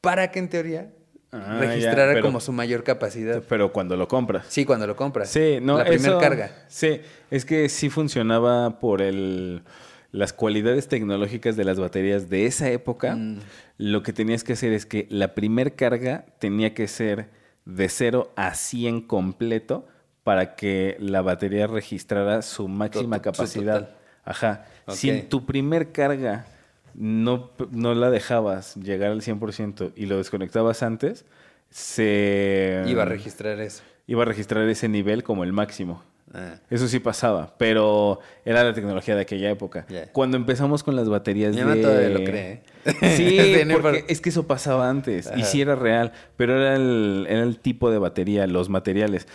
para 0.00 0.32
que 0.32 0.40
en 0.40 0.48
teoría 0.48 0.90
Ah, 1.30 1.58
registrara 1.60 2.08
ya, 2.08 2.14
pero- 2.14 2.26
como 2.26 2.40
su 2.40 2.52
mayor 2.52 2.82
capacidad. 2.82 3.42
Pero 3.48 3.72
cuando 3.72 3.96
lo 3.96 4.08
compras. 4.08 4.46
Sí, 4.48 4.64
cuando 4.64 4.86
lo 4.88 4.96
compras. 4.96 5.30
Sí, 5.30 5.58
no, 5.62 5.78
La 5.78 5.84
primera 5.84 6.18
carga. 6.18 6.50
Sí, 6.68 7.00
es 7.30 7.44
que 7.44 7.68
sí 7.68 7.88
funcionaba 7.88 8.80
por 8.80 9.00
el 9.00 9.62
las 10.10 10.34
cualidades 10.34 10.88
tecnológicas 10.88 11.56
de 11.56 11.64
las 11.64 11.80
baterías 11.80 12.28
de 12.28 12.44
esa 12.44 12.68
época. 12.68 13.16
Mm. 13.16 13.38
Lo 13.84 14.04
que 14.04 14.12
tenías 14.12 14.44
que 14.44 14.52
hacer 14.52 14.72
es 14.72 14.86
que 14.86 15.08
la 15.10 15.34
primer 15.34 15.74
carga 15.74 16.24
tenía 16.38 16.72
que 16.72 16.86
ser 16.86 17.30
de 17.64 17.88
0 17.88 18.30
a 18.36 18.54
100 18.54 19.00
completo 19.00 19.88
para 20.22 20.54
que 20.54 20.96
la 21.00 21.20
batería 21.20 21.66
registrara 21.66 22.42
su 22.42 22.68
máxima 22.68 23.20
capacidad. 23.20 23.90
Ajá. 24.24 24.66
Si 24.86 25.10
en 25.10 25.28
tu 25.28 25.46
primer 25.46 25.90
carga 25.90 26.46
no, 26.94 27.50
no 27.72 27.94
la 27.94 28.10
dejabas 28.10 28.76
llegar 28.76 29.10
al 29.10 29.20
100% 29.20 29.94
y 29.96 30.06
lo 30.06 30.16
desconectabas 30.18 30.84
antes, 30.84 31.24
se 31.70 32.84
Iba 32.86 33.02
a 33.02 33.06
registrar 33.06 33.58
eso. 33.60 33.82
iba 34.06 34.22
a 34.22 34.26
registrar 34.26 34.68
ese 34.68 34.88
nivel 34.88 35.24
como 35.24 35.42
el 35.42 35.52
máximo. 35.52 36.04
Ah. 36.32 36.54
Eso 36.70 36.86
sí 36.86 37.00
pasaba, 37.00 37.54
pero 37.58 38.20
era 38.44 38.62
la 38.62 38.72
tecnología 38.74 39.16
de 39.16 39.22
aquella 39.22 39.50
época. 39.50 39.86
Cuando 40.12 40.36
empezamos 40.36 40.84
con 40.84 40.94
las 40.94 41.08
baterías 41.08 41.54
Mi 41.54 41.62
de... 41.62 41.82
todavía 41.82 42.08
lo 42.10 42.24
cree, 42.24 42.52
¿eh? 42.52 42.62
Sí, 43.16 43.38
porque 43.72 43.76
por- 43.80 44.10
es 44.10 44.20
que 44.20 44.30
eso 44.30 44.46
pasaba 44.46 44.88
antes 44.90 45.30
y 45.36 45.42
sí 45.44 45.60
era 45.60 45.74
real, 45.76 46.12
pero 46.36 46.56
era 46.60 46.74
el, 46.76 47.26
era 47.28 47.42
el 47.42 47.58
tipo 47.58 47.90
de 47.90 47.98
batería, 47.98 48.46
los 48.46 48.68
materiales. 48.68 49.28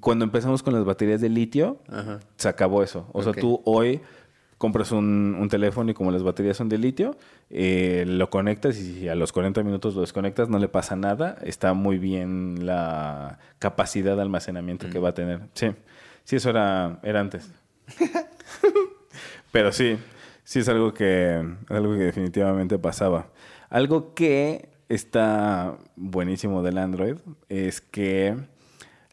Cuando 0.00 0.24
empezamos 0.24 0.62
con 0.62 0.74
las 0.74 0.84
baterías 0.84 1.20
de 1.20 1.28
litio, 1.30 1.78
Ajá. 1.88 2.20
se 2.36 2.48
acabó 2.48 2.82
eso. 2.82 3.08
O 3.12 3.22
sea, 3.22 3.32
tú 3.32 3.62
hoy 3.64 4.00
compras 4.58 4.92
un, 4.92 5.34
un 5.40 5.48
teléfono 5.48 5.90
y 5.90 5.94
como 5.94 6.10
las 6.12 6.22
baterías 6.22 6.58
son 6.58 6.68
de 6.68 6.76
litio, 6.76 7.16
eh, 7.48 8.04
lo 8.06 8.28
conectas 8.28 8.76
y 8.78 9.08
a 9.08 9.14
los 9.14 9.32
40 9.32 9.62
minutos 9.62 9.94
lo 9.94 10.02
desconectas, 10.02 10.50
no 10.50 10.58
le 10.58 10.68
pasa 10.68 10.96
nada. 10.96 11.38
Está 11.42 11.72
muy 11.72 11.96
bien 11.96 12.66
la 12.66 13.38
capacidad 13.58 14.14
de 14.16 14.20
almacenamiento 14.22 14.90
que 14.90 15.00
Mm. 15.00 15.04
va 15.04 15.08
a 15.08 15.14
tener. 15.14 15.40
Sí, 15.54 15.68
sí, 16.24 16.36
eso 16.36 16.50
era, 16.50 16.98
era 17.02 17.20
antes. 17.20 17.50
Pero 19.52 19.72
sí, 19.72 19.96
sí 20.50 20.58
es 20.58 20.68
algo 20.68 20.92
que, 20.92 21.40
algo 21.68 21.92
que 21.92 22.00
definitivamente 22.00 22.76
pasaba. 22.76 23.28
Algo 23.68 24.14
que 24.14 24.68
está 24.88 25.78
buenísimo 25.94 26.64
del 26.64 26.78
Android 26.78 27.18
es 27.48 27.80
que 27.80 28.34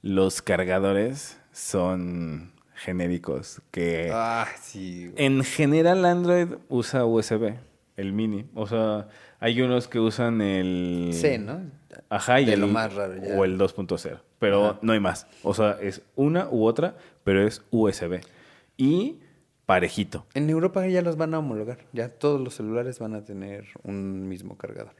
los 0.02 0.42
cargadores 0.42 1.40
son 1.52 2.54
genéricos, 2.74 3.62
que 3.70 4.10
Ah, 4.12 4.48
sí. 4.60 5.12
en 5.16 5.44
general 5.44 6.06
Android 6.06 6.56
usa 6.70 7.06
USB, 7.06 7.54
el 7.98 8.14
mini. 8.14 8.50
O 8.56 8.66
sea, 8.66 9.08
hay 9.40 9.62
unos 9.62 9.88
que 9.88 10.00
usan 10.00 10.42
el... 10.42 11.12
C, 11.14 11.38
¿no? 11.38 11.62
Ajá, 12.10 12.42
y 12.42 12.46
De 12.46 12.54
el, 12.54 12.62
lo 12.62 12.68
más 12.68 12.96
raro, 12.96 13.14
ya. 13.16 13.36
O 13.36 13.46
el 13.46 13.60
2.0. 13.60 14.22
Pero 14.40 14.66
Ajá. 14.70 14.80
no 14.82 14.94
hay 14.94 15.00
más. 15.00 15.28
O 15.44 15.54
sea, 15.54 15.78
es 15.84 16.02
una 16.16 16.50
u 16.50 16.66
otra, 16.66 16.98
pero 17.24 17.46
es 17.46 17.62
USB. 17.70 18.22
Y 18.76 19.20
parejito. 19.68 20.26
En 20.34 20.49
Europa 20.49 20.88
ya 20.88 21.03
los 21.03 21.18
van 21.18 21.36
a 21.36 21.39
homologar. 21.39 21.86
Ya 21.93 22.09
todos 22.09 22.41
los 22.41 22.55
celulares 22.55 22.97
van 22.97 23.13
a 23.13 23.24
tener 23.24 23.65
un 23.84 24.28
mismo 24.28 24.57
cargador. 24.57 24.93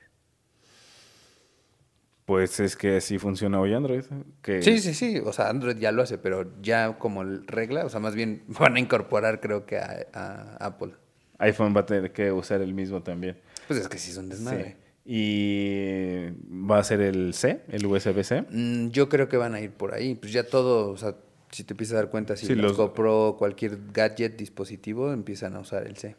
Pues 2.26 2.60
es 2.60 2.76
que 2.76 2.98
así 2.98 3.18
funciona 3.18 3.60
hoy 3.62 3.74
Android. 3.74 4.04
Que 4.42 4.62
Sí, 4.62 4.80
sí, 4.80 4.94
sí. 4.94 5.20
O 5.26 5.32
sea, 5.32 5.50
Android 5.50 5.78
ya 5.78 5.94
lo 5.94 6.02
hace, 6.04 6.18
pero 6.18 6.52
ya 6.62 6.98
como 7.00 7.24
regla, 7.24 7.86
o 7.86 7.90
sea, 7.90 8.02
más 8.02 8.14
bien 8.14 8.44
van 8.60 8.76
a 8.76 8.80
incorporar, 8.82 9.40
creo 9.40 9.66
que 9.66 9.78
a, 9.78 10.06
a 10.14 10.58
Apple. 10.66 10.92
iPhone 11.40 11.74
va 11.76 11.82
a 11.82 11.86
tener 11.86 12.12
que 12.12 12.32
usar 12.34 12.62
el 12.62 12.74
mismo 12.74 13.02
también. 13.02 13.40
Pues 13.68 13.80
es 13.80 13.88
que 13.88 13.98
sí 13.98 14.12
es 14.12 14.18
un 14.18 14.28
desmadre. 14.28 14.72
Sí. 14.72 14.84
Y 15.10 16.26
va 16.70 16.80
a 16.80 16.84
ser 16.84 17.00
el 17.00 17.34
C, 17.34 17.62
el 17.70 17.86
USB-C. 17.86 18.44
Mm, 18.52 18.90
yo 18.90 19.08
creo 19.08 19.30
que 19.30 19.38
van 19.38 19.56
a 19.56 19.62
ir 19.62 19.72
por 19.72 19.94
ahí. 19.94 20.16
Pues 20.16 20.34
ya 20.34 20.44
todo, 20.46 20.90
o 20.92 20.98
sea, 20.98 21.16
si 21.52 21.64
te 21.64 21.74
empiezas 21.74 21.94
a 21.94 21.98
dar 21.98 22.10
cuenta, 22.10 22.36
si 22.36 22.46
Sí, 22.46 22.56
los 22.56 22.76
GoPro, 22.78 23.36
cualquier 23.38 23.78
gadget, 23.94 24.38
dispositivo, 24.38 25.12
empiezan 25.14 25.56
a 25.56 25.60
usar 25.60 25.86
el 25.88 25.98
C. 25.98 26.16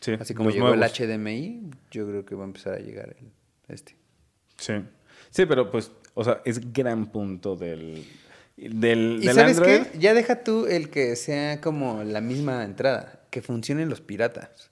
Sí, 0.00 0.12
Así 0.18 0.34
como 0.34 0.50
llegó 0.50 0.68
nuevos. 0.74 0.98
el 1.00 1.08
HDMI, 1.18 1.70
yo 1.90 2.06
creo 2.08 2.24
que 2.24 2.34
va 2.34 2.42
a 2.42 2.46
empezar 2.46 2.74
a 2.74 2.78
llegar 2.78 3.14
el 3.20 3.26
este. 3.72 3.94
Sí. 4.56 4.74
Sí, 5.30 5.46
pero 5.46 5.70
pues, 5.70 5.92
o 6.14 6.24
sea, 6.24 6.42
es 6.44 6.72
gran 6.72 7.06
punto 7.06 7.54
del 7.56 8.04
Del, 8.56 9.18
¿Y 9.22 9.26
del 9.26 9.34
sabes 9.34 9.58
Android. 9.58 9.82
qué? 9.92 9.98
Ya 9.98 10.12
deja 10.14 10.42
tú 10.44 10.66
el 10.66 10.90
que 10.90 11.14
sea 11.16 11.60
como 11.60 12.02
la 12.04 12.20
misma 12.20 12.64
entrada, 12.64 13.20
que 13.30 13.42
funcionen 13.42 13.88
los 13.88 14.00
piratas. 14.00 14.70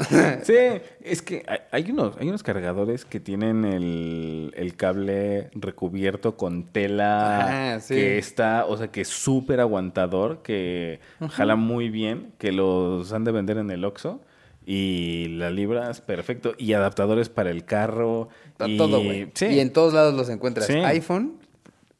Sí, 0.42 0.54
es 1.02 1.22
que 1.22 1.44
hay, 1.70 1.90
unos, 1.90 2.16
hay 2.18 2.28
unos 2.28 2.42
cargadores 2.42 3.04
que 3.04 3.20
tienen 3.20 3.64
el, 3.64 4.52
el 4.56 4.76
cable 4.76 5.50
recubierto 5.54 6.36
con 6.36 6.64
tela 6.64 7.40
Ajá, 7.40 7.80
sí. 7.80 7.94
que 7.94 8.18
está, 8.18 8.64
o 8.66 8.76
sea, 8.76 8.88
que 8.88 9.02
es 9.02 9.08
súper 9.08 9.60
aguantador, 9.60 10.42
que 10.42 11.00
jala 11.30 11.56
muy 11.56 11.90
bien, 11.90 12.32
que 12.38 12.52
los 12.52 13.12
han 13.12 13.24
de 13.24 13.32
vender 13.32 13.58
en 13.58 13.70
el 13.70 13.84
Oxxo 13.84 14.20
y 14.66 15.28
la 15.30 15.50
libras 15.50 16.00
perfecto. 16.00 16.54
Y 16.58 16.72
adaptadores 16.74 17.28
para 17.28 17.50
el 17.50 17.64
carro. 17.64 18.28
Y, 18.64 18.76
Todo, 18.76 19.02
güey. 19.02 19.30
Sí. 19.34 19.46
Y 19.46 19.60
en 19.60 19.72
todos 19.72 19.94
lados 19.94 20.14
los 20.14 20.28
encuentras. 20.28 20.66
Sí. 20.66 20.74
iPhone 20.74 21.40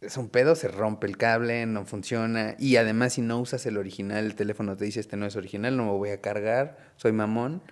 es 0.01 0.17
un 0.17 0.29
pedo, 0.29 0.55
se 0.55 0.69
rompe 0.69 1.07
el 1.07 1.17
cable, 1.17 1.67
no 1.67 1.85
funciona. 1.85 2.55
Y 2.59 2.77
además, 2.77 3.15
si 3.15 3.23
no 3.23 3.39
usas 3.39 3.67
el 3.67 3.77
original, 3.77 4.25
el 4.25 4.35
teléfono 4.35 4.77
te 4.77 4.85
dice, 4.85 5.01
este 5.01 5.17
no 5.17 5.27
es 5.27 5.37
original, 5.37 5.77
no 5.77 5.85
me 5.85 5.91
voy 5.91 6.11
a 6.11 6.21
cargar, 6.21 6.79
soy 6.97 7.13
mamón. 7.13 7.63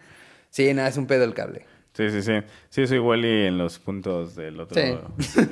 Sí, 0.51 0.72
nada, 0.74 0.88
es 0.88 0.96
un 0.96 1.07
pedo 1.07 1.24
el 1.24 1.34
cable. 1.34 1.64
Sí, 1.94 2.11
sí, 2.11 2.22
sí. 2.22 2.32
Sí, 2.70 2.82
eso 2.82 2.94
igual 2.94 3.24
y 3.24 3.46
en 3.46 3.59
los 3.59 3.78
puntos 3.78 4.34
del 4.36 4.61
otro. 4.61 4.76
Sí. 4.76 5.49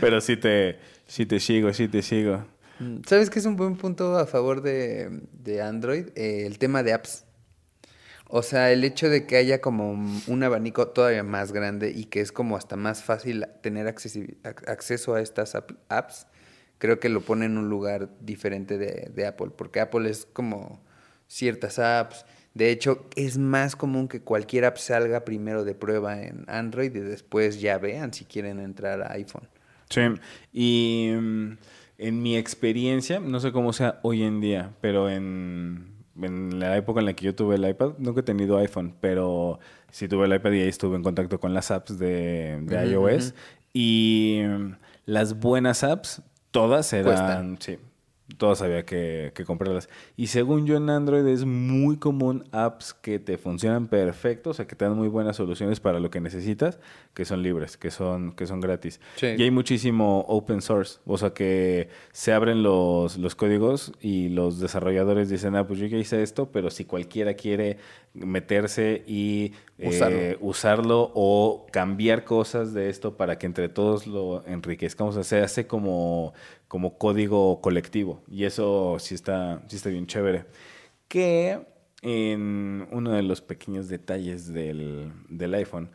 Pero 0.00 0.20
sí 0.20 0.36
te, 0.36 0.78
sí 1.06 1.26
te 1.26 1.40
sigo, 1.40 1.72
sí 1.72 1.88
te 1.88 2.02
sigo. 2.02 2.44
Mm, 2.78 2.98
¿Sabes 3.06 3.30
qué 3.30 3.38
es 3.38 3.46
un 3.46 3.56
buen 3.56 3.76
punto 3.76 4.16
a 4.16 4.26
favor 4.26 4.62
de, 4.62 5.20
de 5.32 5.60
Android? 5.62 6.06
Eh, 6.14 6.44
el 6.46 6.58
tema 6.58 6.82
de 6.82 6.92
apps. 6.92 7.24
O 8.32 8.42
sea, 8.44 8.70
el 8.70 8.84
hecho 8.84 9.08
de 9.08 9.26
que 9.26 9.36
haya 9.36 9.60
como 9.60 9.90
un 9.92 10.42
abanico 10.44 10.86
todavía 10.88 11.24
más 11.24 11.50
grande 11.52 11.90
y 11.90 12.04
que 12.04 12.20
es 12.20 12.30
como 12.30 12.56
hasta 12.56 12.76
más 12.76 13.02
fácil 13.02 13.46
tener 13.60 13.88
acceso 13.88 15.14
a 15.16 15.20
estas 15.20 15.56
ap- 15.56 15.72
apps, 15.88 16.28
creo 16.78 17.00
que 17.00 17.08
lo 17.08 17.22
pone 17.22 17.46
en 17.46 17.58
un 17.58 17.68
lugar 17.68 18.08
diferente 18.20 18.78
de, 18.78 19.10
de 19.12 19.26
Apple, 19.26 19.48
porque 19.56 19.80
Apple 19.80 20.08
es 20.08 20.28
como 20.32 20.80
ciertas 21.30 21.78
apps. 21.78 22.26
De 22.54 22.70
hecho, 22.72 23.06
es 23.14 23.38
más 23.38 23.76
común 23.76 24.08
que 24.08 24.20
cualquier 24.20 24.64
app 24.64 24.76
salga 24.76 25.24
primero 25.24 25.64
de 25.64 25.74
prueba 25.74 26.20
en 26.20 26.44
Android 26.48 26.94
y 26.94 26.98
después 26.98 27.60
ya 27.60 27.78
vean 27.78 28.12
si 28.12 28.24
quieren 28.24 28.58
entrar 28.58 29.00
a 29.02 29.12
iPhone. 29.12 29.48
Sí, 29.88 30.02
y 30.52 31.12
mm, 31.16 31.52
en 31.98 32.22
mi 32.22 32.36
experiencia, 32.36 33.20
no 33.20 33.38
sé 33.38 33.52
cómo 33.52 33.72
sea 33.72 34.00
hoy 34.02 34.24
en 34.24 34.40
día, 34.40 34.72
pero 34.80 35.08
en, 35.08 35.86
en 36.20 36.58
la 36.58 36.76
época 36.76 37.00
en 37.00 37.06
la 37.06 37.14
que 37.14 37.24
yo 37.24 37.34
tuve 37.34 37.54
el 37.54 37.68
iPad, 37.68 37.92
nunca 37.98 38.20
he 38.20 38.24
tenido 38.24 38.58
iPhone, 38.58 38.96
pero 39.00 39.60
sí 39.90 40.08
tuve 40.08 40.26
el 40.26 40.34
iPad 40.34 40.50
y 40.52 40.62
ahí 40.62 40.68
estuve 40.68 40.96
en 40.96 41.04
contacto 41.04 41.38
con 41.38 41.54
las 41.54 41.70
apps 41.70 41.96
de, 41.98 42.60
iOS. 42.68 43.34
Y 43.72 44.42
mm, 44.44 44.72
las 45.06 45.38
buenas 45.38 45.84
apps, 45.84 46.22
todas 46.50 46.92
eran, 46.92 47.04
Cuestan. 47.04 47.56
sí, 47.60 47.78
todas 48.36 48.62
había 48.62 48.84
que, 48.84 49.32
que 49.34 49.44
comprarlas. 49.44 49.88
Y 50.16 50.28
según 50.28 50.66
yo 50.66 50.76
en 50.76 50.90
Android 50.90 51.26
es 51.26 51.44
muy 51.44 51.96
común 51.96 52.44
apps 52.52 52.94
que 52.94 53.18
te 53.18 53.38
funcionan 53.38 53.88
perfecto, 53.88 54.50
o 54.50 54.54
sea, 54.54 54.66
que 54.66 54.76
te 54.76 54.84
dan 54.84 54.96
muy 54.96 55.08
buenas 55.08 55.36
soluciones 55.36 55.80
para 55.80 56.00
lo 56.00 56.10
que 56.10 56.20
necesitas, 56.20 56.78
que 57.14 57.24
son 57.24 57.42
libres, 57.42 57.76
que 57.76 57.90
son, 57.90 58.32
que 58.32 58.46
son 58.46 58.60
gratis. 58.60 59.00
Sí. 59.16 59.26
Y 59.36 59.42
hay 59.42 59.50
muchísimo 59.50 60.24
open 60.28 60.62
source, 60.62 60.98
o 61.06 61.18
sea 61.18 61.30
que 61.30 61.88
se 62.12 62.32
abren 62.32 62.62
los, 62.62 63.18
los 63.18 63.34
códigos 63.34 63.92
y 64.00 64.28
los 64.28 64.60
desarrolladores 64.60 65.28
dicen, 65.28 65.56
ah, 65.56 65.66
pues 65.66 65.78
yo 65.78 65.86
ya 65.86 65.98
hice 65.98 66.22
esto, 66.22 66.50
pero 66.50 66.70
si 66.70 66.84
cualquiera 66.84 67.34
quiere 67.34 67.78
meterse 68.14 69.04
y 69.06 69.52
eh, 69.78 69.88
Usarlo. 69.88 70.36
usarlo 70.40 71.12
o 71.14 71.66
cambiar 71.70 72.24
cosas 72.24 72.74
de 72.74 72.88
esto 72.90 73.16
para 73.16 73.38
que 73.38 73.46
entre 73.46 73.68
todos 73.68 74.06
lo 74.06 74.44
enriquezcamos, 74.46 75.16
o 75.16 75.22
sea, 75.22 75.38
se 75.38 75.44
hace 75.44 75.66
como, 75.66 76.32
como 76.68 76.98
código 76.98 77.60
colectivo 77.60 78.22
y 78.28 78.44
eso 78.44 78.96
sí 78.98 79.14
está, 79.14 79.62
sí 79.68 79.76
está 79.76 79.88
bien 79.90 80.06
chévere. 80.06 80.44
Que 81.08 81.60
en 82.02 82.86
uno 82.90 83.12
de 83.12 83.22
los 83.22 83.40
pequeños 83.42 83.88
detalles 83.88 84.52
del, 84.52 85.12
del 85.28 85.54
iPhone, 85.54 85.90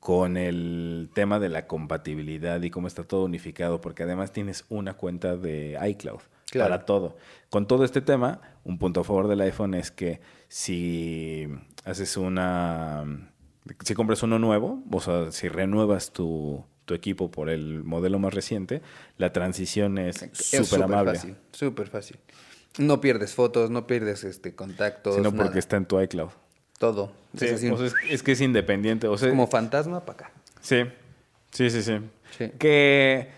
con 0.00 0.36
el 0.36 1.10
tema 1.12 1.40
de 1.40 1.48
la 1.48 1.66
compatibilidad 1.66 2.62
y 2.62 2.70
cómo 2.70 2.86
está 2.86 3.02
todo 3.02 3.24
unificado, 3.24 3.80
porque 3.80 4.04
además 4.04 4.32
tienes 4.32 4.64
una 4.68 4.94
cuenta 4.94 5.36
de 5.36 5.76
iCloud 5.90 6.20
Claro. 6.50 6.70
para 6.70 6.84
todo. 6.86 7.16
Con 7.50 7.66
todo 7.66 7.84
este 7.84 8.00
tema, 8.00 8.40
un 8.64 8.78
punto 8.78 9.00
a 9.00 9.04
favor 9.04 9.26
del 9.28 9.40
iPhone 9.42 9.74
es 9.74 9.90
que 9.90 10.20
si 10.48 11.46
haces 11.84 12.16
una, 12.16 13.04
si 13.84 13.94
compras 13.94 14.22
uno 14.22 14.38
nuevo, 14.38 14.82
o 14.90 15.00
sea, 15.00 15.30
si 15.30 15.48
renuevas 15.48 16.12
tu, 16.12 16.64
tu 16.84 16.94
equipo 16.94 17.30
por 17.30 17.50
el 17.50 17.84
modelo 17.84 18.18
más 18.18 18.34
reciente, 18.34 18.82
la 19.18 19.32
transición 19.32 19.98
es 19.98 20.24
súper 20.32 20.82
amable. 20.82 21.14
fácil, 21.14 21.36
súper 21.52 21.88
fácil. 21.88 22.16
No 22.78 23.00
pierdes 23.00 23.34
fotos, 23.34 23.70
no 23.70 23.86
pierdes 23.86 24.24
este 24.24 24.54
contactos, 24.54 25.16
Sino 25.16 25.30
nada. 25.30 25.44
porque 25.44 25.58
está 25.58 25.76
en 25.76 25.86
tu 25.86 26.00
iCloud. 26.00 26.30
todo. 26.78 27.12
Sí, 27.36 27.44
es, 27.46 27.52
así, 27.54 27.68
o 27.70 27.76
sea, 27.76 27.86
es, 27.88 27.94
es 28.08 28.22
que 28.22 28.32
es 28.32 28.40
independiente. 28.40 29.08
O 29.08 29.18
sea, 29.18 29.28
como 29.30 29.46
fantasma 29.48 30.00
para 30.04 30.26
acá. 30.28 30.32
Sí, 30.60 30.82
sí, 31.50 31.70
sí, 31.70 31.82
sí. 31.82 31.98
Sí. 32.38 32.50
Que 32.58 33.28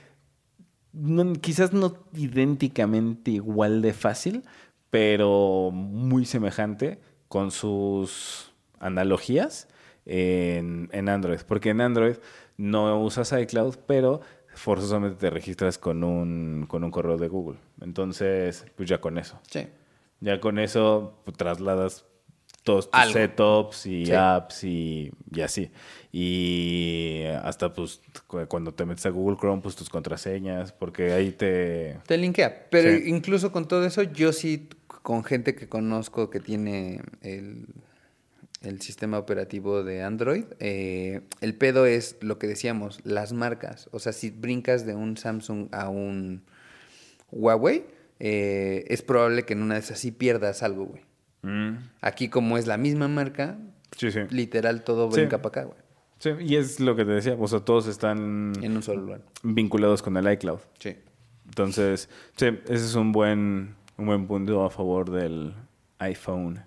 no- 0.92 1.32
quizás 1.34 1.72
no 1.72 1.96
idénticamente 2.14 3.30
igual 3.30 3.82
de 3.82 3.92
fácil, 3.94 4.44
pero 4.90 5.70
muy 5.72 6.24
semejante 6.26 7.00
con 7.28 7.50
sus 7.50 8.52
analogías 8.80 9.68
en, 10.06 10.88
en 10.92 11.08
Android. 11.08 11.40
Porque 11.46 11.70
en 11.70 11.80
Android 11.80 12.16
no 12.56 13.00
usas 13.00 13.32
iCloud, 13.32 13.76
pero 13.86 14.20
forzosamente 14.54 15.16
te 15.18 15.30
registras 15.30 15.78
con 15.78 16.02
un, 16.04 16.66
con 16.68 16.82
un 16.84 16.90
correo 16.90 17.16
de 17.16 17.28
Google. 17.28 17.58
Entonces, 17.80 18.66
pues 18.76 18.88
ya 18.88 19.00
con 19.00 19.16
eso. 19.18 19.40
Sí. 19.50 19.66
Ya 20.20 20.40
con 20.40 20.58
eso 20.58 21.14
pues, 21.24 21.36
trasladas 21.36 22.04
todos 22.64 22.90
tus 22.90 23.00
Algo. 23.00 23.14
setups 23.14 23.86
y 23.86 24.04
Sí. 24.06 24.12
apps 24.12 24.64
y, 24.64 25.10
y 25.34 25.40
así. 25.40 25.70
Y 26.12 27.22
hasta 27.42 27.72
pues 27.72 28.02
cu- 28.26 28.46
cuando 28.48 28.74
te 28.74 28.84
metes 28.84 29.06
a 29.06 29.10
Google 29.10 29.38
Chrome, 29.38 29.62
pues 29.62 29.76
tus 29.76 29.88
contraseñas, 29.88 30.72
porque 30.72 31.12
ahí 31.12 31.30
te... 31.32 31.98
Te 32.06 32.18
linkea. 32.18 32.68
Pero 32.70 32.90
Sí. 32.98 33.04
incluso 33.08 33.50
con 33.52 33.66
todo 33.66 33.86
eso, 33.86 34.02
yo 34.02 34.32
sí, 34.32 34.68
con 35.02 35.24
gente 35.24 35.54
que 35.54 35.68
conozco 35.68 36.30
que 36.30 36.40
tiene 36.40 37.00
el, 37.22 37.66
el 38.62 38.80
sistema 38.82 39.18
operativo 39.18 39.82
de 39.82 40.02
Android, 40.02 40.44
eh, 40.58 41.22
el 41.40 41.54
pedo 41.54 41.86
es 41.86 42.16
lo 42.20 42.38
que 42.38 42.46
decíamos, 42.46 43.00
las 43.04 43.32
marcas. 43.32 43.88
O 43.92 43.98
sea, 43.98 44.12
si 44.12 44.30
brincas 44.30 44.84
de 44.86 44.94
un 44.94 45.16
Samsung 45.16 45.68
a 45.72 45.88
un 45.88 46.42
Huawei, 47.30 47.84
eh, 48.18 48.84
es 48.88 49.02
probable 49.02 49.44
que 49.44 49.54
en 49.54 49.62
una 49.62 49.74
de 49.74 49.80
esas 49.80 49.98
sí 49.98 50.10
pierdas 50.10 50.62
algo, 50.62 50.86
güey. 50.86 51.02
Mm, 51.42 51.78
Aquí 52.02 52.28
como 52.28 52.58
es 52.58 52.66
la 52.66 52.76
misma 52.76 53.08
marca, 53.08 53.56
sí, 53.96 54.10
sí. 54.10 54.20
literal 54.30 54.84
todo 54.84 55.10
Sí. 55.10 55.20
brinca 55.20 55.38
para 55.40 55.48
acá, 55.48 55.64
güey. 55.64 55.78
Sí, 56.18 56.30
y 56.40 56.56
es 56.56 56.80
lo 56.80 56.96
que 56.96 57.06
te 57.06 57.12
decía, 57.12 57.34
o 57.38 57.48
sea, 57.48 57.60
todos 57.60 57.86
están 57.86 58.52
En 58.62 58.76
un 58.76 58.82
solo 58.82 59.00
lugar. 59.00 59.22
vinculados 59.42 60.02
con 60.02 60.18
el 60.18 60.30
iCloud. 60.34 60.58
Sí. 60.78 60.96
Entonces, 61.46 62.10
sí, 62.36 62.46
ese 62.64 62.74
es 62.74 62.94
un 62.94 63.10
buen, 63.12 63.74
un 64.00 64.06
buen 64.06 64.26
punto 64.26 64.64
a 64.64 64.70
favor 64.70 65.10
del 65.10 65.54
iPhone. 65.98 66.64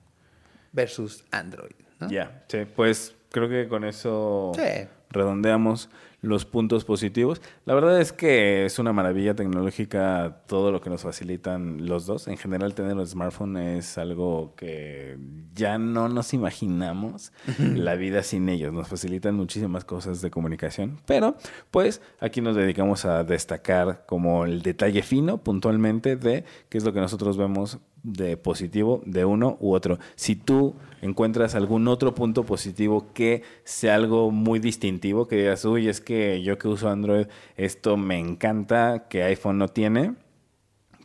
Versus 0.71 1.23
Android, 1.31 1.71
¿no? 1.99 2.09
Ya, 2.09 2.43
sí, 2.47 2.59
pues 2.75 3.15
creo 3.31 3.49
que 3.49 3.67
con 3.67 3.83
eso 3.83 4.51
Sí. 4.55 4.87
redondeamos 5.09 5.89
los 6.23 6.45
puntos 6.45 6.85
positivos. 6.85 7.41
La 7.65 7.75
verdad 7.75 7.99
es 7.99 8.13
que 8.13 8.65
es 8.65 8.79
una 8.79 8.93
maravilla 8.93 9.35
tecnológica 9.35 10.41
todo 10.47 10.71
lo 10.71 10.79
que 10.79 10.89
nos 10.89 11.01
facilitan 11.01 11.85
los 11.85 12.05
dos. 12.05 12.29
En 12.29 12.37
general, 12.37 12.73
tener 12.73 12.95
un 12.95 13.05
smartphone 13.05 13.57
es 13.57 13.97
algo 13.97 14.55
que 14.55 15.17
ya 15.53 15.77
no 15.77 16.07
nos 16.07 16.33
imaginamos 16.33 17.33
la 17.59 17.95
vida 17.95 18.23
sin 18.23 18.47
ellos. 18.47 18.71
Nos 18.73 18.87
facilitan 18.87 19.35
muchísimas 19.35 19.83
cosas 19.83 20.21
de 20.21 20.31
comunicación. 20.31 21.01
Pero, 21.05 21.35
pues, 21.71 22.01
aquí 22.21 22.39
nos 22.39 22.55
dedicamos 22.55 23.03
a 23.03 23.25
destacar 23.25 24.05
como 24.07 24.45
el 24.45 24.61
detalle 24.61 25.03
fino, 25.03 25.43
puntualmente, 25.43 26.15
de 26.15 26.45
qué 26.69 26.77
es 26.77 26.85
lo 26.85 26.93
que 26.93 27.01
nosotros 27.01 27.35
vemos 27.35 27.79
de 28.03 28.35
positivo 28.37 29.01
de 29.05 29.25
uno 29.25 29.57
u 29.61 29.73
otro. 29.73 29.97
Si 30.15 30.35
tú 30.35 30.75
encuentras 31.01 31.55
algún 31.55 31.87
otro 31.87 32.13
punto 32.13 32.43
positivo 32.43 33.07
que 33.13 33.43
sea 33.63 33.95
algo 33.95 34.29
muy 34.29 34.59
distintivo, 34.59 35.27
que 35.27 35.37
digas, 35.37 35.63
uy, 35.65 35.87
es 35.87 36.01
que 36.01 36.41
yo 36.43 36.57
que 36.57 36.67
uso 36.67 36.89
Android, 36.89 37.27
esto 37.55 37.95
me 37.97 38.19
encanta, 38.19 39.07
que 39.09 39.23
iPhone 39.23 39.57
no 39.57 39.69
tiene, 39.69 40.15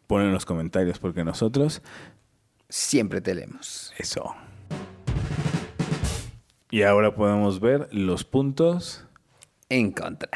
pon 0.09 0.23
en 0.23 0.33
los 0.33 0.45
comentarios, 0.45 0.99
porque 0.99 1.25
nosotros, 1.25 1.83
Siempre 2.69 3.21
te 3.23 3.35
leemos. 3.35 3.95
eso. 3.97 4.35
Y 6.71 6.83
ahora 6.83 7.15
podemos 7.15 7.61
ver 7.61 7.89
los 7.93 8.25
puntos 8.25 9.05
En 9.71 9.91
contra. 9.93 10.31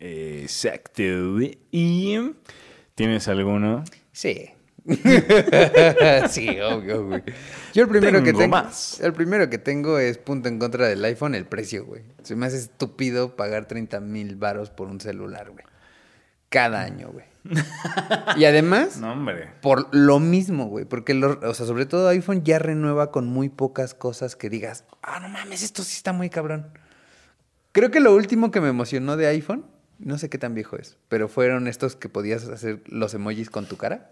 exacto. 0.00 1.02
¿Y 1.70 2.18
tienes 2.94 3.28
alguno? 3.28 3.84
Sí. 4.12 4.48
sí, 6.28 6.48
obvio, 6.60 7.06
güey. 7.06 7.22
Yo 7.72 7.84
el 7.84 7.88
primero 7.88 8.22
que 8.22 8.32
Tengo 8.32 8.48
más. 8.48 9.00
El 9.00 9.12
primero 9.12 9.48
que 9.48 9.58
tengo 9.58 9.98
es 9.98 10.18
punto 10.18 10.48
en 10.48 10.58
contra 10.58 10.88
del 10.88 11.04
iPhone, 11.04 11.34
el 11.34 11.46
precio, 11.46 11.84
güey. 11.84 12.02
Se 12.22 12.34
me 12.36 12.46
hace 12.46 12.56
estúpido 12.58 13.36
pagar 13.36 13.66
30 13.66 14.00
mil 14.00 14.36
varos 14.36 14.70
por 14.70 14.88
un 14.88 15.00
celular, 15.00 15.50
güey. 15.50 15.64
cada 16.48 16.82
año, 16.82 17.10
güey. 17.12 17.24
y 18.36 18.44
además, 18.44 18.98
No, 18.98 19.12
hombre. 19.12 19.50
por 19.62 19.88
lo 19.94 20.20
mismo, 20.20 20.66
güey. 20.66 20.84
Porque, 20.84 21.14
lo- 21.14 21.40
o 21.42 21.54
sea, 21.54 21.66
sobre 21.66 21.86
todo 21.86 22.08
iPhone 22.08 22.44
ya 22.44 22.58
renueva 22.58 23.10
con 23.10 23.26
muy 23.26 23.48
pocas 23.48 23.94
cosas 23.94 24.36
que 24.36 24.48
digas, 24.50 24.84
ah, 25.02 25.18
no 25.20 25.28
mames, 25.28 25.62
esto 25.62 25.82
sí 25.82 25.96
está 25.96 26.12
muy 26.12 26.28
cabrón. 26.30 26.66
Creo 27.72 27.90
que 27.90 28.00
lo 28.00 28.14
último 28.14 28.50
que 28.50 28.60
me 28.60 28.68
emocionó 28.68 29.16
de 29.16 29.26
iPhone, 29.28 29.64
no 29.98 30.18
sé 30.18 30.28
qué 30.28 30.38
tan 30.38 30.54
viejo 30.54 30.76
es, 30.76 30.98
pero 31.08 31.28
fueron 31.28 31.66
estos 31.68 31.96
que 31.96 32.08
podías 32.08 32.46
hacer 32.48 32.82
los 32.86 33.14
emojis 33.14 33.48
con 33.50 33.66
tu 33.66 33.76
cara, 33.76 34.10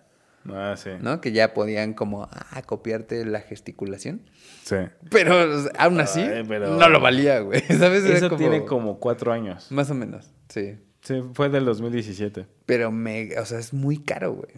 Ah, 0.48 0.74
sí. 0.76 0.90
¿no? 1.00 1.20
Que 1.20 1.32
ya 1.32 1.52
podían 1.54 1.92
como, 1.94 2.28
ah, 2.30 2.62
copiarte 2.64 3.24
la 3.26 3.40
gesticulación. 3.40 4.22
Sí. 4.64 4.76
Pero 5.10 5.34
aún 5.78 6.00
así, 6.00 6.20
Ay, 6.20 6.44
pero- 6.48 6.76
no 6.76 6.88
lo 6.88 7.00
valía, 7.00 7.40
güey. 7.40 7.60
¿Sabes? 7.78 8.04
Era 8.04 8.16
Eso 8.16 8.36
tiene 8.36 8.64
como 8.64 8.98
cuatro 9.00 9.32
años. 9.32 9.70
Más 9.70 9.90
o 9.90 9.94
menos, 9.94 10.32
sí. 10.48 10.78
Sí, 11.02 11.22
fue 11.34 11.48
del 11.48 11.64
2017. 11.64 12.46
Pero 12.66 12.90
me, 12.92 13.38
o 13.38 13.44
sea, 13.46 13.58
es 13.58 13.72
muy 13.72 13.98
caro, 13.98 14.32
güey. 14.34 14.52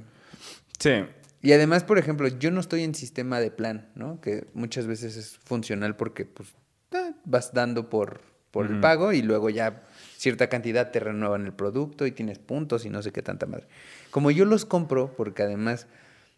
Sí. 0.78 1.04
Y 1.40 1.52
además, 1.52 1.84
por 1.84 1.98
ejemplo, 1.98 2.28
yo 2.28 2.50
no 2.50 2.60
estoy 2.60 2.82
en 2.82 2.94
sistema 2.94 3.40
de 3.40 3.50
plan, 3.50 3.90
¿no? 3.94 4.20
Que 4.20 4.46
muchas 4.54 4.86
veces 4.86 5.16
es 5.16 5.38
funcional 5.44 5.96
porque 5.96 6.24
pues 6.24 6.48
ah, 6.92 7.10
vas 7.24 7.52
dando 7.52 7.88
por, 7.90 8.20
por 8.50 8.66
el 8.66 8.80
pago 8.80 9.12
y 9.12 9.22
luego 9.22 9.50
ya 9.50 9.82
cierta 10.22 10.48
cantidad 10.48 10.92
te 10.92 11.00
renuevan 11.00 11.46
el 11.46 11.52
producto 11.52 12.06
y 12.06 12.12
tienes 12.12 12.38
puntos 12.38 12.84
y 12.86 12.90
no 12.90 13.02
sé 13.02 13.10
qué 13.10 13.22
tanta 13.22 13.46
madre. 13.46 13.66
Como 14.12 14.30
yo 14.30 14.44
los 14.44 14.64
compro, 14.64 15.16
porque 15.16 15.42
además 15.42 15.88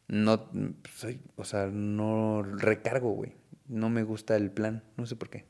no 0.09 0.49
soy, 0.95 1.21
o 1.37 1.45
sea, 1.45 1.67
no 1.67 2.43
recargo, 2.43 3.11
güey. 3.11 3.35
No 3.69 3.91
me 3.91 4.03
gusta 4.03 4.37
el 4.37 4.51
plan, 4.51 4.83
no 4.97 5.05
sé 5.05 5.17
por 5.17 5.29
qué. 5.29 5.45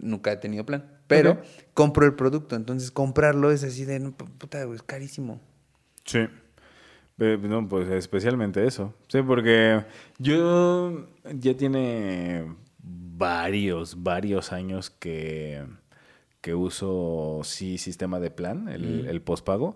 Nunca 0.00 0.32
he 0.32 0.36
tenido 0.38 0.66
plan. 0.66 0.90
Pero 1.06 1.40
compro 1.72 2.04
el 2.04 2.14
producto, 2.14 2.56
entonces 2.56 2.90
comprarlo 2.90 3.52
es 3.52 3.62
así 3.62 3.84
de, 3.84 4.00
no, 4.00 4.10
puta, 4.16 4.64
güey, 4.64 4.74
es 4.74 4.82
carísimo. 4.82 5.40
Sí. 6.04 6.26
No, 7.16 7.68
pues 7.68 7.88
especialmente 7.90 8.66
eso. 8.66 8.92
Sí, 9.06 9.22
porque 9.22 9.84
yo 10.18 11.06
ya 11.32 11.56
tiene 11.56 12.56
varios, 12.82 14.02
varios 14.02 14.52
años 14.52 14.90
que, 14.90 15.64
que 16.46 16.54
uso 16.54 17.40
sí 17.42 17.76
sistema 17.76 18.20
de 18.20 18.30
plan, 18.30 18.68
el, 18.68 19.08
el 19.08 19.20
postpago, 19.20 19.74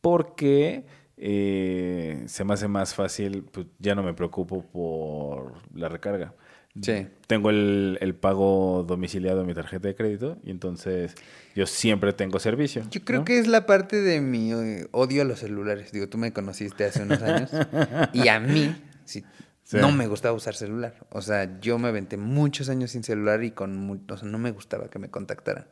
porque 0.00 0.84
eh, 1.16 2.22
se 2.26 2.44
me 2.44 2.54
hace 2.54 2.68
más 2.68 2.94
fácil, 2.94 3.42
pues 3.42 3.66
ya 3.80 3.96
no 3.96 4.04
me 4.04 4.14
preocupo 4.14 4.62
por 4.70 5.54
la 5.74 5.88
recarga. 5.88 6.32
Sí. 6.80 7.08
Tengo 7.26 7.50
el, 7.50 7.98
el 8.00 8.14
pago 8.14 8.84
domiciliado 8.86 9.40
en 9.40 9.48
mi 9.48 9.52
tarjeta 9.54 9.88
de 9.88 9.96
crédito 9.96 10.38
y 10.44 10.52
entonces 10.52 11.16
yo 11.56 11.66
siempre 11.66 12.12
tengo 12.12 12.38
servicio. 12.38 12.84
Yo 12.92 13.00
creo 13.04 13.18
¿no? 13.18 13.24
que 13.24 13.40
es 13.40 13.48
la 13.48 13.66
parte 13.66 14.00
de 14.00 14.20
mi 14.20 14.52
eh, 14.52 14.86
odio 14.92 15.22
a 15.22 15.24
los 15.24 15.40
celulares. 15.40 15.90
Digo, 15.90 16.08
tú 16.08 16.18
me 16.18 16.32
conociste 16.32 16.84
hace 16.84 17.02
unos 17.02 17.20
años 17.20 17.50
y 18.12 18.28
a 18.28 18.38
mí 18.38 18.76
sí, 19.04 19.24
Sí. 19.64 19.76
no 19.78 19.90
me 19.90 20.06
gustaba 20.06 20.36
usar 20.36 20.54
celular. 20.54 20.94
O 21.10 21.20
sea, 21.20 21.58
yo 21.60 21.78
me 21.80 21.88
aventé 21.88 22.16
muchos 22.16 22.68
años 22.68 22.92
sin 22.92 23.02
celular 23.02 23.42
y 23.42 23.50
con 23.50 24.04
o 24.08 24.16
sea, 24.16 24.28
no 24.28 24.38
me 24.38 24.52
gustaba 24.52 24.88
que 24.88 25.00
me 25.00 25.08
contactaran. 25.08 25.66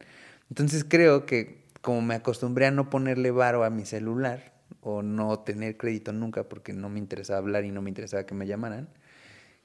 Entonces 0.50 0.84
creo 0.86 1.24
que 1.26 1.64
como 1.80 2.02
me 2.02 2.14
acostumbré 2.14 2.66
a 2.66 2.70
no 2.70 2.90
ponerle 2.90 3.30
varo 3.30 3.64
a 3.64 3.70
mi 3.70 3.86
celular 3.86 4.52
o 4.82 5.02
no 5.02 5.38
tener 5.40 5.76
crédito 5.76 6.12
nunca 6.12 6.44
porque 6.48 6.72
no 6.72 6.88
me 6.90 6.98
interesaba 6.98 7.38
hablar 7.38 7.64
y 7.64 7.70
no 7.70 7.80
me 7.82 7.88
interesaba 7.90 8.24
que 8.26 8.34
me 8.34 8.46
llamaran, 8.46 8.88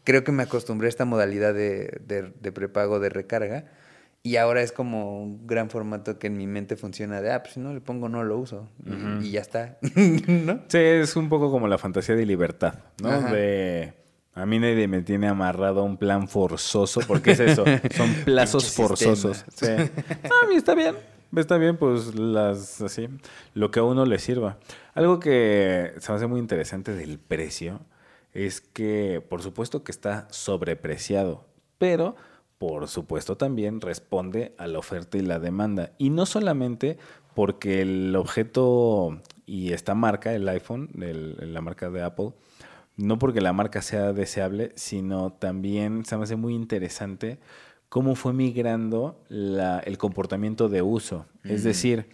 creo 0.04 0.24
que 0.24 0.32
me 0.32 0.44
acostumbré 0.44 0.88
a 0.88 0.90
esta 0.90 1.06
modalidad 1.06 1.54
de, 1.54 2.00
de- 2.06 2.34
de 2.40 2.52
prepago 2.52 3.00
de 3.00 3.10
recarga 3.10 3.66
y 4.24 4.38
ahora 4.38 4.62
es 4.64 4.72
como 4.72 5.22
un 5.22 5.46
gran 5.46 5.70
formato 5.70 6.18
que 6.18 6.28
en 6.28 6.38
mi 6.38 6.48
mente 6.48 6.76
funciona 6.76 7.22
de, 7.22 7.32
ah, 7.32 7.44
pues 7.44 7.54
si 7.56 7.60
no 7.60 7.74
le 7.74 7.82
pongo 7.82 8.10
no 8.10 8.24
lo 8.24 8.38
uso 8.40 8.70
y, 8.86 9.28
y 9.28 9.32
ya 9.32 9.42
está, 9.42 9.78
¿no? 10.28 10.62
Sí, 10.68 10.78
es 10.80 11.16
un 11.16 11.30
poco 11.30 11.52
como 11.52 11.68
la 11.68 11.78
fantasía 11.78 12.16
de 12.16 12.26
libertad, 12.26 12.80
¿no? 13.02 13.10
Ajá. 13.10 13.32
De 13.34 13.94
a 14.36 14.46
mí 14.46 14.60
nadie 14.60 14.88
me 14.88 15.02
tiene 15.02 15.28
amarrado 15.28 15.80
a 15.80 15.84
un 15.84 15.98
plan 15.98 16.28
forzoso, 16.28 17.00
porque 17.08 17.32
es 17.32 17.40
eso, 17.40 17.64
son 17.96 18.14
plazos 18.26 18.72
forzosos. 18.72 19.44
Sí. 19.56 19.68
A 19.68 20.48
mí 20.48 20.56
está 20.56 20.76
bien, 20.76 20.96
está 21.36 21.58
bien, 21.58 21.78
pues 21.78 22.14
las 22.16 22.82
así, 22.82 23.08
lo 23.54 23.72
que 23.72 23.80
a 23.80 23.84
uno 23.84 24.06
le 24.06 24.20
sirva. 24.20 24.58
Algo 24.94 25.20
que 25.20 25.94
se 26.00 26.12
me 26.12 26.18
hace 26.18 26.28
muy 26.28 26.40
interesante 26.40 26.94
del 26.94 27.18
precio 27.18 27.80
es 28.34 28.60
que, 28.62 29.24
por 29.28 29.42
supuesto 29.42 29.84
que 29.84 29.92
está 29.92 30.28
sobrepreciado, 30.30 31.46
pero 31.78 32.16
por 32.58 32.88
supuesto 32.88 33.36
también 33.38 33.82
responde 33.82 34.54
a 34.58 34.68
la 34.68 34.80
oferta 34.80 35.18
y 35.18 35.22
la 35.22 35.40
demanda. 35.40 35.92
Y 35.98 36.10
no 36.10 36.26
solamente 36.26 36.98
porque 37.34 37.82
el 37.82 38.16
objeto 38.16 39.20
y 39.46 39.74
esta 39.74 39.94
marca, 39.94 40.34
el 40.34 40.48
iPhone, 40.50 40.90
el- 41.02 41.54
la 41.54 41.62
marca 41.62 41.90
de 41.90 42.02
Apple, 42.02 42.32
no 42.98 43.18
porque 43.20 43.42
la 43.42 43.54
marca 43.54 43.82
sea 43.82 44.14
deseable, 44.14 44.72
sino 44.76 45.32
también 45.34 46.06
se 46.06 46.18
me 46.18 46.24
hace 46.24 46.36
muy 46.36 46.54
interesante 46.56 47.40
cómo 47.90 48.16
fue 48.16 48.34
migrando 48.34 49.24
la- 49.30 49.80
el 49.80 49.98
comportamiento 49.98 50.70
de 50.70 50.82
uso. 50.82 51.26
Es 51.44 51.64
decir, 51.64 52.08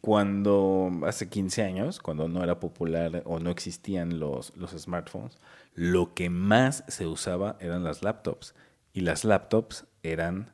cuando 0.00 0.90
hace 1.06 1.28
15 1.28 1.62
años, 1.62 2.00
cuando 2.00 2.28
no 2.28 2.42
era 2.42 2.58
popular 2.60 3.22
o 3.26 3.38
no 3.38 3.50
existían 3.50 4.18
los, 4.18 4.56
los 4.56 4.70
smartphones, 4.72 5.38
lo 5.74 6.14
que 6.14 6.30
más 6.30 6.84
se 6.88 7.06
usaba 7.06 7.56
eran 7.60 7.84
las 7.84 8.02
laptops. 8.02 8.54
Y 8.92 9.00
las 9.00 9.24
laptops 9.24 9.86
eran 10.02 10.52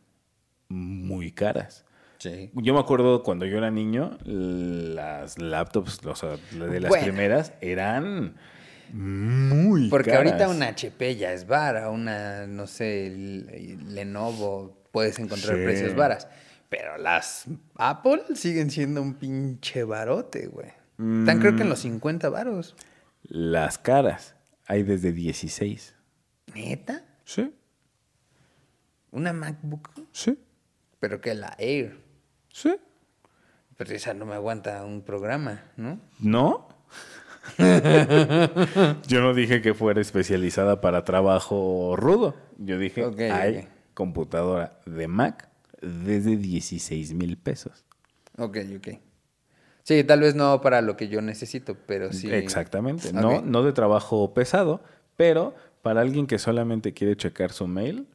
muy 0.68 1.33
caras. 1.33 1.85
Sí. 2.18 2.51
Yo 2.55 2.74
me 2.74 2.81
acuerdo 2.81 3.22
cuando 3.22 3.47
yo 3.47 3.59
era 3.59 3.70
niño, 3.70 4.18
las 4.24 5.39
laptops, 5.39 6.05
o 6.07 6.14
sea, 6.14 6.37
de 6.53 6.81
las 6.81 6.89
Bueno. 6.91 7.05
primeras, 7.07 7.53
eran 7.61 8.35
muy 8.93 9.88
Porque 9.88 10.11
caras. 10.11 10.32
ahorita 10.32 10.49
una 10.49 10.68
HP 10.68 11.16
ya 11.16 11.32
es 11.32 11.47
vara, 11.47 11.91
una, 11.91 12.47
no 12.47 12.66
sé, 12.66 13.11
Lenovo, 13.86 14.76
puedes 14.93 15.18
encontrar 15.18 15.57
Sí. 15.57 15.62
precios 15.64 15.95
varas. 15.95 16.28
Pero 16.68 16.99
las 16.99 17.47
Apple 17.76 18.22
siguen 18.34 18.70
siendo 18.70 19.03
un 19.03 19.14
pinche 19.14 19.82
barote, 19.84 20.47
güey. 20.47 20.68
Están 20.99 21.41
creo 21.41 21.57
que 21.57 21.62
en 21.62 21.66
Mm. 21.66 21.70
los 21.70 21.78
50 21.80 22.28
varos. 22.28 22.76
Las 23.22 23.78
caras 23.78 24.34
hay 24.66 24.82
desde 24.82 25.12
16. 25.12 25.95
¿Neta? 26.55 27.05
Sí, 27.24 27.53
Una 29.12 29.32
MacBook, 29.32 29.91
sí, 30.12 30.38
pero 31.01 31.20
que 31.20 31.34
la 31.34 31.55
Air. 31.59 31.99
sí. 32.53 32.74
Pero 33.76 33.95
esa 33.95 34.12
no 34.14 34.26
me 34.26 34.34
aguanta 34.34 34.84
un 34.84 35.01
programa, 35.03 35.64
¿no? 35.76 35.99
¿No? 36.20 36.68
Yo 39.09 39.20
no 39.20 39.34
dije 39.34 39.61
que 39.62 39.74
fuera 39.74 40.01
especializada 40.01 40.80
para 40.80 41.05
trabajo 41.05 41.95
rudo. 41.97 42.34
Yo 42.59 42.78
dije, 42.78 43.05
Ok, 43.05 43.20
hay 43.20 43.68
computadora 43.95 44.80
de 44.86 45.09
Mac 45.09 45.49
desde 45.80 46.36
16 46.36 47.14
mil 47.14 47.36
pesos. 47.38 47.84
Ok, 48.38 48.59
ok. 48.76 48.88
Sí, 49.82 50.05
tal 50.05 50.20
vez 50.20 50.34
no 50.34 50.61
para 50.61 50.82
lo 50.82 50.97
que 50.97 51.09
yo 51.09 51.20
necesito, 51.22 51.76
pero 51.86 52.12
sí. 52.12 52.30
Exactamente. 52.30 53.12
No, 53.12 53.41
no 53.43 53.62
de 53.62 53.72
trabajo 53.72 54.32
pesado, 54.34 54.82
pero 55.16 55.55
para 55.82 56.03
alguien 56.03 56.26
que 56.26 56.38
solamente 56.38 56.93
quiere 56.93 57.16
checar 57.16 57.53
su 57.53 57.66
mail, 57.66 58.07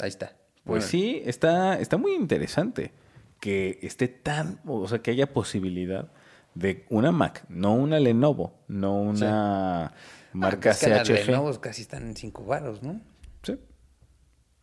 Ahí 0.00 0.08
está. 0.08 0.28
pues 0.64 0.64
Bueno. 0.64 0.82
sí, 0.82 1.22
está, 1.24 1.80
está 1.80 1.96
muy 1.96 2.12
interesante 2.14 2.92
que 3.40 3.78
esté 3.82 4.06
tan, 4.08 4.60
o 4.66 4.86
sea, 4.86 4.98
que 5.00 5.10
haya 5.10 5.32
posibilidad 5.32 6.12
de 6.58 6.84
una 6.90 7.12
Mac, 7.12 7.44
no 7.48 7.74
una 7.74 8.00
Lenovo, 8.00 8.64
no 8.66 9.00
una 9.00 9.86
Ah, 9.86 9.92
marca 10.32 10.70
pues 10.70 10.80
que 10.80 10.88
las. 10.88 11.08
Lenovo 11.08 11.52
casi 11.60 11.82
están 11.82 12.08
en 12.08 12.16
5 12.16 12.44
varos, 12.44 12.82
¿no? 12.82 13.00
Sí. 13.42 13.56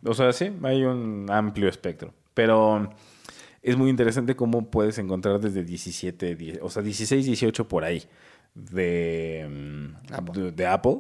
O 0.04 0.14
sea, 0.14 0.34
sí, 0.34 0.52
hay 0.64 0.84
un 0.84 1.28
amplio 1.30 1.70
espectro. 1.70 2.14
Pero 2.34 2.90
es 3.62 3.78
muy 3.78 3.90
interesante 3.90 4.36
cómo 4.36 4.70
puedes 4.70 4.98
encontrar 4.98 5.40
desde 5.40 5.64
17, 5.64 6.36
10, 6.36 6.60
o 6.62 6.70
sea, 6.70 6.84
16, 6.84 7.26
18 7.26 7.68
por 7.68 7.86
ahí 7.86 8.04
de 8.54 9.48
mm, 9.50 10.14
Apple. 10.14 10.42
de, 10.44 10.52
de 10.52 10.68
Apple. 10.68 11.00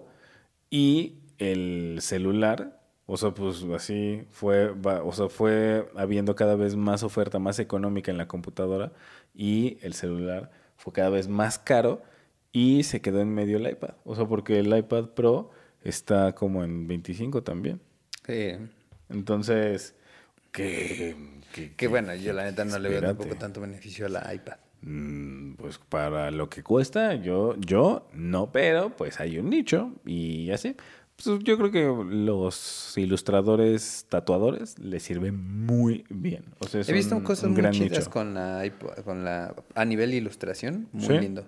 Y 0.69 1.19
el 1.37 1.97
celular, 1.99 2.81
o 3.05 3.17
sea, 3.17 3.31
pues 3.33 3.63
así 3.75 4.25
fue, 4.31 4.69
o 4.69 5.11
sea, 5.11 5.27
fue 5.27 5.89
habiendo 5.97 6.35
cada 6.35 6.55
vez 6.55 6.77
más 6.77 7.03
oferta, 7.03 7.37
más 7.37 7.59
económica 7.59 8.11
en 8.11 8.17
la 8.17 8.29
computadora. 8.29 8.93
Y 9.33 9.77
el 9.81 9.93
celular 9.93 10.51
fue 10.77 10.93
cada 10.93 11.09
vez 11.09 11.27
más 11.27 11.59
caro 11.59 12.01
y 12.51 12.83
se 12.83 13.01
quedó 13.01 13.21
en 13.21 13.33
medio 13.33 13.57
el 13.57 13.67
iPad. 13.69 13.95
O 14.03 14.15
sea, 14.15 14.25
porque 14.25 14.59
el 14.59 14.75
iPad 14.75 15.09
Pro 15.09 15.51
está 15.83 16.33
como 16.33 16.63
en 16.63 16.87
25 16.87 17.43
también. 17.43 17.81
Sí. 18.25 18.53
Entonces, 19.09 19.95
que... 20.51 21.15
Que 21.77 21.87
bueno, 21.87 22.13
yo 22.15 22.33
la 22.33 22.43
neta 22.43 22.65
no 22.65 22.77
le 22.79 22.89
veo 22.89 23.01
tampoco 23.01 23.35
tanto 23.35 23.61
beneficio 23.61 24.07
a 24.07 24.09
la 24.09 24.33
iPad. 24.33 24.57
Mm, 24.81 25.53
Pues 25.53 25.77
para 25.77 26.29
lo 26.31 26.49
que 26.49 26.63
cuesta, 26.63 27.15
yo, 27.15 27.55
yo 27.57 28.07
no, 28.13 28.51
pero 28.51 28.89
pues 28.89 29.19
hay 29.21 29.37
un 29.39 29.49
nicho 29.49 29.93
y 30.05 30.51
así. 30.51 30.75
Pues 31.23 31.39
yo 31.43 31.57
creo 31.57 31.71
que 31.71 31.85
los 32.13 32.93
ilustradores 32.97 34.05
tatuadores 34.09 34.77
les 34.79 35.01
sirve 35.03 35.31
muy 35.31 36.05
bien. 36.09 36.45
O 36.59 36.67
sea, 36.67 36.81
es 36.81 36.89
He 36.89 36.93
visto 36.93 37.15
un- 37.15 37.23
cosas 37.23 37.45
un 37.45 37.53
muy 37.53 37.61
chidas 37.71 37.99
nicho. 37.99 38.09
con 38.11 38.33
la, 38.33 38.69
con 39.05 39.23
la... 39.23 39.55
A 39.75 39.85
nivel 39.85 40.13
ilustración, 40.13 40.89
muy 40.91 41.05
Sí. 41.07 41.13
lindo. 41.19 41.45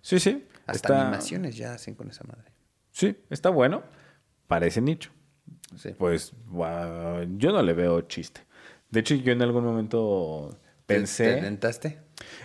Sí, 0.00 0.20
sí. 0.20 0.46
Hasta 0.66 0.72
está, 0.72 1.02
animaciones 1.02 1.56
ya 1.56 1.74
hacen 1.74 1.94
con 1.94 2.08
esa 2.08 2.22
madre. 2.24 2.52
Sí, 2.92 3.16
está 3.30 3.50
bueno. 3.50 3.82
Parece 4.46 4.80
nicho. 4.80 5.10
Sí. 5.76 5.90
Pues 5.98 6.32
yo 6.48 7.52
no 7.52 7.62
le 7.62 7.72
veo 7.72 8.00
chiste. 8.02 8.42
De 8.90 9.00
hecho, 9.00 9.14
yo 9.16 9.32
en 9.32 9.42
algún 9.42 9.64
momento 9.64 10.56
¿Te- 10.86 10.94
pensé... 10.94 11.34
¿Te 11.34 11.40
tentaste? 11.42 11.98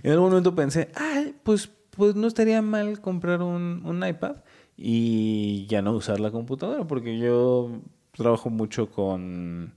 En 0.04 0.12
algún 0.14 0.30
momento 0.30 0.56
pensé, 0.56 0.90
ay, 0.96 1.36
pues, 1.44 1.70
pues 1.92 2.16
no 2.16 2.28
estaría 2.28 2.62
mal 2.64 3.02
comprar 3.02 3.42
un, 3.44 3.84
un 3.86 4.06
iPad 4.08 4.38
y 4.78 5.66
ya 5.68 5.82
no 5.82 5.92
usar 5.94 6.20
la 6.20 6.32
computadora, 6.32 6.86
porque 6.86 7.18
yo 7.18 7.72
trabajo 8.12 8.50
mucho 8.50 8.90
con 8.90 9.74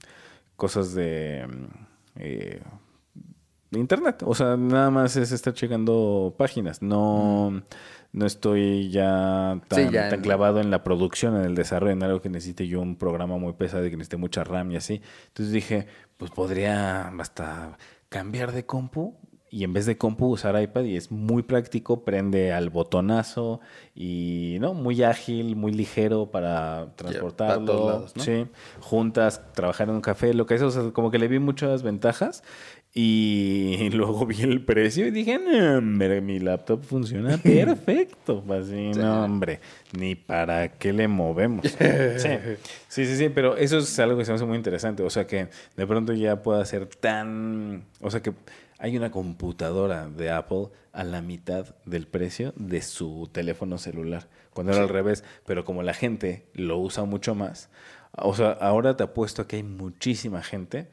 cosas 0.55 0.93
de, 0.93 1.47
eh, 2.15 2.61
de 3.71 3.79
internet. 3.79 4.23
O 4.25 4.33
sea, 4.35 4.57
nada 4.57 4.89
más 4.89 5.15
es 5.15 5.31
estar 5.31 5.53
checando 5.53 6.33
páginas. 6.37 6.81
No, 6.81 7.61
no 8.11 8.25
estoy 8.25 8.89
ya 8.89 9.61
tan, 9.67 9.87
Sí, 9.87 9.93
ya 9.93 10.09
tan 10.09 10.19
en- 10.19 10.21
clavado 10.23 10.59
en 10.59 10.71
la 10.71 10.83
producción, 10.83 11.35
en 11.37 11.43
el 11.45 11.55
desarrollo, 11.55 11.93
en 11.93 12.03
algo 12.03 12.21
que 12.21 12.29
necesite 12.29 12.67
yo 12.67 12.81
un 12.81 12.95
programa 12.95 13.37
muy 13.37 13.53
pesado 13.53 13.85
y 13.85 13.89
que 13.91 13.97
necesite 13.97 14.17
mucha 14.17 14.43
RAM 14.43 14.71
y 14.71 14.77
así. 14.77 15.01
Entonces 15.27 15.53
dije, 15.53 15.87
pues 16.17 16.31
podría 16.31 17.07
hasta 17.09 17.77
cambiar 18.09 18.51
de 18.51 18.65
compu 18.65 19.15
y 19.51 19.63
en 19.63 19.73
vez 19.73 19.85
de 19.85 19.97
compu 19.97 20.27
usar 20.27 20.61
iPad 20.61 20.83
y 20.83 20.95
es 20.95 21.11
muy 21.11 21.43
práctico, 21.43 22.03
prende 22.03 22.51
al 22.51 22.69
botonazo 22.69 23.59
y 23.95 24.57
no, 24.59 24.73
muy 24.73 25.03
ágil, 25.03 25.55
muy 25.55 25.71
ligero 25.71 26.27
para 26.31 26.93
transportarlo. 26.95 27.65
para 27.65 27.65
todos 27.65 27.93
lados, 27.93 28.15
¿no? 28.15 28.23
Sí, 28.23 28.45
juntas, 28.79 29.41
trabajar 29.53 29.89
en 29.89 29.95
un 29.95 30.01
café, 30.01 30.33
lo 30.33 30.45
que 30.45 30.55
es, 30.55 30.61
o 30.61 30.71
sea, 30.71 30.91
como 30.91 31.11
que 31.11 31.19
le 31.19 31.27
vi 31.27 31.39
muchas 31.39 31.83
ventajas 31.83 32.43
y 32.93 33.89
luego 33.93 34.25
vi 34.25 34.41
el 34.41 34.63
precio 34.63 35.05
y 35.05 35.11
dije, 35.11 35.39
no, 35.39 35.77
hombre, 35.77 36.21
mi 36.21 36.39
laptop 36.39 36.83
funciona 36.83 37.37
perfecto. 37.43 38.43
Así, 38.49 38.91
no, 38.91 39.25
hombre, 39.25 39.59
ni 39.97 40.15
para 40.15 40.69
qué 40.69 40.93
le 40.93 41.07
movemos. 41.07 41.65
Sí, 42.19 42.29
sí, 42.87 43.05
sí, 43.05 43.17
sí, 43.17 43.29
pero 43.29 43.55
eso 43.55 43.77
es 43.77 43.99
algo 43.99 44.17
que 44.17 44.25
se 44.25 44.31
me 44.31 44.35
hace 44.35 44.45
muy 44.45 44.57
interesante. 44.57 45.03
O 45.03 45.09
sea, 45.09 45.27
que 45.27 45.47
de 45.75 45.87
pronto 45.87 46.13
ya 46.13 46.41
pueda 46.41 46.63
ser 46.65 46.87
tan... 46.87 47.83
O 48.01 48.09
sea, 48.09 48.21
que 48.21 48.33
hay 48.79 48.95
una 48.97 49.11
computadora 49.11 50.09
de 50.09 50.31
Apple 50.31 50.69
a 50.93 51.03
la 51.03 51.21
mitad 51.21 51.75
del 51.85 52.07
precio 52.07 52.53
de 52.55 52.81
su 52.81 53.29
teléfono 53.31 53.77
celular. 53.77 54.29
Cuando 54.53 54.71
era 54.71 54.81
al 54.81 54.89
revés, 54.89 55.23
pero 55.45 55.65
como 55.65 55.83
la 55.83 55.93
gente 55.93 56.49
lo 56.53 56.79
usa 56.79 57.03
mucho 57.03 57.35
más, 57.35 57.69
o 58.13 58.33
sea, 58.33 58.51
ahora 58.53 58.95
te 58.95 59.03
apuesto 59.03 59.47
que 59.47 59.57
hay 59.57 59.63
muchísima 59.63 60.41
gente 60.41 60.89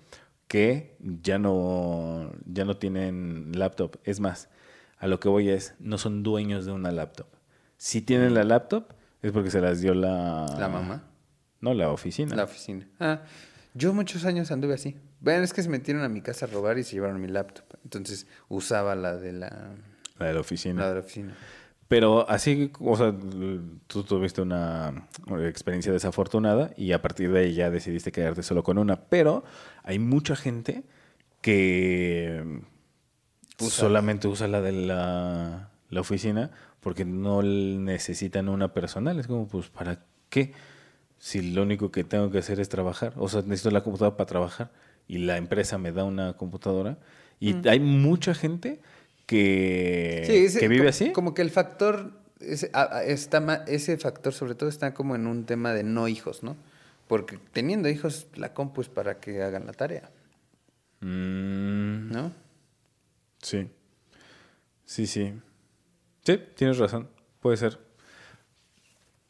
que 0.49 0.97
ya 1.01 1.39
no, 1.39 2.32
ya 2.45 2.64
no 2.64 2.76
tienen 2.76 3.53
laptop. 3.55 3.99
Es 4.05 4.18
más, 4.20 4.49
a 4.99 5.07
lo 5.07 5.20
que 5.20 5.28
voy 5.28 5.49
es, 5.49 5.74
no 5.78 5.97
son 5.97 6.24
dueños 6.24 6.66
de 6.66 6.72
una 6.72 6.91
laptop. 6.91 7.28
Si 7.76 8.03
tienen 8.03 8.34
la 8.34 8.43
laptop, 8.43 8.95
es 9.22 9.30
porque 9.30 9.51
se 9.51 9.61
las 9.61 9.80
dio 9.80 9.95
la... 9.95 10.47
¿La 10.59 10.68
mamá? 10.68 11.05
No, 11.61 11.72
la 11.72 11.91
oficina. 11.91 12.34
La 12.34 12.45
oficina. 12.45 12.89
Ah, 12.99 13.22
yo 13.74 13.95
muchos 13.95 14.24
años 14.24 14.51
anduve 14.51 14.74
así. 14.74 14.97
Ven, 15.21 15.43
es 15.43 15.53
que 15.53 15.62
se 15.62 15.69
metieron 15.69 16.03
a 16.03 16.09
mi 16.09 16.21
casa 16.21 16.47
a 16.47 16.49
robar 16.49 16.79
y 16.79 16.85
se 16.85 16.93
llevaron 16.93 17.21
mi 17.21 17.29
laptop. 17.29 17.64
Entonces 17.85 18.27
usaba 18.49 18.95
la 18.95 19.17
de 19.17 19.33
la, 19.33 19.75
La 20.19 20.27
de 20.27 20.35
la 20.35 20.41
oficina. 20.41 20.83
la 20.83 20.89
de 20.89 20.95
la 20.95 21.01
oficina. 21.01 21.35
Pero 21.89 22.29
así, 22.29 22.73
o 22.81 22.97
sea, 22.97 23.14
tú 23.87 24.03
tuviste 24.03 24.43
una 24.43 25.07
experiencia 25.47 25.93
desafortunada 25.93 26.73
y 26.77 26.91
a 26.93 27.01
partir 27.01 27.31
de 27.33 27.41
ahí 27.41 27.55
ya 27.55 27.71
decidiste 27.71 28.11
quedarte 28.11 28.43
solo 28.43 28.64
con 28.64 28.77
una. 28.79 28.97
Pero 29.09 29.45
hay 29.85 29.99
mucha 30.01 30.35
gente 30.35 30.83
que 31.41 32.61
Usa. 33.61 33.71
solamente 33.71 34.27
usa 34.29 34.49
la 34.49 34.61
de 34.61 34.73
la, 34.73 35.71
la 35.91 36.01
oficina 36.01 36.51
porque 36.81 37.05
no 37.05 37.43
necesitan 37.43 38.49
una 38.49 38.73
personal. 38.75 39.19
Es 39.21 39.29
como, 39.29 39.47
pues, 39.47 39.69
¿para 39.69 40.01
qué? 40.29 40.53
Si 41.19 41.53
lo 41.53 41.62
único 41.62 41.91
que 41.93 42.03
tengo 42.05 42.31
que 42.31 42.39
hacer 42.39 42.59
es 42.61 42.69
trabajar. 42.69 43.12
O 43.17 43.29
sea, 43.29 43.43
necesito 43.43 43.71
la 43.71 43.83
computadora 43.83 44.17
para 44.17 44.27
trabajar 44.27 44.71
y 45.09 45.19
la 45.19 45.37
empresa 45.37 45.79
me 45.79 45.93
da 45.93 46.05
una 46.05 46.35
computadora. 46.35 46.99
Y 47.41 47.67
hay 47.69 47.81
mucha 47.81 48.35
gente 48.35 48.81
que, 49.27 50.45
ese- 50.45 50.61
que 50.61 50.69
vive 50.69 50.81
como, 50.83 50.89
así. 50.91 51.13
Como 51.13 51.35
que 51.35 51.43
el 51.43 51.51
factor, 51.51 52.13
ese, 52.41 52.71
a- 52.73 52.99
a- 52.99 53.05
está 53.05 53.41
ma- 53.41 53.63
ese 53.67 53.97
factor 53.99 54.33
sobre 54.33 54.55
todo 54.55 54.69
está 54.69 54.95
como 54.95 55.15
en 55.15 55.27
un 55.27 55.45
tema 55.45 55.73
de 55.75 55.83
no 55.85 56.09
hijos, 56.09 56.43
¿no? 56.43 56.57
Porque 57.09 57.39
teniendo 57.53 57.89
hijos, 57.89 58.27
la 58.35 58.53
compu 58.55 58.81
es 58.81 58.89
para 58.89 59.21
que 59.21 59.43
hagan 59.43 59.67
la 59.67 59.73
tarea, 59.73 60.11
Mm, 61.01 62.11
¿no? 62.13 62.33
sí. 63.43 63.69
Sí, 64.85 65.07
sí. 65.07 65.35
Sí, 66.25 66.41
tienes 66.55 66.79
razón. 66.79 67.09
Puede 67.41 67.57
ser. 67.57 67.79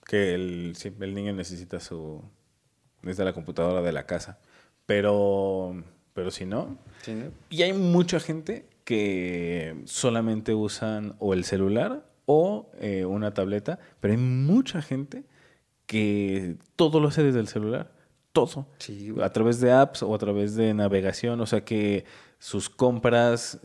Que 0.07 0.35
el, 0.35 0.74
sí, 0.77 0.95
el 1.01 1.14
niño 1.14 1.33
necesita 1.33 1.81
su. 1.81 2.22
Necesita 3.03 3.24
la 3.24 3.33
computadora 3.33 3.81
de 3.83 3.93
la 3.93 4.07
casa. 4.07 4.39
Pero. 4.87 5.82
Pero 6.14 6.30
si 6.30 6.47
no. 6.47 6.78
Sí, 7.03 7.14
¿no? 7.14 7.26
Y 7.51 7.62
hay 7.62 7.72
mucha 7.72 8.20
gente 8.20 8.66
que 8.84 9.82
solamente 9.84 10.55
usan 10.55 11.16
o 11.18 11.34
el 11.34 11.45
celular 11.45 12.07
o 12.24 12.70
eh, 12.80 13.05
una 13.05 13.34
tableta. 13.34 13.78
Pero 14.01 14.12
hay 14.12 14.18
mucha 14.18 14.80
gente 14.80 15.24
que 15.87 16.57
todo 16.76 17.01
lo 17.01 17.09
hace 17.09 17.22
desde 17.22 17.41
el 17.41 17.49
celular. 17.49 17.93
Todo. 18.32 18.66
Sí, 18.78 19.14
a 19.22 19.30
través 19.30 19.61
de 19.61 19.72
apps 19.72 20.03
o 20.03 20.14
a 20.14 20.18
través 20.18 20.55
de 20.55 20.72
navegación. 20.72 21.41
O 21.41 21.47
sea 21.47 21.64
que 21.64 22.05
sus 22.39 22.70
compras. 22.70 23.61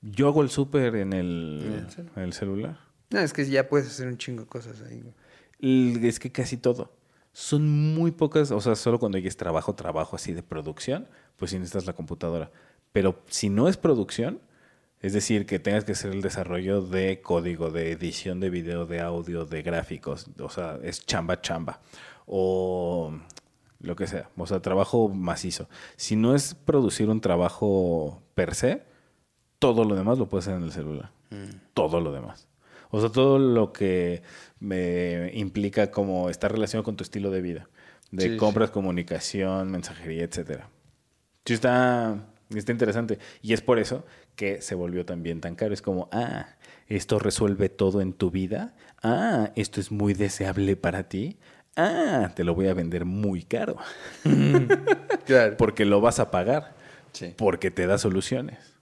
Yo 0.00 0.28
hago 0.28 0.42
el 0.42 0.50
súper 0.50 0.94
en 0.94 1.12
el, 1.12 1.86
¿En 2.14 2.22
el 2.22 2.32
celular. 2.32 2.78
No, 3.10 3.18
es 3.18 3.32
que 3.32 3.48
ya 3.48 3.68
puedes 3.68 3.88
hacer 3.88 4.06
un 4.06 4.16
chingo 4.16 4.42
de 4.42 4.48
cosas 4.48 4.82
ahí. 4.82 5.02
Es 5.60 6.20
que 6.20 6.30
casi 6.30 6.56
todo. 6.56 6.92
Son 7.40 7.94
muy 7.94 8.10
pocas, 8.10 8.50
o 8.50 8.60
sea, 8.60 8.74
solo 8.74 8.98
cuando 8.98 9.16
es 9.16 9.36
trabajo, 9.36 9.72
trabajo 9.76 10.16
así 10.16 10.32
de 10.32 10.42
producción, 10.42 11.06
pues 11.36 11.52
sí 11.52 11.56
necesitas 11.56 11.86
la 11.86 11.92
computadora. 11.92 12.50
Pero 12.90 13.22
si 13.28 13.48
no 13.48 13.68
es 13.68 13.76
producción, 13.76 14.40
es 15.02 15.12
decir, 15.12 15.46
que 15.46 15.60
tengas 15.60 15.84
que 15.84 15.92
hacer 15.92 16.10
el 16.10 16.20
desarrollo 16.20 16.82
de 16.82 17.20
código, 17.20 17.70
de 17.70 17.92
edición 17.92 18.40
de 18.40 18.50
video, 18.50 18.86
de 18.86 19.00
audio, 19.00 19.44
de 19.44 19.62
gráficos, 19.62 20.26
o 20.40 20.50
sea, 20.50 20.80
es 20.82 21.06
chamba, 21.06 21.40
chamba. 21.40 21.80
O 22.26 23.12
lo 23.78 23.94
que 23.94 24.08
sea, 24.08 24.28
o 24.36 24.44
sea, 24.48 24.60
trabajo 24.60 25.08
macizo. 25.08 25.68
Si 25.94 26.16
no 26.16 26.34
es 26.34 26.56
producir 26.56 27.08
un 27.08 27.20
trabajo 27.20 28.20
per 28.34 28.56
se, 28.56 28.82
todo 29.60 29.84
lo 29.84 29.94
demás 29.94 30.18
lo 30.18 30.28
puedes 30.28 30.48
hacer 30.48 30.58
en 30.58 30.64
el 30.64 30.72
celular. 30.72 31.12
Todo 31.72 32.00
lo 32.00 32.10
demás. 32.10 32.48
O 32.90 33.00
sea, 33.00 33.10
todo 33.10 33.38
lo 33.38 33.72
que 33.72 34.22
me 34.60 35.30
implica 35.34 35.90
como 35.90 36.30
estar 36.30 36.52
relacionado 36.52 36.84
con 36.84 36.96
tu 36.96 37.02
estilo 37.04 37.30
de 37.30 37.40
vida. 37.42 37.68
De 38.10 38.22
Sí, 38.24 38.30
sí. 38.30 38.36
compras, 38.36 38.70
comunicación, 38.70 39.70
mensajería, 39.70 40.24
etcétera. 40.24 40.70
Sí, 41.44 41.54
está, 41.54 42.16
está 42.54 42.72
interesante. 42.72 43.18
Y 43.42 43.52
es 43.52 43.60
por 43.60 43.78
eso 43.78 44.04
que 44.36 44.62
se 44.62 44.74
volvió 44.74 45.04
también 45.04 45.40
tan 45.40 45.54
caro. 45.54 45.74
Es 45.74 45.82
como, 45.82 46.08
ah, 46.12 46.46
esto 46.86 47.18
resuelve 47.18 47.68
todo 47.68 48.00
en 48.00 48.12
tu 48.14 48.30
vida. 48.30 48.74
Ah, 49.02 49.50
esto 49.56 49.80
es 49.80 49.90
muy 49.92 50.14
deseable 50.14 50.76
para 50.76 51.08
ti. 51.08 51.38
Ah, 51.76 52.32
te 52.34 52.44
lo 52.44 52.54
voy 52.54 52.68
a 52.68 52.74
vender 52.74 53.04
muy 53.04 53.42
caro. 53.42 53.76
Claro. 55.26 55.56
Porque 55.58 55.84
lo 55.84 56.00
vas 56.00 56.18
a 56.18 56.30
pagar. 56.30 56.74
Sí. 57.12 57.34
Porque 57.36 57.70
te 57.70 57.86
da 57.86 57.98
soluciones. 57.98 58.74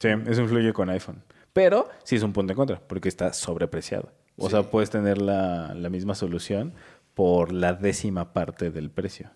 Sí, 0.00 0.08
eso 0.26 0.42
influye 0.42 0.72
con 0.72 0.90
iPhone. 0.90 1.22
Pero 1.52 1.88
sí 2.04 2.16
es 2.16 2.22
un 2.22 2.32
punto 2.32 2.52
en 2.52 2.56
contra, 2.56 2.80
porque 2.80 3.08
está 3.08 3.32
sobrepreciado. 3.32 4.12
O 4.36 4.46
Sí. 4.46 4.50
sea, 4.52 4.62
puedes 4.70 4.90
tener 4.90 5.18
la, 5.20 5.74
la 5.74 5.88
misma 5.90 6.14
solución 6.14 6.72
por 7.14 7.52
la 7.52 7.72
décima 7.74 8.32
parte 8.32 8.70
del 8.70 8.90
precio. 8.90 9.30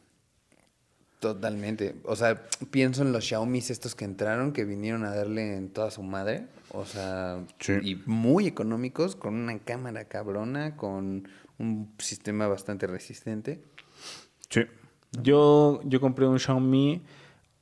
Totalmente. 1.19 1.95
O 2.05 2.17
sea, 2.17 2.43
pienso 2.73 3.03
en 3.03 3.13
los 3.13 3.25
Xiaomi 3.25 3.59
estos 3.59 3.95
que 3.95 4.05
entraron, 4.05 4.53
que 4.53 4.65
vinieron 4.65 5.05
a 5.05 5.15
darle 5.15 5.57
en 5.57 5.69
toda 5.71 5.91
su 5.93 6.03
madre. 6.03 6.47
O 6.71 6.85
sea, 6.85 7.45
Sí. 7.61 7.75
y 7.83 7.95
muy 8.07 8.47
económicos, 8.49 9.15
con 9.15 9.35
una 9.35 9.57
cámara 9.61 10.05
cabrona, 10.07 10.77
con 10.77 11.29
un 11.59 11.93
sistema 11.99 12.49
bastante 12.49 12.89
resistente. 12.89 13.63
Sí. 14.51 14.63
Yo, 15.23 15.81
yo 15.85 16.01
compré 16.01 16.27
un 16.27 16.41
Xiaomi 16.41 17.03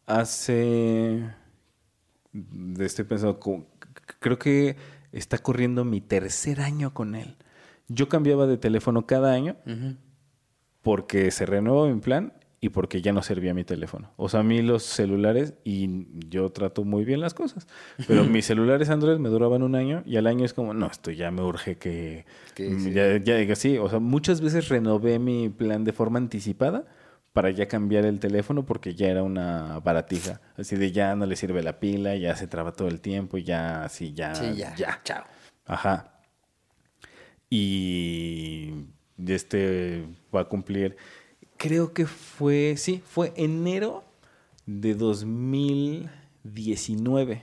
hace. 0.07 1.23
Estoy 2.79 3.05
pensando, 3.05 3.39
creo 4.21 4.39
que 4.39 4.77
está 5.13 5.39
corriendo 5.39 5.85
mi 5.85 6.01
tercer 6.01 6.61
año 6.61 6.95
con 6.95 7.17
él. 7.17 7.37
Yo 7.89 8.09
cambiaba 8.09 8.47
de 8.47 8.57
teléfono 8.57 9.07
cada 9.07 9.33
año 9.33 9.57
porque 10.83 11.33
se 11.33 11.45
renueva 11.45 11.93
mi 11.93 12.01
plan 12.01 12.33
y 12.61 12.69
porque 12.69 13.01
ya 13.03 13.13
no 13.13 13.23
servía 13.23 13.55
mi 13.55 13.65
teléfono. 13.65 14.13
O 14.17 14.29
sea, 14.29 14.41
a 14.41 14.43
mí 14.43 14.63
los 14.63 14.83
celulares, 14.83 15.55
y 15.65 16.07
yo 16.29 16.51
trato 16.51 16.85
muy 16.85 17.05
bien 17.05 17.21
las 17.21 17.35
cosas, 17.35 17.67
pero 18.07 18.25
mis 18.25 18.45
celulares 18.45 18.91
Android 18.91 19.19
me 19.19 19.31
duraban 19.31 19.63
un 19.63 19.75
año 19.75 20.03
y 20.07 20.17
al 20.17 20.27
año 20.27 20.45
es 20.45 20.53
como, 20.53 20.75
no, 20.75 20.87
esto 20.87 21.11
ya 21.11 21.31
me 21.31 21.43
urge 21.43 21.79
que... 21.79 22.27
Que 22.55 22.79
sí. 22.79 22.93
Ya, 22.93 23.17
ya 23.17 23.37
diga 23.37 23.57
sí. 23.57 23.79
O 23.79 23.89
sea, 23.89 23.99
muchas 23.99 24.43
veces 24.43 24.69
renové 24.69 25.19
mi 25.19 25.49
plan 25.49 25.85
de 25.85 25.93
forma 25.93 26.19
anticipada 26.19 26.85
para 27.41 27.53
ya 27.53 27.69
cambiar 27.69 28.05
el 28.05 28.21
teléfono 28.21 28.67
porque 28.67 28.95
ya 28.95 29.09
era 29.09 29.23
una 29.23 29.81
baratija. 29.81 30.43
Así 30.59 30.77
de 30.77 30.93
ya 30.93 31.17
no 31.17 31.25
le 31.25 31.37
sirve 31.37 31.63
la 31.63 31.81
pila, 31.81 32.15
ya 32.15 32.37
se 32.37 32.47
traba 32.47 32.73
todo 32.73 32.89
el 32.89 33.01
tiempo, 33.01 33.39
ya 33.39 33.83
así, 33.83 34.13
ya... 34.13 34.35
Sí, 34.35 34.57
ya. 34.57 35.01
Chao. 35.05 35.25
Ajá. 35.65 36.21
Y 37.49 38.85
este 39.27 40.05
va 40.35 40.43
a 40.43 40.49
cumplir, 40.51 40.99
creo 41.57 41.95
que 41.95 42.05
fue, 42.05 42.75
sí, 42.77 43.03
fue 43.07 43.33
enero 43.37 44.05
de 44.67 44.95
2019 44.95 47.43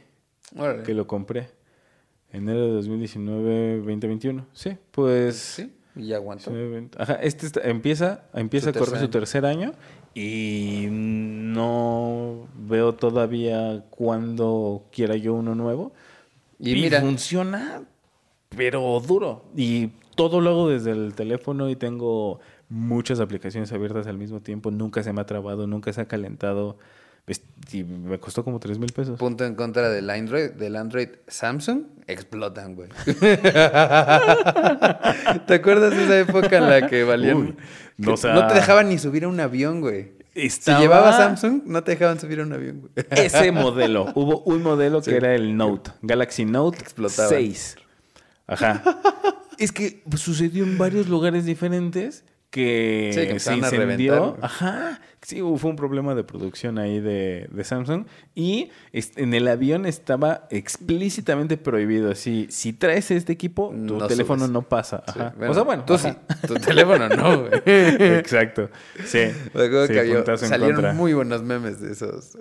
Órale. 0.56 0.84
que 0.84 0.94
lo 0.94 1.08
compré. 1.08 1.50
Enero 2.32 2.68
de 2.68 2.74
2019, 2.74 3.78
2021. 3.78 4.46
Sí, 4.54 4.78
pues... 4.92 5.38
Sí, 5.38 5.74
y 5.98 6.14
aguantó. 6.14 6.50
19, 6.52 6.70
20. 6.74 7.02
Ajá, 7.02 7.14
este 7.16 7.46
está- 7.46 7.62
empieza, 7.62 8.24
empieza 8.34 8.70
a 8.70 8.74
correr 8.74 8.86
tercer 8.90 9.06
su 9.06 9.12
tercer 9.12 9.46
año 9.46 9.74
y 10.14 10.88
no 10.90 12.48
veo 12.56 12.94
todavía 12.96 13.84
cuándo 13.90 14.86
quiera 14.92 15.16
yo 15.16 15.34
uno 15.34 15.56
nuevo. 15.56 15.94
Y 16.60 16.74
mira. 16.74 17.02
funciona, 17.02 17.84
pero 18.56 19.00
duro. 19.06 19.46
Y 19.56 19.88
todo 20.16 20.42
lo 20.42 20.50
hago 20.50 20.70
desde 20.70 20.92
el 20.92 21.14
teléfono 21.14 21.70
y 21.70 21.76
tengo 21.76 22.40
muchas 22.70 23.20
aplicaciones 23.20 23.72
abiertas 23.72 24.08
al 24.08 24.18
mismo 24.18 24.40
tiempo. 24.42 24.72
Nunca 24.72 25.04
se 25.04 25.14
me 25.14 25.22
ha 25.22 25.26
trabado, 25.26 25.68
nunca 25.68 25.94
se 25.94 26.02
ha 26.02 26.08
calentado. 26.08 26.78
Y 27.74 27.84
me 27.84 28.18
costó 28.18 28.46
como 28.46 28.60
3 28.60 28.80
mil 28.80 28.94
pesos. 28.94 29.20
Punto 29.20 29.44
en 29.44 29.54
contra 29.56 29.90
del 29.90 30.10
Android, 30.10 30.52
del 30.52 30.78
Android 30.78 31.10
Samsung, 31.28 31.82
explotan, 32.08 32.76
güey. 32.76 32.88
¿Te 35.46 35.54
acuerdas 35.56 35.92
de 35.96 36.04
esa 36.06 36.20
época 36.20 36.58
en 36.58 36.70
la 36.70 36.88
que 36.88 37.04
valían? 37.04 37.38
Uy, 37.38 37.56
no, 37.98 38.08
que 38.08 38.14
o 38.14 38.18
sea- 38.18 38.34
no 38.34 38.48
te 38.48 38.54
dejaban 38.54 38.88
ni 38.90 38.98
subir 38.98 39.26
a 39.26 39.28
un 39.28 39.40
avión, 39.40 39.82
güey. 39.82 40.12
Estaba- 40.34 40.78
Si 40.78 40.84
llevabas 40.84 41.18
Samsung, 41.18 41.64
no 41.66 41.84
te 41.84 41.92
dejaban 41.92 42.20
subir 42.20 42.40
a 42.40 42.44
un 42.44 42.54
avión, 42.54 42.82
güey. 42.82 42.92
Ese 43.10 43.52
modelo. 43.52 44.12
Hubo 44.16 44.42
un 44.44 44.62
modelo 44.64 45.02
Sí. 45.02 45.12
que 45.12 45.18
era 45.18 45.36
el 45.36 45.58
Note, 45.58 45.92
Galaxy 46.02 46.46
Note 46.46 46.78
Explotaban. 46.80 47.30
6. 47.30 47.76
Ajá. 48.48 48.82
es 49.58 49.72
que 49.72 50.04
sucedió 50.16 50.64
en 50.64 50.78
varios 50.78 51.08
lugares 51.10 51.44
diferentes 51.46 52.24
que, 52.52 53.12
Sí, 53.14 53.28
que 53.28 53.40
se 53.40 53.56
incendió. 53.56 54.38
Ajá. 54.42 55.02
Sí, 55.22 55.42
fue 55.58 55.72
un 55.72 55.76
problema 55.76 56.14
de 56.16 56.24
producción 56.24 56.78
ahí 56.78 57.00
de, 57.00 57.48
de 57.52 57.64
Samsung. 57.64 58.06
Y 58.36 58.70
en 58.94 59.34
el 59.34 59.48
avión 59.48 59.86
estaba 59.86 60.48
explícitamente 60.52 61.58
prohibido. 61.58 62.12
Así, 62.12 62.48
si 62.50 62.72
traes 62.72 63.10
este 63.12 63.34
equipo, 63.34 63.70
tu 63.70 63.98
No 63.98 64.08
teléfono 64.08 64.42
subes. 64.42 64.52
no 64.52 64.62
pasa. 64.62 65.04
Sí, 65.12 65.20
o 65.48 65.54
sea, 65.54 65.64
bueno. 65.64 65.86
Tú 65.86 65.96
ajá. 65.96 66.18
sí. 66.42 66.48
Tu 66.48 66.54
teléfono 66.56 67.10
no, 67.10 67.42
güey. 67.48 67.62
Exacto. 67.66 68.70
Sí. 69.06 69.26
Sí, 69.28 69.52
que 69.54 70.38
salieron 70.38 70.76
contra 70.76 70.94
muy 70.94 71.14
buenos 71.14 71.44
memes 71.44 71.82
de 71.82 71.92
esos. 71.94 72.38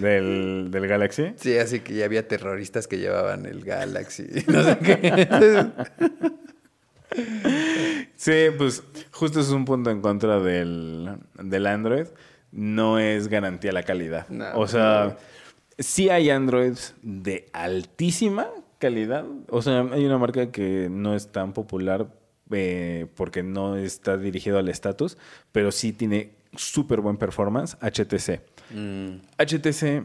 Del, 0.00 0.70
del 0.70 0.86
Galaxy. 0.88 1.34
Sí, 1.36 1.58
así 1.58 1.80
que 1.80 1.94
ya 1.94 2.06
había 2.06 2.26
terroristas 2.26 2.88
que 2.88 2.98
llevaban 2.98 3.44
el 3.46 3.62
Galaxy. 3.64 4.26
No 4.48 4.62
sé 4.62 4.78
qué. 4.78 5.28
Sí, 8.16 8.46
pues 8.56 8.82
justo 9.10 9.40
es 9.40 9.50
un 9.50 9.64
punto 9.64 9.90
en 9.90 10.00
contra 10.00 10.40
del, 10.40 11.18
del 11.34 11.66
Android. 11.66 12.06
No 12.52 12.98
es 12.98 13.28
garantía 13.28 13.72
la 13.72 13.82
calidad. 13.82 14.28
No, 14.28 14.46
o 14.54 14.66
sea, 14.66 15.04
no. 15.04 15.16
sí 15.78 16.08
hay 16.08 16.30
Androids 16.30 16.94
de 17.02 17.48
altísima 17.52 18.48
calidad. 18.78 19.24
O 19.48 19.62
sea, 19.62 19.80
hay 19.92 20.04
una 20.04 20.18
marca 20.18 20.50
que 20.50 20.88
no 20.90 21.14
es 21.14 21.32
tan 21.32 21.52
popular 21.52 22.06
eh, 22.50 23.06
porque 23.16 23.42
no 23.42 23.76
está 23.76 24.16
dirigido 24.16 24.58
al 24.58 24.68
estatus, 24.68 25.18
pero 25.52 25.72
sí 25.72 25.92
tiene 25.92 26.32
súper 26.56 27.00
buen 27.00 27.16
performance, 27.16 27.76
HTC. 27.80 28.40
Mm, 28.70 29.16
HTC 29.38 30.04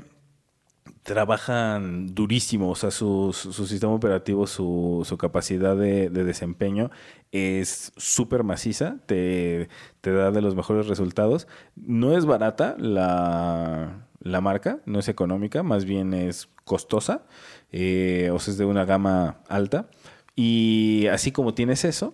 trabajan 1.09 2.13
durísimo, 2.13 2.69
o 2.69 2.75
sea, 2.75 2.91
su, 2.91 3.33
sistema 3.33 3.93
operativo, 3.93 4.45
su, 4.45 5.01
su 5.07 5.17
capacidad 5.17 5.75
de, 5.75 6.11
de 6.11 6.23
desempeño 6.23 6.91
es 7.31 7.91
súper 7.97 8.43
maciza, 8.43 8.97
te, 9.07 9.69
te 10.01 10.13
da 10.13 10.29
de 10.29 10.43
los 10.43 10.55
mejores 10.55 10.85
resultados. 10.85 11.47
No 11.75 12.15
es 12.15 12.27
barata 12.27 12.75
la, 12.77 14.05
la 14.19 14.39
marca, 14.39 14.81
no 14.85 14.99
es 14.99 15.07
económica, 15.07 15.63
más 15.63 15.83
bien 15.83 16.13
es 16.13 16.47
costosa, 16.63 17.23
eh, 17.71 18.29
o 18.31 18.37
sea, 18.37 18.51
es 18.51 18.59
de 18.59 18.65
una 18.65 18.85
gama 18.85 19.39
alta. 19.47 19.89
Y 20.35 21.07
así 21.07 21.31
como 21.31 21.55
tienes 21.55 21.85
eso, 21.85 22.13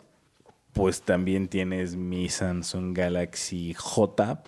pues 0.72 1.02
también 1.02 1.50
tienes 1.50 1.98
mi 1.98 2.30
Samsung 2.30 2.96
Galaxy 2.96 3.74
J 3.74 4.42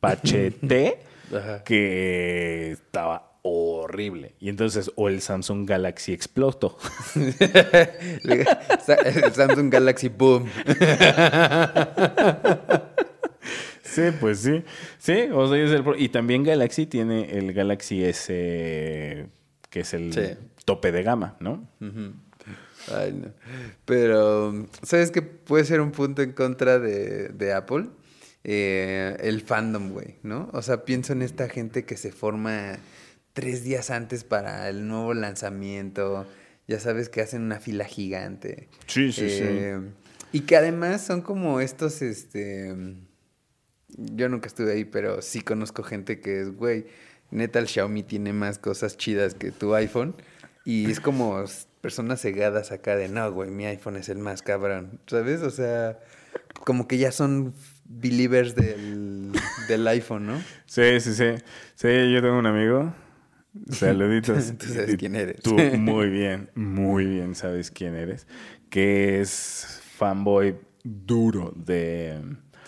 Pache 0.00 0.50
T 0.50 0.98
que 1.64 2.72
estaba 2.72 3.31
horrible. 3.42 4.34
Y 4.40 4.48
entonces, 4.48 4.90
o 4.96 5.08
el 5.08 5.20
Samsung 5.20 5.68
Galaxy 5.68 6.12
explotó. 6.12 6.76
El 8.24 9.32
Samsung 9.34 9.70
Galaxy 9.72 10.08
Boom. 10.08 10.48
sí, 13.82 14.02
pues 14.20 14.40
sí. 14.40 14.62
Sí, 14.98 15.28
o 15.32 15.48
sea, 15.48 15.62
es 15.62 15.70
el 15.70 15.82
pro- 15.82 15.96
y 15.98 16.08
también 16.08 16.44
Galaxy 16.44 16.86
tiene 16.86 17.30
el 17.38 17.52
Galaxy 17.52 18.04
S, 18.04 19.26
que 19.70 19.80
es 19.80 19.94
el 19.94 20.12
Sí. 20.12 20.20
tope 20.64 20.92
de 20.92 21.02
gama, 21.02 21.36
¿no? 21.40 21.66
Ay, 22.94 23.12
no. 23.12 23.28
Pero, 23.84 24.66
¿sabes 24.82 25.10
qué 25.10 25.22
puede 25.22 25.64
ser 25.64 25.80
un 25.80 25.92
punto 25.92 26.22
en 26.22 26.32
contra 26.32 26.78
de, 26.78 27.28
de 27.28 27.52
Apple? 27.52 27.86
Eh, 28.44 29.16
el 29.20 29.40
fandom, 29.42 29.90
güey, 29.90 30.16
¿no? 30.24 30.50
O 30.52 30.62
sea, 30.62 30.84
pienso 30.84 31.12
en 31.12 31.22
esta 31.22 31.48
gente 31.48 31.84
que 31.84 31.96
se 31.96 32.10
forma 32.10 32.78
tres 33.32 33.64
días 33.64 33.90
antes 33.90 34.24
para 34.24 34.68
el 34.68 34.86
nuevo 34.86 35.14
lanzamiento. 35.14 36.26
Ya 36.68 36.78
sabes 36.80 37.08
que 37.08 37.20
hacen 37.20 37.42
una 37.42 37.58
fila 37.60 37.84
gigante. 37.84 38.68
Sí, 38.86 39.12
sí, 39.12 39.28
sí. 39.28 39.42
Eh, 39.42 39.80
Y 40.32 40.40
que 40.40 40.56
además 40.56 41.02
son 41.04 41.22
como 41.22 41.60
estos, 41.60 42.02
este... 42.02 42.74
Yo 43.88 44.28
nunca 44.30 44.46
estuve 44.46 44.72
ahí, 44.72 44.84
pero 44.86 45.20
sí 45.20 45.42
conozco 45.42 45.82
gente 45.82 46.20
que 46.20 46.40
es, 46.40 46.56
güey, 46.56 46.86
neta 47.30 47.58
el 47.58 47.68
Xiaomi 47.68 48.02
tiene 48.02 48.32
más 48.32 48.58
cosas 48.58 48.96
chidas 48.96 49.34
que 49.34 49.50
tu 49.52 49.74
iPhone. 49.74 50.14
Y 50.64 50.90
es 50.90 51.00
como 51.00 51.44
personas 51.82 52.22
cegadas 52.22 52.72
acá 52.72 52.96
de, 52.96 53.08
no, 53.08 53.30
güey, 53.32 53.50
mi 53.50 53.66
iPhone 53.66 53.96
es 53.96 54.08
el 54.08 54.18
más 54.18 54.40
cabrón, 54.40 55.00
¿sabes? 55.08 55.42
O 55.42 55.50
sea, 55.50 55.98
como 56.64 56.86
que 56.88 56.96
ya 56.96 57.12
son 57.12 57.52
believers 57.84 58.54
del, 58.54 59.32
del 59.68 59.86
iPhone, 59.88 60.26
¿no? 60.26 60.42
Sí, 60.66 61.00
sí, 61.00 61.12
sí. 61.12 61.34
Sí, 61.74 62.12
yo 62.12 62.22
tengo 62.22 62.38
un 62.38 62.46
amigo. 62.46 62.94
Saluditos. 63.70 64.54
Tú 64.58 64.66
sabes 64.66 64.96
quién 64.96 65.16
eres. 65.16 65.42
Tú 65.42 65.54
muy 65.78 66.08
bien, 66.08 66.50
muy 66.54 67.06
bien 67.06 67.34
sabes 67.34 67.70
quién 67.70 67.94
eres. 67.94 68.26
Que 68.70 69.20
es 69.20 69.80
fanboy 69.96 70.56
duro 70.82 71.52
de, 71.54 72.20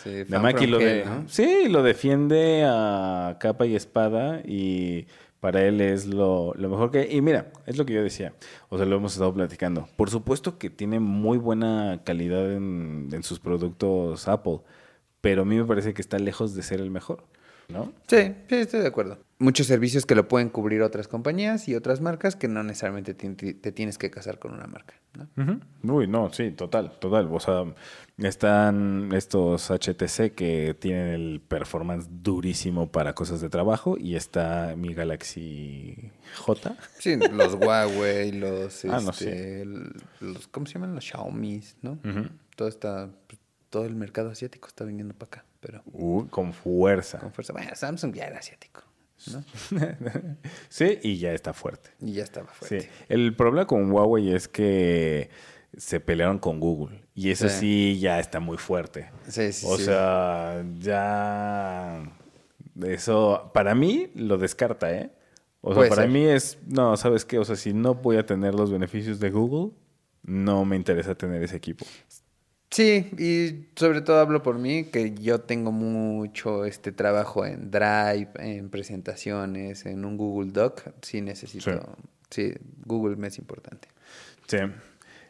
Sí, 0.02 0.10
de 0.10 0.26
fan 0.26 0.42
lo 0.42 0.48
hell, 0.58 0.78
de, 0.78 1.04
¿no? 1.04 1.28
Sí, 1.28 1.68
lo 1.68 1.82
defiende 1.82 2.64
a 2.66 3.38
capa 3.40 3.66
y 3.66 3.74
espada 3.74 4.42
y 4.44 5.06
para 5.40 5.62
él 5.62 5.80
es 5.80 6.06
lo, 6.06 6.54
lo 6.54 6.68
mejor 6.68 6.90
que... 6.90 7.10
Y 7.10 7.20
mira, 7.20 7.52
es 7.66 7.76
lo 7.76 7.84
que 7.84 7.92
yo 7.92 8.02
decía, 8.02 8.34
o 8.68 8.76
sea, 8.76 8.86
lo 8.86 8.96
hemos 8.96 9.12
estado 9.12 9.32
platicando. 9.34 9.88
Por 9.96 10.10
supuesto 10.10 10.58
que 10.58 10.70
tiene 10.70 11.00
muy 11.00 11.38
buena 11.38 12.00
calidad 12.04 12.52
en, 12.52 13.08
en 13.12 13.22
sus 13.22 13.40
productos 13.40 14.28
Apple, 14.28 14.60
pero 15.20 15.42
a 15.42 15.44
mí 15.44 15.56
me 15.56 15.64
parece 15.64 15.94
que 15.94 16.02
está 16.02 16.18
lejos 16.18 16.54
de 16.54 16.62
ser 16.62 16.80
el 16.80 16.90
mejor, 16.90 17.24
¿no? 17.68 17.92
Sí, 18.08 18.34
sí, 18.48 18.54
estoy 18.56 18.80
de 18.80 18.86
acuerdo. 18.88 19.18
Muchos 19.38 19.66
servicios 19.66 20.06
que 20.06 20.14
lo 20.14 20.28
pueden 20.28 20.48
cubrir 20.48 20.80
otras 20.82 21.08
compañías 21.08 21.68
y 21.68 21.74
otras 21.74 22.00
marcas 22.00 22.36
que 22.36 22.48
no 22.48 22.62
necesariamente 22.62 23.14
te 23.14 23.72
tienes 23.72 23.98
que 23.98 24.10
casar 24.10 24.38
con 24.38 24.52
una 24.54 24.66
marca, 24.66 24.94
¿no? 25.14 25.60
Uy, 25.82 26.06
no, 26.06 26.32
sí, 26.32 26.50
total, 26.52 26.92
total. 27.00 27.28
O 27.30 27.40
sea, 27.40 27.64
están 28.18 29.10
estos 29.12 29.70
HTC 29.70 30.32
que 30.34 30.76
tienen 30.78 31.08
el 31.08 31.40
performance 31.46 32.06
durísimo 32.10 32.90
para 32.90 33.14
cosas 33.14 33.40
de 33.40 33.48
trabajo 33.50 33.96
y 33.98 34.14
está 34.14 34.74
mi 34.76 34.94
Galaxy 34.94 36.10
J. 36.38 36.76
Sí, 36.98 37.16
los 37.16 37.54
Huawei, 37.54 38.32
los, 38.32 38.84
Ah, 38.86 39.00
no, 39.02 39.10
este, 39.10 39.62
el- 39.62 39.92
los, 40.20 40.46
¿cómo 40.48 40.66
se 40.66 40.74
llaman? 40.74 40.94
Los 40.94 41.04
Xiaomi, 41.04 41.60
¿no? 41.82 41.98
Todo 42.56 42.68
está, 42.68 43.10
pues, 43.26 43.40
todo 43.68 43.84
el 43.84 43.96
mercado 43.96 44.30
asiático 44.30 44.68
está 44.68 44.84
viniendo 44.84 45.12
para 45.14 45.26
acá, 45.40 45.44
pero 45.64 45.82
Uy, 45.86 46.26
con 46.28 46.52
fuerza. 46.52 47.18
con 47.18 47.32
fuerza. 47.32 47.54
Bueno, 47.54 47.70
Samsung 47.74 48.14
ya 48.14 48.26
era 48.26 48.38
asiático, 48.38 48.82
¿no? 49.32 49.42
sí, 50.68 50.98
y 51.02 51.16
ya 51.16 51.32
está 51.32 51.54
fuerte. 51.54 51.88
Y 52.00 52.12
ya 52.12 52.22
estaba 52.22 52.48
fuerte. 52.48 52.82
Sí. 52.82 52.88
El 53.08 53.34
problema 53.34 53.66
con 53.66 53.90
Huawei 53.90 54.34
es 54.34 54.46
que 54.46 55.30
se 55.74 56.00
pelearon 56.00 56.38
con 56.38 56.60
Google. 56.60 57.00
Y 57.14 57.30
eso 57.30 57.48
sí, 57.48 57.98
ya 57.98 58.20
está 58.20 58.40
muy 58.40 58.58
fuerte. 58.58 59.10
Sí, 59.26 59.52
sí, 59.54 59.66
o 59.66 59.78
sea, 59.78 60.62
ya... 60.78 62.02
Eso, 62.82 63.50
para 63.54 63.74
mí, 63.74 64.10
lo 64.14 64.36
descarta, 64.36 64.92
¿eh? 64.92 65.12
O 65.62 65.68
sea, 65.70 65.76
Puede 65.76 65.88
para 65.88 66.02
ser. 66.02 66.10
mí 66.10 66.26
es, 66.26 66.58
no, 66.66 66.94
¿sabes 66.98 67.24
qué? 67.24 67.38
O 67.38 67.44
sea, 67.44 67.56
si 67.56 67.72
no 67.72 67.94
voy 67.94 68.18
a 68.18 68.26
tener 68.26 68.54
los 68.54 68.70
beneficios 68.70 69.18
de 69.18 69.30
Google, 69.30 69.72
no 70.24 70.64
me 70.66 70.76
interesa 70.76 71.14
tener 71.14 71.42
ese 71.42 71.56
equipo. 71.56 71.86
Sí, 72.74 73.08
y 73.18 73.68
sobre 73.78 74.00
todo 74.00 74.18
hablo 74.18 74.42
por 74.42 74.58
mí, 74.58 74.86
que 74.86 75.14
yo 75.14 75.42
tengo 75.42 75.70
mucho 75.70 76.64
este 76.64 76.90
trabajo 76.90 77.46
en 77.46 77.70
Drive, 77.70 78.30
en 78.40 78.68
presentaciones, 78.68 79.86
en 79.86 80.04
un 80.04 80.16
Google 80.16 80.50
Doc. 80.50 80.82
Sí 81.00 81.20
necesito, 81.20 81.96
sí, 82.30 82.52
Google 82.84 83.14
me 83.14 83.28
es 83.28 83.38
importante. 83.38 83.86
Sí. 84.48 84.56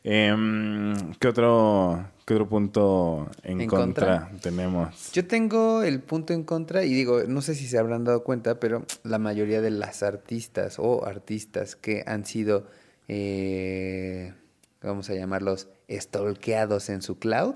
Em, 0.04 1.12
¿qué, 1.20 1.28
otro, 1.28 2.08
¿Qué 2.24 2.32
otro 2.32 2.48
punto 2.48 3.30
en, 3.42 3.60
¿En 3.60 3.68
contra, 3.68 4.20
contra? 4.20 4.40
tenemos? 4.40 5.12
Yo 5.12 5.26
tengo 5.26 5.82
el 5.82 6.00
punto 6.00 6.32
en 6.32 6.44
contra 6.44 6.82
y 6.82 6.94
digo, 6.94 7.24
no 7.24 7.42
sé 7.42 7.54
si 7.54 7.66
se 7.66 7.76
habrán 7.76 8.04
dado 8.04 8.24
cuenta, 8.24 8.58
pero 8.58 8.86
la 9.02 9.18
mayoría 9.18 9.60
de 9.60 9.70
las 9.70 10.02
artistas 10.02 10.76
o 10.78 11.04
artistas 11.04 11.76
que 11.76 12.04
han 12.06 12.24
sido, 12.24 12.66
eh, 13.08 14.32
vamos 14.80 15.10
a 15.10 15.14
llamarlos, 15.14 15.68
stalkeados 15.90 16.88
en 16.88 17.02
su 17.02 17.18
cloud, 17.18 17.54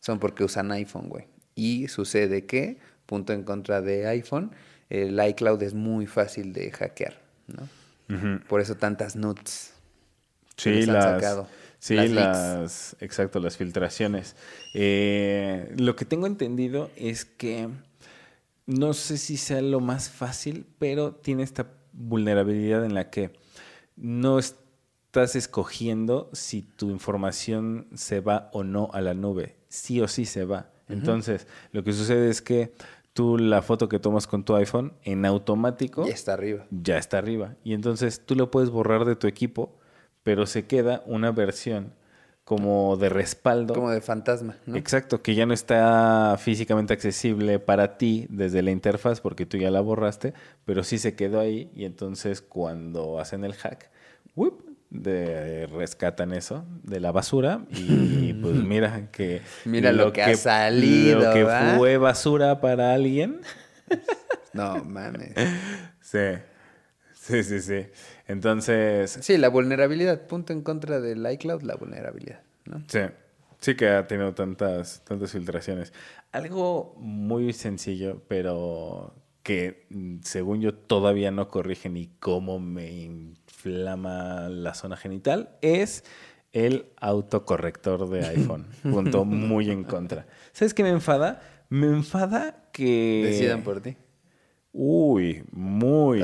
son 0.00 0.18
porque 0.18 0.44
usan 0.44 0.70
iPhone, 0.72 1.08
güey. 1.08 1.26
Y 1.54 1.88
sucede 1.88 2.46
que, 2.46 2.78
punto 3.06 3.32
en 3.32 3.42
contra 3.42 3.80
de 3.80 4.06
iPhone, 4.06 4.52
el 4.90 5.18
iCloud 5.28 5.62
es 5.62 5.74
muy 5.74 6.06
fácil 6.06 6.52
de 6.52 6.70
hackear, 6.70 7.20
¿no? 7.48 7.68
Por 8.48 8.60
eso 8.60 8.76
tantas 8.76 9.16
nuts. 9.16 9.72
que 10.54 10.62
Sí, 10.62 10.82
han 10.88 10.92
las, 10.94 11.04
sacado. 11.04 11.48
sí, 11.80 11.96
Las 11.96 12.96
exacto, 13.00 13.40
las 13.40 13.56
filtraciones. 13.56 14.36
Eh, 14.74 15.74
lo 15.76 15.96
que 15.96 16.04
tengo 16.04 16.26
entendido 16.28 16.90
es 16.96 17.24
que 17.24 17.68
no 18.66 18.94
sé 18.94 19.18
si 19.18 19.36
sea 19.36 19.60
lo 19.60 19.80
más 19.80 20.08
fácil, 20.08 20.66
pero 20.78 21.14
tiene 21.14 21.42
esta 21.42 21.66
vulnerabilidad 21.92 22.84
en 22.84 22.94
la 22.94 23.10
que 23.10 23.32
no 23.96 24.38
estás 25.22 25.34
escogiendo 25.34 26.28
si 26.34 26.60
tu 26.60 26.90
información 26.90 27.86
se 27.94 28.20
va 28.20 28.50
o 28.52 28.64
no 28.64 28.90
a 28.92 29.00
la 29.00 29.14
nube. 29.14 29.56
Sí 29.68 30.02
o 30.02 30.08
sí 30.08 30.26
se 30.26 30.44
va. 30.44 30.68
Entonces, 30.90 31.46
lo 31.72 31.82
que 31.82 31.94
sucede 31.94 32.28
es 32.28 32.42
que 32.42 32.74
tú 33.14 33.38
la 33.38 33.62
foto 33.62 33.88
que 33.88 33.98
tomas 33.98 34.26
con 34.26 34.44
tu 34.44 34.54
iPhone 34.56 34.92
en 35.04 35.24
automático 35.24 36.06
Ya 36.06 36.12
está 36.12 36.34
arriba. 36.34 36.66
ya 36.70 36.98
está 36.98 37.16
arriba. 37.16 37.54
Y 37.64 37.72
entonces 37.72 38.20
tú 38.26 38.34
lo 38.34 38.50
puedes 38.50 38.68
borrar 38.68 39.06
de 39.06 39.16
tu 39.16 39.26
equipo, 39.26 39.78
pero 40.22 40.44
se 40.44 40.66
queda 40.66 41.02
una 41.06 41.32
versión 41.32 41.94
como 42.44 42.98
de 42.98 43.08
respaldo. 43.08 43.72
Como 43.72 43.90
de 43.90 44.02
fantasma, 44.02 44.56
¿no? 44.66 44.76
Exacto, 44.76 45.22
que 45.22 45.34
ya 45.34 45.46
no 45.46 45.54
está 45.54 46.36
físicamente 46.38 46.92
accesible 46.92 47.58
para 47.58 47.96
ti 47.96 48.26
desde 48.28 48.60
la 48.60 48.70
interfaz 48.70 49.22
porque 49.22 49.46
tú 49.46 49.56
ya 49.56 49.70
la 49.70 49.80
borraste, 49.80 50.34
pero 50.66 50.84
sí 50.84 50.98
se 50.98 51.16
quedó 51.16 51.40
ahí 51.40 51.70
y 51.74 51.86
entonces 51.86 52.42
cuando 52.42 53.18
hacen 53.18 53.44
el 53.44 53.54
hack, 53.54 53.90
¡wup! 54.36 54.75
De, 55.02 55.66
rescatan 55.66 56.32
eso 56.32 56.64
de 56.82 57.00
la 57.00 57.12
basura 57.12 57.64
y 57.70 58.32
pues 58.34 58.54
mira 58.64 59.10
que 59.12 59.42
Mira 59.64 59.92
lo 59.92 60.12
que 60.12 60.22
ha 60.22 60.34
salido, 60.36 61.20
lo 61.24 61.32
que 61.32 61.44
¿va? 61.44 61.76
fue 61.76 61.96
basura 61.98 62.60
para 62.60 62.92
alguien 62.94 63.40
No, 64.52 64.82
mames. 64.84 65.32
sí 66.00 66.18
sí 67.14 67.42
sí 67.42 67.60
sí 67.60 67.86
entonces 68.28 69.18
Sí, 69.20 69.36
la 69.38 69.48
vulnerabilidad. 69.48 70.26
Punto 70.26 70.52
en 70.52 70.62
contra 70.62 71.00
del 71.00 71.26
iCloud, 71.30 71.62
la 71.62 71.76
vulnerabilidad, 71.76 72.40
¿no? 72.64 72.82
Sí, 72.88 73.00
sí 73.60 73.74
que 73.76 73.88
ha 73.88 74.06
tenido 74.06 74.34
tantas, 74.34 75.02
tantas 75.04 75.30
filtraciones. 75.32 75.92
Algo 76.32 76.94
muy 76.98 77.52
sencillo, 77.52 78.22
pero 78.28 79.14
que 79.46 79.86
mm, 79.90 80.16
según 80.24 80.60
yo 80.60 80.74
todavía 80.74 81.30
no 81.30 81.46
corrige 81.46 81.88
ni 81.88 82.08
cómo 82.18 82.58
me 82.58 82.90
inflama 82.90 84.48
la 84.48 84.74
zona 84.74 84.96
genital, 84.96 85.50
es 85.62 86.02
el 86.52 86.86
autocorrector 86.96 88.08
de 88.10 88.26
iPhone. 88.26 88.66
Punto 88.82 89.24
muy 89.24 89.70
en 89.70 89.84
contra. 89.84 90.26
¿Sabes 90.52 90.74
qué 90.74 90.82
me 90.82 90.88
enfada? 90.88 91.40
Me 91.68 91.86
enfada 91.86 92.68
que... 92.72 93.22
Decidan 93.26 93.62
por 93.62 93.80
ti. 93.80 93.96
Uy, 94.72 95.44
muy. 95.52 96.22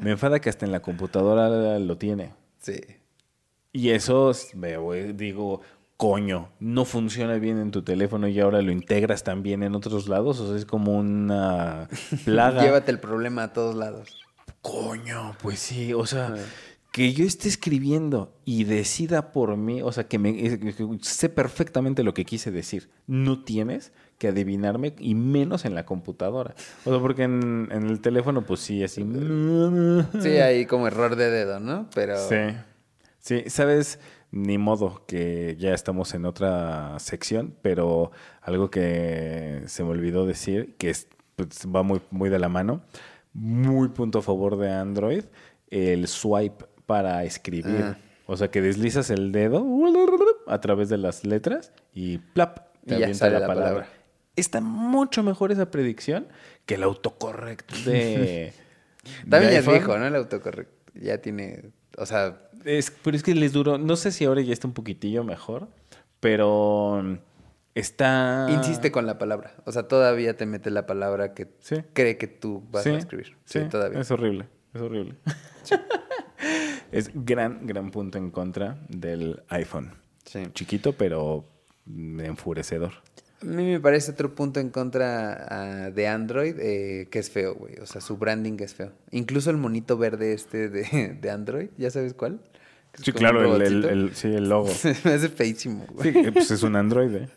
me 0.00 0.12
enfada 0.12 0.40
que 0.40 0.48
hasta 0.48 0.64
en 0.64 0.72
la 0.72 0.80
computadora 0.80 1.78
lo 1.78 1.98
tiene. 1.98 2.32
Sí. 2.58 2.80
Y 3.72 3.90
eso 3.90 4.30
es- 4.30 4.54
me 4.54 4.78
voy- 4.78 5.12
digo, 5.12 5.60
coño, 6.00 6.48
no 6.60 6.86
funciona 6.86 7.34
bien 7.34 7.58
en 7.58 7.70
tu 7.70 7.82
teléfono 7.82 8.26
y 8.26 8.40
ahora 8.40 8.62
lo 8.62 8.72
integras 8.72 9.22
también 9.22 9.62
en 9.62 9.74
otros 9.74 10.08
lados. 10.08 10.40
O 10.40 10.48
sea, 10.48 10.56
es 10.56 10.64
como 10.64 10.96
una 10.96 11.88
plaga. 12.24 12.62
Llévate 12.62 12.90
el 12.90 12.98
problema 12.98 13.42
a 13.42 13.52
todos 13.52 13.76
lados. 13.76 14.08
Coño, 14.62 15.36
pues 15.42 15.58
sí, 15.58 15.92
o 15.92 16.06
sea, 16.06 16.34
que 16.90 17.12
yo 17.12 17.26
esté 17.26 17.48
escribiendo 17.48 18.32
y 18.46 18.64
decida 18.64 19.30
por 19.30 19.58
mí, 19.58 19.82
o 19.82 19.92
sea, 19.92 20.08
que 20.08 20.18
me 20.18 20.34
que 20.34 20.98
sé 21.02 21.28
perfectamente 21.28 22.02
lo 22.02 22.14
que 22.14 22.24
quise 22.24 22.50
decir. 22.50 22.88
No 23.06 23.44
tienes 23.44 23.92
que 24.16 24.28
adivinarme 24.28 24.94
y 24.98 25.14
menos 25.14 25.66
en 25.66 25.74
la 25.74 25.84
computadora. 25.84 26.54
O 26.86 26.92
sea, 26.92 27.00
porque 27.00 27.24
en, 27.24 27.68
en 27.70 27.90
el 27.90 28.00
teléfono, 28.00 28.40
pues 28.46 28.60
sí, 28.60 28.82
así. 28.82 29.04
Sí, 30.22 30.28
hay 30.28 30.64
como 30.64 30.86
error 30.86 31.16
de 31.16 31.28
dedo, 31.30 31.60
¿no? 31.60 31.90
Pero 31.94 32.16
Sí. 32.16 32.56
Sí, 33.22 33.44
sabes, 33.50 33.98
ni 34.32 34.58
modo 34.58 35.04
que 35.06 35.56
ya 35.58 35.74
estamos 35.74 36.14
en 36.14 36.24
otra 36.24 36.98
sección, 36.98 37.54
pero 37.62 38.12
algo 38.42 38.70
que 38.70 39.62
se 39.66 39.82
me 39.82 39.90
olvidó 39.90 40.26
decir, 40.26 40.76
que 40.76 40.90
es, 40.90 41.08
pues, 41.36 41.66
va 41.66 41.82
muy, 41.82 42.00
muy 42.10 42.30
de 42.30 42.38
la 42.38 42.48
mano, 42.48 42.82
muy 43.32 43.88
punto 43.88 44.20
a 44.20 44.22
favor 44.22 44.56
de 44.56 44.70
Android, 44.70 45.24
el 45.70 46.06
swipe 46.06 46.66
para 46.86 47.24
escribir. 47.24 47.82
Ah. 47.82 47.98
O 48.26 48.36
sea, 48.36 48.50
que 48.50 48.60
deslizas 48.60 49.10
el 49.10 49.32
dedo 49.32 49.66
a 50.46 50.60
través 50.60 50.88
de 50.88 50.98
las 50.98 51.24
letras 51.24 51.72
y 51.92 52.18
plap, 52.18 52.60
te 52.86 52.94
Y 52.94 52.98
ya 52.98 53.06
avienta 53.06 53.18
sale 53.18 53.34
la, 53.34 53.40
la 53.40 53.46
palabra. 53.48 53.68
palabra. 53.70 53.88
Está 54.36 54.60
mucho 54.60 55.24
mejor 55.24 55.50
esa 55.50 55.70
predicción 55.70 56.28
que 56.64 56.76
el 56.76 56.84
autocorrect 56.84 57.72
de... 57.84 58.52
también 59.28 59.52
ya 59.52 59.58
es 59.58 59.66
viejo, 59.66 59.98
¿no? 59.98 60.06
El 60.06 60.14
autocorrecto. 60.14 60.92
Ya 60.94 61.18
tiene, 61.18 61.72
o 62.00 62.06
sea, 62.06 62.40
Es, 62.64 62.90
pero 63.02 63.16
es 63.16 63.22
que 63.22 63.34
les 63.34 63.52
duró, 63.52 63.78
no 63.78 63.96
sé 63.96 64.10
si 64.12 64.24
ahora 64.24 64.40
ya 64.40 64.52
está 64.52 64.66
un 64.66 64.74
poquitillo 64.74 65.22
mejor, 65.24 65.68
pero 66.20 67.18
está... 67.74 68.46
insiste 68.50 68.90
con 68.90 69.06
la 69.06 69.18
palabra. 69.18 69.54
O 69.64 69.72
sea, 69.72 69.84
todavía 69.88 70.36
te 70.36 70.46
mete 70.46 70.70
la 70.70 70.86
palabra 70.86 71.34
que 71.34 71.48
Sí. 71.60 71.76
cree 71.92 72.16
que 72.18 72.26
tú 72.26 72.64
vas 72.70 72.82
Sí, 72.84 72.90
a 72.90 72.98
escribir. 72.98 73.36
Sí, 73.44 73.60
sí, 73.60 73.68
todavía. 73.68 74.00
Es 74.00 74.10
horrible, 74.10 74.48
es 74.74 74.80
horrible. 74.80 75.14
es 76.92 77.10
gran, 77.14 77.66
gran 77.66 77.90
punto 77.90 78.18
en 78.18 78.30
contra 78.30 78.78
del 78.88 79.42
iPhone. 79.48 79.94
Sí. 80.24 80.48
Chiquito, 80.52 80.92
pero 80.92 81.44
enfurecedor. 81.86 82.92
A 83.42 83.46
mí 83.46 83.64
me 83.64 83.80
parece 83.80 84.12
otro 84.12 84.34
punto 84.34 84.60
en 84.60 84.68
contra 84.68 85.46
ah, 85.48 85.90
de 85.90 86.08
Android 86.08 86.56
eh, 86.58 87.08
que 87.10 87.18
es 87.18 87.30
feo, 87.30 87.54
güey. 87.54 87.76
O 87.78 87.86
sea, 87.86 88.00
su 88.00 88.18
branding 88.18 88.58
es 88.60 88.74
feo. 88.74 88.92
Incluso 89.12 89.50
el 89.50 89.56
monito 89.56 89.96
verde 89.96 90.34
este 90.34 90.68
de, 90.68 91.16
de 91.20 91.30
Android, 91.30 91.68
¿ya 91.78 91.90
sabes 91.90 92.14
cuál? 92.14 92.40
Sí, 92.94 93.12
claro, 93.12 93.56
el, 93.56 93.84
el- 93.84 94.14
sí, 94.14 94.28
el 94.28 94.48
logo. 94.48 94.68
me 95.04 95.12
hace 95.12 95.28
feísimo, 95.28 95.86
güey. 95.92 96.12
Sí, 96.12 96.18
eh, 96.18 96.32
pues 96.32 96.50
es 96.50 96.62
un 96.62 96.76
Android. 96.76 97.14
¿eh? 97.14 97.28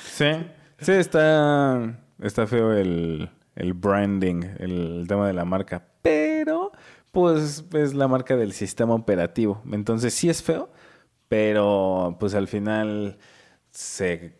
Sí, 0.00 0.30
sí, 0.78 0.92
está, 0.92 2.00
está 2.22 2.46
feo 2.46 2.72
el, 2.72 3.28
el 3.56 3.74
branding, 3.74 4.42
el, 4.58 5.04
tema 5.08 5.26
de 5.26 5.32
la 5.32 5.44
marca. 5.44 5.84
Pero, 6.00 6.72
pues, 7.12 7.64
es 7.74 7.94
la 7.94 8.08
marca 8.08 8.36
del 8.36 8.52
sistema 8.52 8.94
operativo. 8.94 9.62
Entonces, 9.70 10.14
sí 10.14 10.28
es 10.28 10.42
feo, 10.42 10.70
pero, 11.28 12.16
pues, 12.20 12.34
al 12.34 12.48
final 12.48 13.18
se 13.70 14.36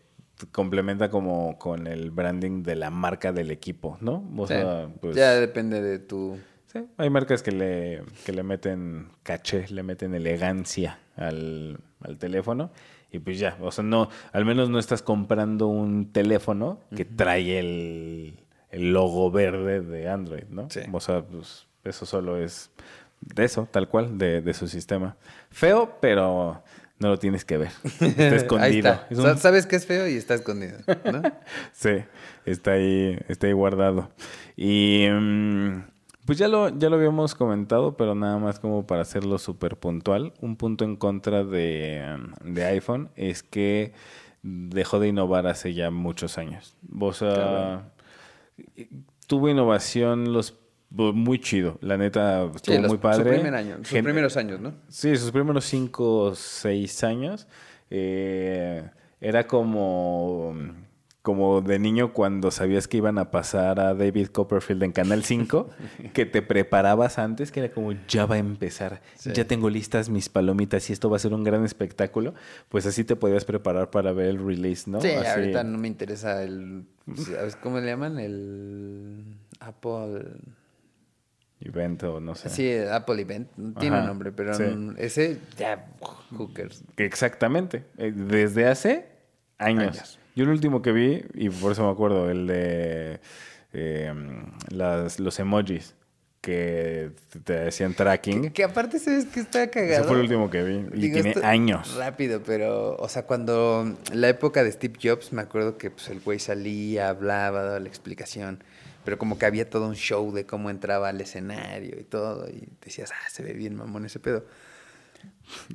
complementa 0.51 1.09
como 1.09 1.57
con 1.57 1.87
el 1.87 2.11
branding 2.11 2.63
de 2.63 2.75
la 2.75 2.89
marca 2.89 3.31
del 3.31 3.51
equipo, 3.51 3.97
¿no? 4.01 4.27
O 4.37 4.47
Sí. 4.47 4.53
sea, 4.53 4.89
pues... 4.99 5.15
Ya 5.15 5.31
depende 5.33 5.81
de 5.81 5.99
tu... 5.99 6.37
Sí, 6.67 6.79
hay 6.97 7.09
marcas 7.09 7.41
que 7.41 7.51
le, 7.51 8.01
que 8.25 8.33
le 8.33 8.43
meten 8.43 9.07
caché, 9.23 9.65
le 9.69 9.81
meten 9.83 10.13
elegancia 10.13 10.99
al, 11.15 11.79
al 12.01 12.17
teléfono 12.17 12.71
y 13.11 13.19
pues 13.19 13.39
ya, 13.39 13.57
o 13.61 13.71
sea, 13.71 13.83
no, 13.85 14.09
al 14.33 14.43
menos 14.43 14.69
no 14.69 14.77
estás 14.77 15.01
comprando 15.01 15.67
un 15.67 16.11
teléfono 16.11 16.81
que 16.93 17.05
trae 17.05 17.59
el, 17.59 18.39
el 18.71 18.91
logo 18.91 19.31
verde 19.31 19.79
de 19.79 20.09
Android, 20.09 20.43
¿no? 20.49 20.69
Sí. 20.69 20.81
O 20.91 20.99
sea, 20.99 21.21
pues 21.23 21.65
eso 21.85 22.05
solo 22.05 22.35
es 22.37 22.71
de 23.21 23.45
eso, 23.45 23.69
tal 23.71 23.87
cual, 23.87 24.17
de, 24.17 24.41
de 24.41 24.53
su 24.53 24.67
sistema. 24.67 25.15
Feo, 25.49 25.97
pero 26.01 26.61
no 26.99 27.09
lo 27.09 27.17
tienes 27.17 27.43
que 27.45 27.57
ver. 27.57 27.71
Está 27.99 28.35
escondido. 28.35 28.61
Ahí 28.63 28.77
está. 28.79 29.07
Es 29.09 29.17
un- 29.17 29.23
Sa- 29.25 29.37
Sabes 29.37 29.65
que 29.65 29.75
es 29.75 29.85
feo 29.85 30.07
y 30.07 30.15
está 30.15 30.33
escondido, 30.35 30.77
¿no? 31.11 31.21
Sí, 31.73 31.89
está 32.45 32.71
ahí, 32.73 33.17
está 33.27 33.47
ahí 33.47 33.53
guardado. 33.53 34.09
Y 34.55 35.07
mm, 35.11 35.83
Pues 36.25 36.37
ya 36.37 36.47
lo, 36.47 36.69
ya 36.69 36.89
lo 36.89 36.95
habíamos 36.95 37.35
comentado, 37.35 37.97
pero 37.97 38.15
nada 38.15 38.37
más 38.39 38.59
como 38.59 38.87
para 38.87 39.01
hacerlo 39.01 39.37
súper 39.37 39.77
puntual. 39.77 40.33
Un 40.41 40.55
punto 40.55 40.83
en 40.85 40.95
contra 40.95 41.43
de, 41.43 42.03
um, 42.43 42.53
de 42.53 42.65
iPhone 42.65 43.09
es 43.15 43.43
que 43.43 43.93
dejó 44.41 44.99
de 44.99 45.09
innovar 45.09 45.47
hace 45.47 45.73
ya 45.73 45.91
muchos 45.91 46.37
años. 46.37 46.75
O 46.99 47.13
sea, 47.13 47.91
tuvo 49.27 49.49
innovación 49.49 50.33
los 50.33 50.53
muy 50.95 51.39
chido, 51.39 51.77
la 51.81 51.97
neta 51.97 52.45
estuvo 52.55 52.75
Sí, 52.75 52.81
los- 52.81 52.89
muy 52.89 52.97
padre. 52.97 53.23
Su 53.23 53.29
primer 53.29 53.55
año, 53.55 53.77
sus 53.77 53.89
Gen- 53.89 54.03
primeros 54.05 54.37
años, 54.37 54.59
¿no? 54.59 54.73
Sí, 54.87 55.15
sus 55.17 55.31
primeros 55.31 55.65
cinco 55.65 56.17
o 56.23 56.35
seis 56.35 57.03
años. 57.03 57.47
eh, 57.91 58.89
era 59.21 59.45
como, 59.47 60.55
como 61.21 61.61
de 61.61 61.79
niño 61.79 62.13
cuando 62.13 62.51
sabías 62.51 62.87
que 62.87 62.97
iban 62.97 63.17
a 63.17 63.31
pasar 63.31 63.79
a 63.79 63.93
David 63.95 64.27
Copperfield 64.27 64.83
en 64.83 64.91
Canal 64.91 65.23
5, 65.23 65.69
que 66.13 66.25
te 66.25 66.41
preparabas 66.41 67.17
antes, 67.19 67.51
que 67.51 67.61
era 67.61 67.73
como, 67.73 67.93
ya 68.07 68.25
va 68.25 68.35
a 68.35 68.37
empezar, 68.39 69.01
Sí. 69.15 69.31
ya 69.33 69.45
tengo 69.45 69.69
listas 69.69 70.09
mis 70.09 70.29
palomitas 70.29 70.89
y 70.89 70.93
esto 70.93 71.09
va 71.09 71.15
a 71.17 71.19
ser 71.19 71.33
un 71.33 71.43
gran 71.43 71.63
espectáculo. 71.63 72.33
Pues 72.69 72.85
así 72.85 73.03
te 73.03 73.15
podías 73.15 73.45
preparar 73.45 73.89
para 73.91 74.11
ver 74.13 74.27
el 74.27 74.45
release, 74.45 74.89
¿no? 74.89 74.99
Sí, 75.01 75.09
Así- 75.09 75.27
ahorita 75.27 75.63
no 75.63 75.77
me 75.77 75.87
interesa 75.87 76.43
el... 76.43 76.85
¿sabes 77.15 77.55
¿Cómo 77.55 77.79
le 77.79 77.85
llaman? 77.87 78.19
El 78.19 79.23
Apple... 79.59 80.23
Evento, 81.65 82.19
no 82.19 82.35
sé. 82.35 82.49
Sí, 82.49 82.73
Apple 82.73 83.21
Event. 83.21 83.49
Tiene 83.79 83.95
Ajá, 83.95 84.03
un 84.03 84.07
nombre, 84.09 84.31
pero 84.31 84.53
sí. 84.53 84.63
ese 84.97 85.39
ya... 85.57 85.85
Hookers. 86.31 86.83
Exactamente. 86.97 87.83
Eh, 87.97 88.11
Desde 88.15 88.67
hace 88.67 89.05
años. 89.57 89.97
Años. 89.97 90.19
Yo 90.35 90.43
el 90.43 90.49
último 90.49 90.81
que 90.81 90.91
vi, 90.91 91.23
y 91.33 91.49
por 91.49 91.71
eso 91.71 91.85
me 91.85 91.91
acuerdo, 91.91 92.29
el 92.29 92.45
de 92.45 93.19
eh, 93.73 94.13
las, 94.69 95.19
los 95.19 95.39
emojis 95.39 95.95
que 96.45 97.09
te 97.43 97.53
decían 97.53 97.95
tracking. 97.95 98.43
Que, 98.43 98.53
que 98.53 98.63
aparte, 98.63 98.99
¿sabes 98.99 99.25
que 99.25 99.39
está 99.39 99.67
cagado? 99.71 99.93
Ese 99.93 100.03
fue 100.03 100.17
el 100.17 100.21
último 100.21 100.49
que 100.51 100.61
vi. 100.61 100.85
Y 100.93 101.09
Digo, 101.09 101.21
tiene 101.21 101.43
años. 101.43 101.95
Rápido, 101.95 102.43
pero, 102.45 102.95
o 102.97 103.09
sea, 103.09 103.25
cuando 103.25 103.97
la 104.13 104.29
época 104.29 104.63
de 104.63 104.71
Steve 104.71 104.93
Jobs, 105.01 105.33
me 105.33 105.41
acuerdo 105.41 105.79
que 105.79 105.89
pues, 105.89 106.07
el 106.09 106.19
güey 106.19 106.37
salía, 106.37 107.09
hablaba, 107.09 107.63
daba 107.63 107.79
la 107.79 107.87
explicación, 107.87 108.63
pero 109.05 109.17
como 109.17 109.37
que 109.37 109.45
había 109.45 109.69
todo 109.69 109.87
un 109.87 109.95
show 109.95 110.33
de 110.33 110.45
cómo 110.45 110.69
entraba 110.69 111.09
al 111.09 111.21
escenario 111.21 111.97
y 111.99 112.03
todo, 112.03 112.49
y 112.49 112.67
decías, 112.83 113.11
ah, 113.11 113.29
se 113.29 113.43
ve 113.43 113.53
bien 113.53 113.75
mamón 113.75 114.05
ese 114.05 114.19
pedo. 114.19 114.43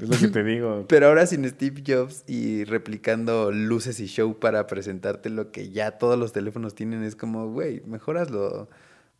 Es 0.01 0.09
lo 0.09 0.18
que 0.18 0.28
te 0.28 0.45
digo. 0.45 0.85
Pero 0.89 1.07
ahora 1.09 1.26
sin 1.26 1.49
Steve 1.49 1.83
Jobs 1.87 2.24
y 2.26 2.64
replicando 2.64 3.51
luces 3.53 4.01
y 4.01 4.07
show 4.07 4.39
para 4.39 4.66
presentarte 4.66 5.31
lo 5.31 5.51
que 5.53 5.70
ya 5.70 5.93
todos 5.93 6.18
los 6.18 6.33
teléfonos 6.33 6.74
tienen, 6.74 7.03
es 7.05 7.16
como, 7.16 7.49
güey, 7.51 7.81
mejor 7.87 8.18
hazlo. 8.18 8.68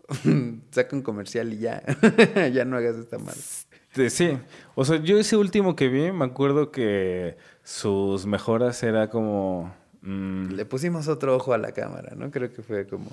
Saca 0.71 0.97
un 0.97 1.03
comercial 1.03 1.53
y 1.53 1.59
ya. 1.59 1.83
ya 2.53 2.65
no 2.65 2.77
hagas 2.77 2.97
esta 2.97 3.19
madre. 3.19 3.41
Este, 3.41 4.11
Sí, 4.11 4.39
o 4.77 4.85
sea, 4.85 5.03
yo 5.03 5.19
ese 5.19 5.37
último 5.37 5.75
que 5.75 5.89
vi, 5.89 6.13
me 6.13 6.25
acuerdo 6.25 6.71
que 6.71 7.37
sus 7.65 8.25
mejoras 8.27 8.83
era 8.83 9.11
como... 9.11 9.75
mm, 10.03 10.53
Le 10.53 10.65
pusimos 10.65 11.09
otro 11.09 11.35
ojo 11.35 11.53
a 11.55 11.59
la 11.59 11.73
cámara, 11.73 12.15
¿no? 12.17 12.31
Creo 12.31 12.53
que 12.53 12.63
fue 12.63 12.87
como. 12.87 13.11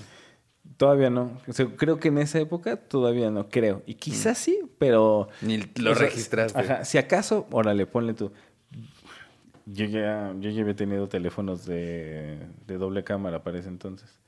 Todavía 0.78 1.10
no. 1.10 1.32
O 1.48 1.54
sea, 1.54 1.66
creo 1.66 2.00
que 2.00 2.10
en 2.10 2.20
esa 2.20 2.40
época 2.40 2.78
todavía 2.78 3.32
no, 3.32 3.50
creo. 3.50 3.82
Y 3.88 3.96
quizás 3.96 4.38
sí, 4.38 4.62
pero... 4.78 5.28
Ni 5.42 5.58
lo 5.58 5.92
o 5.92 5.96
sea, 5.96 6.06
registraste. 6.06 6.60
Ajá, 6.60 6.86
si 6.86 7.00
acaso, 7.00 7.48
órale, 7.52 7.88
ponle 7.88 8.14
tú. 8.14 8.32
Yo 9.66 9.86
ya, 9.86 10.34
yo 10.40 10.50
ya 10.52 10.62
había 10.62 10.76
tenido 10.76 11.10
teléfonos 11.10 11.66
de, 11.66 12.38
de 12.68 12.78
doble 12.78 13.04
cámara 13.04 13.44
para 13.44 13.58
ese 13.58 13.70
entonces. 13.70 14.20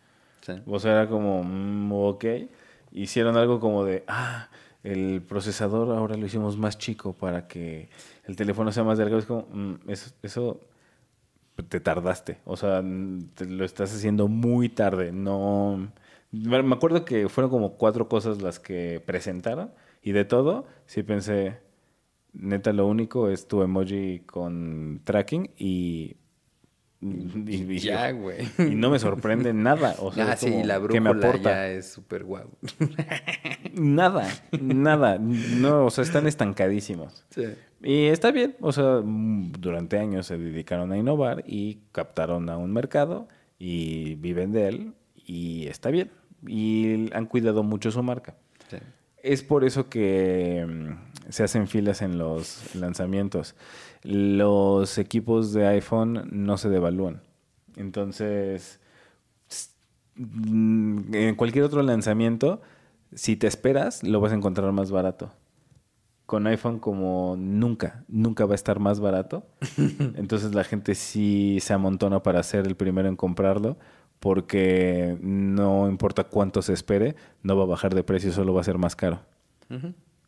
Sí. 0.41 0.54
O 0.66 0.80
sea, 0.80 0.93
era 0.93 1.08
como, 1.08 1.43
mm, 1.43 1.93
ok. 1.93 2.26
Hicieron 2.91 3.38
algo 3.38 3.60
como 3.60 3.86
de, 3.86 4.04
ah, 4.08 4.50
el 4.84 5.22
procesador 5.22 5.95
ahora 5.95 6.18
lo 6.18 6.26
hicimos 6.26 6.58
más 6.58 6.80
chico 6.80 7.14
para 7.14 7.47
que 7.47 7.89
el 8.26 8.36
teléfono 8.36 8.72
sea 8.72 8.84
más 8.84 8.97
delgado. 8.97 9.20
Es 9.20 9.26
como, 9.26 9.47
mm, 9.52 9.76
eso, 9.88 10.12
eso 10.24 10.60
te 11.68 11.80
tardaste. 11.80 12.39
O 12.45 12.58
sea, 12.58 12.82
mm, 12.82 13.30
te 13.36 13.45
lo 13.45 13.66
estás 13.66 13.93
haciendo 13.93 14.28
muy 14.28 14.70
tarde. 14.70 15.12
No. 15.12 15.91
Me 16.32 16.57
acuerdo 16.75 17.05
que 17.05 17.27
fueron 17.30 17.49
como 17.49 17.77
cuatro 17.77 18.07
cosas 18.07 18.41
las 18.41 18.59
que 18.59 19.01
presentaron. 19.05 19.71
Y 20.01 20.11
de 20.13 20.25
todo, 20.25 20.65
sí 20.86 21.03
pensé, 21.03 21.57
neta, 22.34 22.71
lo 22.71 22.88
único 22.88 23.30
es 23.30 23.47
tu 23.47 23.61
emoji 23.63 24.19
con 24.25 25.01
tracking 25.03 25.51
y. 25.57 26.15
y- 27.01 27.73
y- 27.73 27.80
Ya, 27.80 28.11
güey. 28.11 28.47
y 28.59 28.75
no 28.75 28.89
me 28.91 28.99
sorprende 28.99 29.53
nada. 29.53 29.95
O 29.99 30.11
sea, 30.13 30.30
ah, 30.30 30.34
es 30.34 30.39
sí, 30.41 30.63
la 30.63 30.80
¿qué 30.88 31.01
me 31.01 31.09
aporta? 31.09 31.49
ya 31.51 31.67
es 31.69 31.89
súper 31.91 32.23
guau. 32.23 32.47
Nada, 33.73 34.27
nada. 34.61 35.17
No, 35.19 35.86
o 35.86 35.89
sea, 35.89 36.03
están 36.03 36.27
estancadísimos. 36.27 37.25
Sí. 37.30 37.45
Y 37.82 38.05
está 38.07 38.32
bien, 38.32 38.55
o 38.59 38.71
sea, 38.71 39.01
durante 39.03 39.97
años 39.97 40.27
se 40.27 40.38
dedicaron 40.38 40.91
a 40.91 40.97
innovar 40.97 41.43
y 41.47 41.80
captaron 41.91 42.49
a 42.49 42.57
un 42.57 42.71
mercado 42.73 43.27
y 43.57 44.15
viven 44.15 44.51
de 44.51 44.67
él 44.67 44.93
y 45.15 45.67
está 45.67 45.89
bien. 45.89 46.11
Y 46.48 47.14
han 47.14 47.26
cuidado 47.26 47.64
mucho 47.64 47.92
su 47.92 48.02
marca. 48.04 48.36
Sí. 48.70 48.78
Es 49.22 49.44
por 49.44 49.64
eso 49.64 49.90
que 49.90 50.66
mm, 50.68 51.32
se 51.32 51.44
hacen 51.44 51.68
filas 51.68 52.02
en 52.02 52.18
los 52.18 52.76
lanzamientos. 52.76 53.56
Los 54.04 54.98
equipos 54.98 55.54
de 55.54 55.68
iPhone 55.68 56.28
no 56.32 56.58
se 56.58 56.70
devalúan. 56.70 57.22
Entonces, 57.76 58.80
mm, 60.16 61.14
en 61.14 61.36
cualquier 61.36 61.66
otro 61.66 61.82
lanzamiento, 61.84 62.62
si 63.14 63.36
te 63.36 63.48
esperas, 63.48 64.04
lo 64.04 64.22
vas 64.22 64.32
a 64.32 64.36
encontrar 64.36 64.72
más 64.72 64.92
barato. 64.92 65.32
Con 66.26 66.46
iPhone 66.48 66.80
como 66.80 67.36
nunca, 67.38 68.06
nunca 68.08 68.46
va 68.46 68.54
a 68.54 68.56
estar 68.56 68.80
más 68.80 69.00
barato. 69.00 69.48
Entonces 70.16 70.54
la 70.54 70.64
gente 70.64 70.96
sí 70.96 71.58
se 71.62 71.74
amontona 71.74 72.24
para 72.24 72.44
ser 72.44 72.68
el 72.68 72.76
primero 72.76 73.10
en 73.10 73.16
comprarlo 73.16 73.78
porque 74.20 75.17
no 75.22 75.88
importa 75.89 76.26
cuánto 76.26 76.61
se 76.61 76.74
espere, 76.74 77.15
no 77.43 77.55
va 77.57 77.63
a 77.63 77.67
bajar 77.67 77.95
de 77.95 78.03
precio, 78.03 78.32
solo 78.32 78.53
va 78.53 78.61
a 78.61 78.65
ser 78.65 78.78
más 78.78 78.95
caro. 78.95 79.22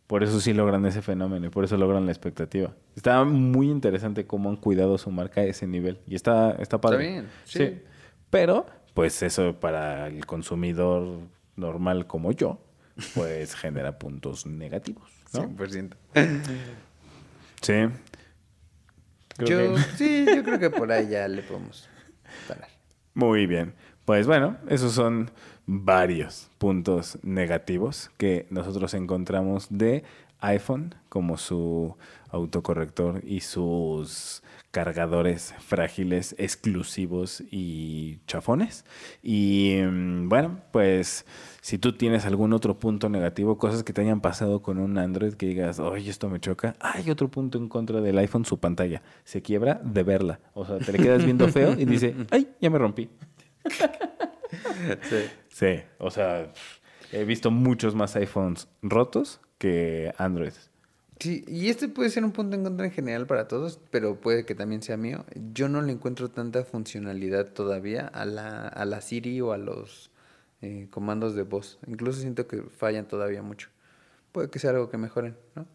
Por 0.07 0.23
eso 0.23 0.39
sí 0.41 0.53
logran 0.53 0.85
ese 0.85 1.01
fenómeno 1.01 1.47
y 1.47 1.49
por 1.49 1.63
eso 1.63 1.77
logran 1.77 2.05
la 2.05 2.11
expectativa. 2.11 2.73
Está 2.95 3.23
muy 3.23 3.69
interesante 3.69 4.27
cómo 4.27 4.49
han 4.49 4.57
cuidado 4.57 4.97
su 4.97 5.09
marca 5.09 5.41
a 5.41 5.45
ese 5.45 5.67
nivel. 5.67 5.99
Y 6.05 6.15
está, 6.15 6.51
está 6.59 6.79
padre. 6.81 6.97
bien, 7.09 7.27
sí. 7.45 7.81
Pero, 8.29 8.65
pues 8.93 9.21
eso 9.23 9.59
para 9.59 10.07
el 10.07 10.25
consumidor 10.25 11.19
normal 11.55 12.07
como 12.07 12.31
yo, 12.33 12.59
pues 13.15 13.55
genera 13.55 13.97
puntos 13.99 14.45
negativos. 14.45 15.09
¿no? 15.33 15.49
100%. 15.49 15.93
Sí. 17.61 17.73
Creo 19.37 19.47
Yo, 19.47 19.75
que- 19.75 19.81
sí, 19.97 20.25
yo 20.35 20.43
creo 20.43 20.59
que 20.59 20.69
por 20.69 20.91
ahí 20.91 21.07
ya 21.09 21.27
le 21.27 21.41
podemos 21.41 21.87
parar. 22.47 22.67
Muy 23.13 23.45
bien. 23.45 23.73
Pues 24.05 24.25
bueno, 24.27 24.57
esos 24.69 24.93
son 24.93 25.31
varios 25.65 26.49
puntos 26.57 27.17
negativos 27.23 28.09
que 28.17 28.47
nosotros 28.49 28.93
encontramos 28.93 29.67
de 29.69 30.03
iPhone 30.39 30.95
como 31.09 31.37
su 31.37 31.95
autocorrector 32.29 33.21
y 33.25 33.41
sus 33.41 34.43
cargadores 34.71 35.53
frágiles, 35.59 36.33
exclusivos 36.37 37.43
y 37.51 38.19
chafones. 38.25 38.85
Y 39.21 39.79
mm, 39.83 40.29
bueno, 40.29 40.61
pues 40.71 41.25
si 41.61 41.77
tú 41.77 41.93
tienes 41.93 42.25
algún 42.25 42.53
otro 42.53 42.79
punto 42.79 43.09
negativo, 43.09 43.57
cosas 43.57 43.83
que 43.83 43.93
te 43.93 44.01
hayan 44.01 44.21
pasado 44.21 44.61
con 44.61 44.79
un 44.79 44.97
Android 44.97 45.33
que 45.33 45.45
digas, 45.45 45.79
oye, 45.79 46.09
esto 46.09 46.29
me 46.29 46.39
choca, 46.39 46.75
hay 46.79 47.09
otro 47.11 47.29
punto 47.29 47.57
en 47.57 47.67
contra 47.67 48.01
del 48.01 48.17
iPhone, 48.17 48.45
su 48.45 48.59
pantalla. 48.59 49.01
Se 49.25 49.41
quiebra 49.41 49.81
de 49.83 50.03
verla. 50.03 50.39
O 50.53 50.65
sea, 50.65 50.79
te 50.79 50.91
le 50.91 50.99
quedas 50.99 51.23
viendo 51.23 51.47
feo 51.49 51.73
y 51.77 51.85
dice, 51.85 52.15
ay, 52.31 52.47
ya 52.59 52.69
me 52.69 52.79
rompí. 52.79 53.09
Sí. 55.03 55.17
Sí, 55.49 55.81
o 55.99 56.09
sea, 56.09 56.51
he 57.11 57.23
visto 57.23 57.51
muchos 57.51 57.93
más 57.93 58.15
iPhones 58.15 58.67
rotos 58.81 59.41
que 59.57 60.13
Android. 60.17 60.53
Sí, 61.21 61.45
y 61.47 61.69
este 61.69 61.87
puede 61.87 62.09
ser 62.09 62.25
un 62.25 62.31
punto 62.31 62.55
en 62.55 62.63
contra 62.63 62.83
en 62.87 62.91
general 62.91 63.27
para 63.27 63.47
todos, 63.47 63.79
pero 63.91 64.15
puede 64.15 64.43
que 64.43 64.55
también 64.55 64.81
sea 64.81 64.97
mío. 64.97 65.23
Yo 65.53 65.69
no 65.69 65.83
le 65.83 65.91
encuentro 65.91 66.31
tanta 66.31 66.63
funcionalidad 66.63 67.53
todavía 67.53 68.07
a 68.07 68.25
la, 68.25 68.67
a 68.67 68.85
la 68.85 69.01
Siri 69.01 69.39
o 69.39 69.53
a 69.53 69.59
los 69.59 70.09
eh, 70.63 70.87
comandos 70.89 71.35
de 71.35 71.43
voz. 71.43 71.77
Incluso 71.85 72.21
siento 72.21 72.47
que 72.47 72.63
fallan 72.63 73.07
todavía 73.07 73.43
mucho. 73.43 73.69
Puede 74.31 74.49
que 74.49 74.57
sea 74.57 74.71
algo 74.71 74.89
que 74.89 74.97
mejoren, 74.97 75.37
¿no? 75.53 75.67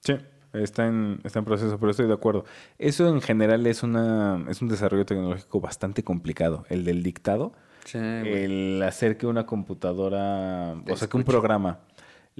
Sí, 0.00 0.16
está 0.52 0.88
en, 0.88 1.20
está 1.22 1.38
en 1.38 1.44
proceso, 1.44 1.78
pero 1.78 1.92
estoy 1.92 2.08
de 2.08 2.14
acuerdo. 2.14 2.44
Eso 2.80 3.08
en 3.08 3.20
general 3.20 3.68
es, 3.68 3.84
una, 3.84 4.44
es 4.48 4.62
un 4.62 4.68
desarrollo 4.68 5.06
tecnológico 5.06 5.60
bastante 5.60 6.02
complicado, 6.02 6.66
el 6.70 6.84
del 6.84 7.04
dictado. 7.04 7.52
Sí, 7.84 7.98
el 7.98 8.82
hacer 8.82 9.16
que 9.16 9.28
una 9.28 9.46
computadora, 9.46 10.74
Te 10.84 10.92
o 10.92 10.96
sea, 10.96 11.06
que 11.06 11.16
un 11.16 11.22
programa 11.22 11.78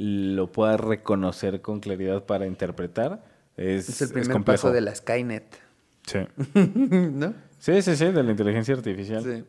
lo 0.00 0.52
pueda 0.52 0.76
reconocer 0.76 1.60
con 1.60 1.80
claridad 1.80 2.24
para 2.24 2.46
interpretar 2.46 3.24
es, 3.56 3.88
es 3.88 4.00
el 4.00 4.06
es 4.06 4.12
primer 4.12 4.30
complejo. 4.32 4.62
paso 4.62 4.72
de 4.72 4.80
la 4.80 4.94
Skynet, 4.94 5.56
Sí. 6.06 6.20
¿no? 6.54 7.34
sí, 7.58 7.82
sí, 7.82 7.96
sí, 7.96 8.04
de 8.06 8.22
la 8.22 8.30
inteligencia 8.30 8.74
artificial. 8.74 9.22
Sí. 9.24 9.44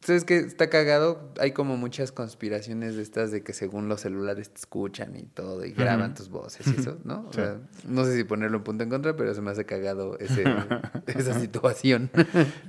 ¿Sabes 0.00 0.24
qué? 0.24 0.36
Está 0.38 0.70
cagado. 0.70 1.32
Hay 1.40 1.50
como 1.50 1.76
muchas 1.76 2.12
conspiraciones 2.12 2.94
de 2.94 3.02
estas 3.02 3.32
de 3.32 3.42
que 3.42 3.52
según 3.52 3.88
los 3.88 4.02
celulares 4.02 4.50
te 4.50 4.60
escuchan 4.60 5.16
y 5.16 5.24
todo 5.24 5.64
y 5.64 5.72
graban 5.72 6.14
tus 6.14 6.28
voces 6.28 6.64
y 6.68 6.80
eso, 6.80 6.98
¿no? 7.02 7.26
O 7.28 7.32
Sí. 7.32 7.40
sea, 7.40 7.56
no 7.84 8.04
sé 8.04 8.14
si 8.16 8.22
ponerlo 8.22 8.58
en 8.58 8.62
punto 8.62 8.84
en 8.84 8.90
contra, 8.90 9.16
pero 9.16 9.34
se 9.34 9.40
me 9.42 9.50
hace 9.50 9.66
cagado 9.66 10.16
ese, 10.20 10.44
esa 11.08 11.34
situación. 11.40 12.10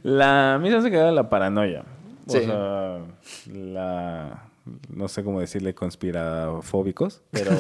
La 0.02 0.56
a 0.56 0.58
mí 0.58 0.70
se 0.72 0.78
hace 0.78 0.90
quedar 0.90 1.14
la 1.14 1.30
paranoia. 1.30 1.86
O 2.26 2.32
Sí. 2.32 2.46
sea, 2.46 3.06
la 3.54 4.49
no 4.90 5.08
sé 5.08 5.24
cómo 5.24 5.40
decirle 5.40 5.74
conspirafóbicos, 5.74 7.22
pero 7.32 7.52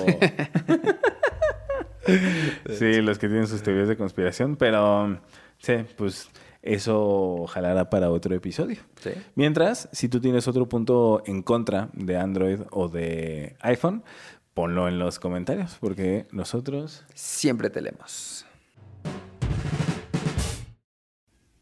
sí, 2.77 3.01
los 3.01 3.17
que 3.19 3.27
tienen 3.27 3.47
sus 3.47 3.61
teorías 3.61 3.87
de 3.87 3.97
conspiración, 3.97 4.55
pero 4.55 5.19
sí, 5.59 5.85
pues 5.97 6.29
eso 6.61 7.45
jalará 7.47 7.89
para 7.89 8.09
otro 8.09 8.35
episodio. 8.35 8.81
Sí. 8.99 9.11
Mientras, 9.35 9.89
si 9.91 10.09
tú 10.09 10.19
tienes 10.19 10.47
otro 10.47 10.67
punto 10.67 11.23
en 11.25 11.41
contra 11.41 11.89
de 11.93 12.17
Android 12.17 12.61
o 12.71 12.89
de 12.89 13.55
iPhone, 13.61 14.03
ponlo 14.53 14.87
en 14.87 14.99
los 14.99 15.19
comentarios, 15.19 15.77
porque 15.79 16.27
nosotros 16.31 17.05
Siempre 17.13 17.69
te 17.69 17.81
leemos. 17.81 18.45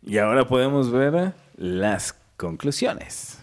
Y 0.01 0.17
ahora 0.19 0.47
podemos 0.47 0.89
ver 0.89 1.33
las 1.57 2.13
conclusiones. 2.37 3.39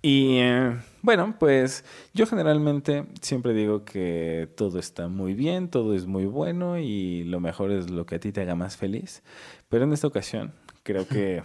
Y 0.00 0.38
eh, 0.38 0.76
bueno, 1.04 1.36
pues 1.38 1.84
yo 2.14 2.26
generalmente 2.26 3.04
siempre 3.20 3.52
digo 3.52 3.84
que 3.84 4.48
todo 4.56 4.78
está 4.78 5.08
muy 5.08 5.34
bien, 5.34 5.68
todo 5.68 5.94
es 5.94 6.06
muy 6.06 6.24
bueno 6.24 6.78
y 6.78 7.24
lo 7.24 7.40
mejor 7.40 7.72
es 7.72 7.90
lo 7.90 8.06
que 8.06 8.14
a 8.14 8.20
ti 8.20 8.32
te 8.32 8.40
haga 8.40 8.54
más 8.54 8.78
feliz. 8.78 9.22
Pero 9.68 9.84
en 9.84 9.92
esta 9.92 10.06
ocasión 10.06 10.54
creo 10.82 11.06
que 11.06 11.42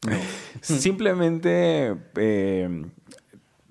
simplemente 0.62 1.94
eh, 2.16 2.86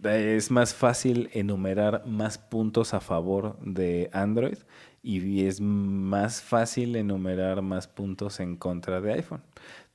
es 0.03 0.51
más 0.51 0.75
fácil 0.75 1.31
enumerar 1.33 2.05
más 2.05 2.37
puntos 2.37 2.93
a 2.93 2.99
favor 2.99 3.57
de 3.61 4.11
Android 4.13 4.59
y 5.01 5.47
es 5.47 5.59
más 5.59 6.43
fácil 6.43 6.95
enumerar 6.95 7.63
más 7.63 7.87
puntos 7.87 8.39
en 8.39 8.57
contra 8.57 9.01
de 9.01 9.13
iPhone. 9.13 9.41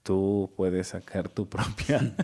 Tú 0.03 0.53
puedes 0.57 0.89
sacar 0.89 1.29
tu 1.29 1.49
propia 1.49 2.17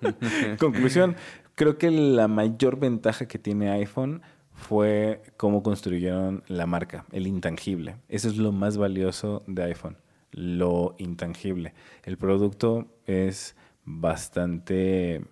conclusión. 0.58 1.14
Creo 1.56 1.78
que 1.78 1.90
la 1.90 2.28
mayor 2.28 2.78
ventaja 2.78 3.26
que 3.26 3.38
tiene 3.38 3.70
iPhone 3.70 4.20
fue 4.52 5.22
cómo 5.38 5.62
construyeron 5.62 6.44
la 6.48 6.66
marca, 6.66 7.06
el 7.12 7.26
intangible. 7.26 7.96
Eso 8.10 8.28
es 8.28 8.36
lo 8.36 8.52
más 8.52 8.76
valioso 8.76 9.42
de 9.46 9.62
iPhone, 9.62 9.96
lo 10.32 10.94
intangible. 10.98 11.72
El 12.02 12.18
producto 12.18 12.88
es 13.06 13.56
bastante 13.86 15.24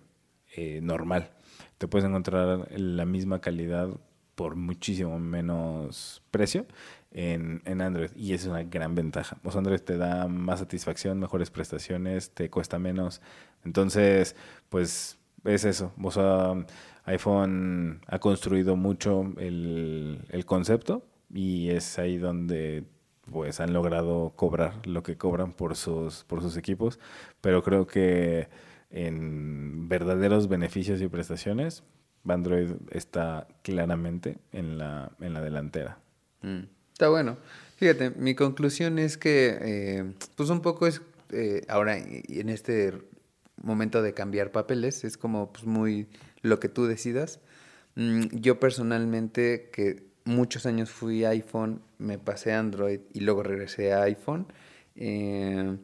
eh, 0.55 0.79
normal. 0.81 1.29
Te 1.77 1.87
puedes 1.87 2.07
encontrar 2.07 2.71
la 2.71 3.05
misma 3.05 3.39
calidad 3.39 3.89
por 4.33 4.55
muchísimo 4.55 5.19
menos 5.19 6.23
precio 6.31 6.65
en, 7.11 7.61
en 7.65 7.81
Android 7.81 8.09
y 8.15 8.33
es 8.33 8.47
una 8.47 8.63
gran 8.63 8.95
ventaja. 8.95 9.37
O 9.43 9.55
Android 9.55 9.79
te 9.79 9.95
da 9.95 10.27
más 10.27 10.57
satisfacción, 10.57 11.19
mejores 11.19 11.51
prestaciones, 11.51 12.31
te 12.31 12.49
cuesta 12.49 12.79
menos. 12.79 13.21
Entonces, 13.63 14.35
pues 14.69 15.19
es 15.45 15.65
eso. 15.65 15.93
O 16.01 16.11
sea, 16.11 16.53
iPhone 17.05 18.01
ha 18.07 18.19
construido 18.19 18.75
mucho 18.75 19.33
el, 19.37 20.19
el 20.29 20.45
concepto 20.45 21.05
y 21.33 21.69
es 21.69 21.97
ahí 21.99 22.17
donde 22.17 22.83
pues 23.31 23.59
han 23.59 23.73
logrado 23.73 24.33
cobrar 24.35 24.85
lo 24.85 25.01
que 25.01 25.17
cobran 25.17 25.51
por 25.53 25.75
sus, 25.75 26.23
por 26.25 26.41
sus 26.41 26.57
equipos. 26.57 26.99
Pero 27.41 27.63
creo 27.63 27.87
que 27.87 28.47
en 28.89 29.89
verdaderos 29.89 30.47
beneficios 30.47 31.01
y 31.01 31.07
prestaciones, 31.07 31.83
Android 32.27 32.71
está 32.91 33.47
claramente 33.61 34.37
en 34.51 34.77
la, 34.77 35.11
en 35.19 35.33
la 35.33 35.41
delantera. 35.41 35.99
Mm, 36.41 36.63
Está 36.95 37.09
bueno. 37.09 37.35
Fíjate, 37.75 38.11
mi 38.11 38.35
conclusión 38.35 38.99
es 38.99 39.17
que, 39.17 39.57
eh, 39.59 40.13
pues 40.37 40.49
un 40.49 40.61
poco 40.61 40.87
es, 40.87 41.01
eh, 41.31 41.61
ahora 41.67 41.97
en 41.97 42.47
este 42.47 42.93
momento 43.61 44.01
de 44.01 44.13
cambiar 44.13 44.51
papeles, 44.51 45.03
es 45.03 45.17
como 45.17 45.51
pues 45.51 45.65
muy 45.65 46.07
lo 46.41 46.59
que 46.59 46.69
tú 46.69 46.85
decidas. 46.85 47.39
Mm, 47.95 48.27
yo 48.31 48.59
personalmente, 48.59 49.69
que 49.71 50.03
muchos 50.25 50.65
años 50.65 50.89
fui 50.89 51.25
iPhone, 51.25 51.81
me 51.97 52.17
pasé 52.17 52.53
a 52.53 52.59
Android 52.59 53.01
y 53.13 53.21
luego 53.21 53.43
regresé 53.43 53.93
a 53.93 54.03
iPhone, 54.03 54.47
eh, 54.95 55.77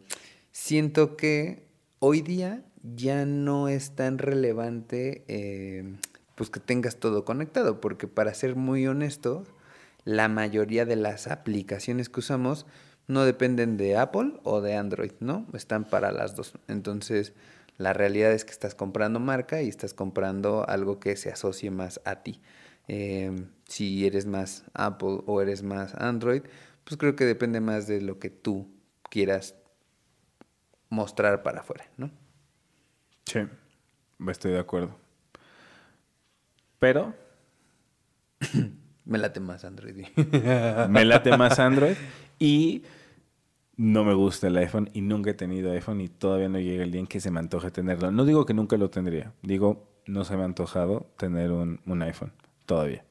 siento 0.52 1.15
que 1.15 1.68
hoy 1.99 2.22
día 2.22 2.64
ya 2.84 3.26
no 3.26 3.68
es 3.68 3.95
tan 3.95 4.18
relevante 4.18 5.23
eh, 5.27 5.95
pues 6.35 6.49
que 6.49 6.60
tengas 6.60 6.98
todo 6.98 7.23
conectado, 7.26 7.80
porque 7.81 8.07
para 8.07 8.34
ser 8.34 8.56
muy 8.56 8.88
honesto, 8.88 9.45
la 10.03 10.27
mayoría 10.27 10.85
de 10.85 10.95
las 10.95 11.27
aplicaciones 11.27 12.10
que 12.10 12.19
usamos 12.19 12.65
no 13.07 13.26
dependen 13.26 13.77
de 13.77 13.98
Apple 13.98 14.34
o 14.43 14.61
de 14.61 14.76
Android, 14.76 15.11
¿no? 15.19 15.45
Están 15.53 15.84
para 15.85 16.11
las 16.11 16.35
dos. 16.35 16.53
Entonces, 16.68 17.34
la 17.81 17.93
realidad 17.93 18.31
es 18.31 18.45
que 18.45 18.51
estás 18.51 18.75
comprando 18.75 19.19
marca 19.19 19.61
y 19.61 19.69
estás 19.69 19.93
comprando 19.93 20.67
algo 20.67 20.99
que 20.99 21.15
se 21.15 21.29
asocie 21.31 21.71
más 21.71 21.99
a 22.05 22.23
ti. 22.23 22.41
Eh, 22.87 23.47
si 23.67 24.05
eres 24.05 24.25
más 24.25 24.65
Apple 24.73 25.21
o 25.25 25.41
eres 25.41 25.63
más 25.63 25.95
Android, 25.95 26.43
pues 26.83 26.97
creo 26.97 27.15
que 27.15 27.25
depende 27.25 27.59
más 27.59 27.87
de 27.87 28.01
lo 28.01 28.19
que 28.19 28.29
tú 28.29 28.69
quieras 29.09 29.55
mostrar 30.89 31.43
para 31.43 31.61
afuera, 31.61 31.85
¿no? 31.97 32.11
Sí, 33.25 33.39
estoy 34.27 34.51
de 34.51 34.59
acuerdo. 34.59 34.95
Pero 36.79 37.13
Me 39.05 39.17
late 39.17 39.39
más 39.39 39.65
Android. 39.65 40.05
me 40.89 41.05
late 41.05 41.35
más 41.37 41.59
Android 41.59 41.95
y 42.39 42.83
no 43.83 44.03
me 44.03 44.13
gusta 44.13 44.45
el 44.47 44.57
iPhone 44.57 44.89
y 44.93 45.01
nunca 45.01 45.31
he 45.31 45.33
tenido 45.33 45.71
iPhone 45.71 46.01
y 46.01 46.07
todavía 46.07 46.49
no 46.49 46.59
llega 46.59 46.83
el 46.83 46.91
día 46.91 47.01
en 47.01 47.07
que 47.07 47.19
se 47.19 47.31
me 47.31 47.39
antoje 47.39 47.71
tenerlo. 47.71 48.11
No 48.11 48.25
digo 48.25 48.45
que 48.45 48.53
nunca 48.53 48.77
lo 48.77 48.89
tendría, 48.91 49.33
digo 49.41 49.87
no 50.05 50.23
se 50.23 50.35
me 50.35 50.43
ha 50.43 50.45
antojado 50.45 51.07
tener 51.17 51.51
un, 51.51 51.79
un 51.85 52.01
iPhone 52.03 52.31
todavía. 52.67 53.03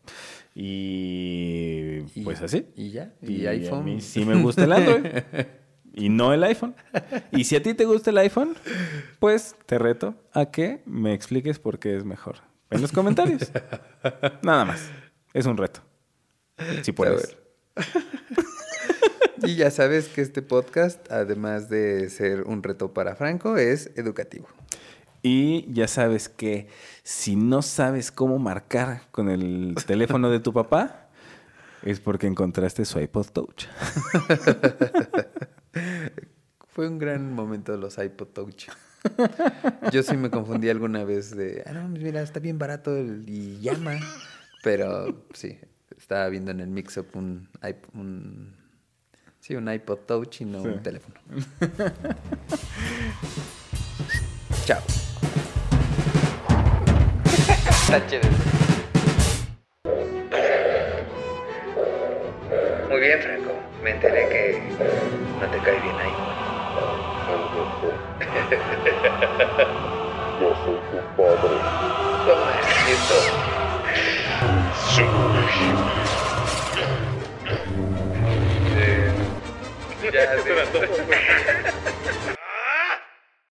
Y, 0.55 2.05
Y- 2.15 2.23
pues 2.25 2.41
así. 2.43 2.67
Y 2.77 2.91
ya. 2.91 3.13
Y, 3.23 3.33
Y, 3.43 3.47
a 3.47 3.51
iPhone. 3.51 3.85
mí 3.85 4.01
sí 4.01 4.25
me 4.25 4.41
gusta 4.41 4.65
el 4.65 4.73
Android 4.73 5.07
y 5.95 6.09
no 6.09 6.33
el 6.33 6.43
iPhone. 6.45 6.75
Y 7.33 7.45
si 7.45 7.57
a 7.57 7.63
ti 7.63 7.75
te 7.75 7.85
gusta 7.85 8.11
el 8.11 8.19
iPhone, 8.19 8.55
pues 9.19 9.57
te 9.67 9.79
reto 9.79 10.15
a 10.33 10.47
que 10.53 10.83
me 10.87 11.15
expliques 11.15 11.59
por 11.59 11.79
qué 11.81 11.97
es 11.97 12.05
mejor. 12.05 12.37
En 12.71 12.81
los 12.81 12.93
comentarios. 12.93 13.51
Nada 14.43 14.65
más. 14.65 14.89
Es 15.35 15.47
un 15.47 15.57
reto. 15.57 15.81
Si 16.83 16.93
puedes. 16.93 17.37
Y 19.43 19.57
ya 19.57 19.71
sabes 19.71 20.09
que 20.09 20.21
este 20.21 20.43
podcast, 20.43 21.11
además 21.11 21.69
de 21.69 22.09
ser 22.11 22.43
un 22.43 22.63
reto 22.63 22.93
para 22.93 23.15
Franco, 23.17 23.57
es 23.57 23.91
educativo. 23.97 24.49
Y 25.23 25.71
ya 25.73 25.89
sabes 25.89 26.29
que 26.29 26.69
si 27.03 27.37
no 27.37 27.63
sabes 27.63 28.11
cómo 28.11 28.39
marcar 28.39 29.03
con 29.11 29.29
el 29.29 29.75
teléfono 29.87 30.31
de 30.31 30.41
tu 30.41 30.53
papá, 30.53 31.09
es 31.83 32.01
porque 32.01 32.27
encontraste 32.27 32.85
su 32.85 33.01
iPod 33.01 33.27
Touch. 33.29 33.67
Fue 36.69 36.89
un 36.89 36.99
gran 36.99 37.33
momento 37.35 37.77
los 37.77 37.99
iPod 37.99 38.29
Touch. 38.29 38.69
Yo 39.93 40.03
sí 40.03 40.17
me 40.17 40.31
confundí 40.31 40.69
alguna 40.69 41.05
vez 41.05 41.35
de, 41.35 41.63
ah, 41.67 41.73
no, 41.73 41.89
mira, 41.89 42.23
está 42.23 42.41
bien 42.41 42.59
barato 42.59 42.97
el- 42.97 43.25
y 43.29 43.59
llama. 43.61 43.99
Pero 44.63 45.25
sí, 45.33 45.59
estaba 45.97 46.29
viendo 46.29 46.51
en 46.51 46.61
el 46.61 46.69
mix-up 46.69 47.07
un, 47.15 47.49
un, 47.95 48.55
sí, 49.51 49.57
un 49.57 49.69
iPod 49.69 49.99
Touch 50.07 50.43
y 50.43 50.45
no 50.45 50.63
Sí. 50.63 50.69
un 50.69 50.81
teléfono. 50.81 51.17
Chao. 54.65 54.81
Está 57.25 58.07
chévere. 58.07 58.31
Muy 62.89 63.01
bien, 63.01 63.19
Franco. 63.21 63.51
Me 63.83 63.91
enteré 63.91 64.29
que 64.29 64.63
no 65.41 65.47
te 65.51 65.59
cae 65.59 65.81
bien 65.81 65.97
ahí. 65.97 66.11
Yo 70.41 70.49
soy 70.65 70.79
tu 70.91 70.97
padre. 71.17 71.57
Toma 72.25 72.51
esto. 72.89 73.19
Eh, 74.99 75.01
Ya, 80.13 80.37
sí. 80.43 80.51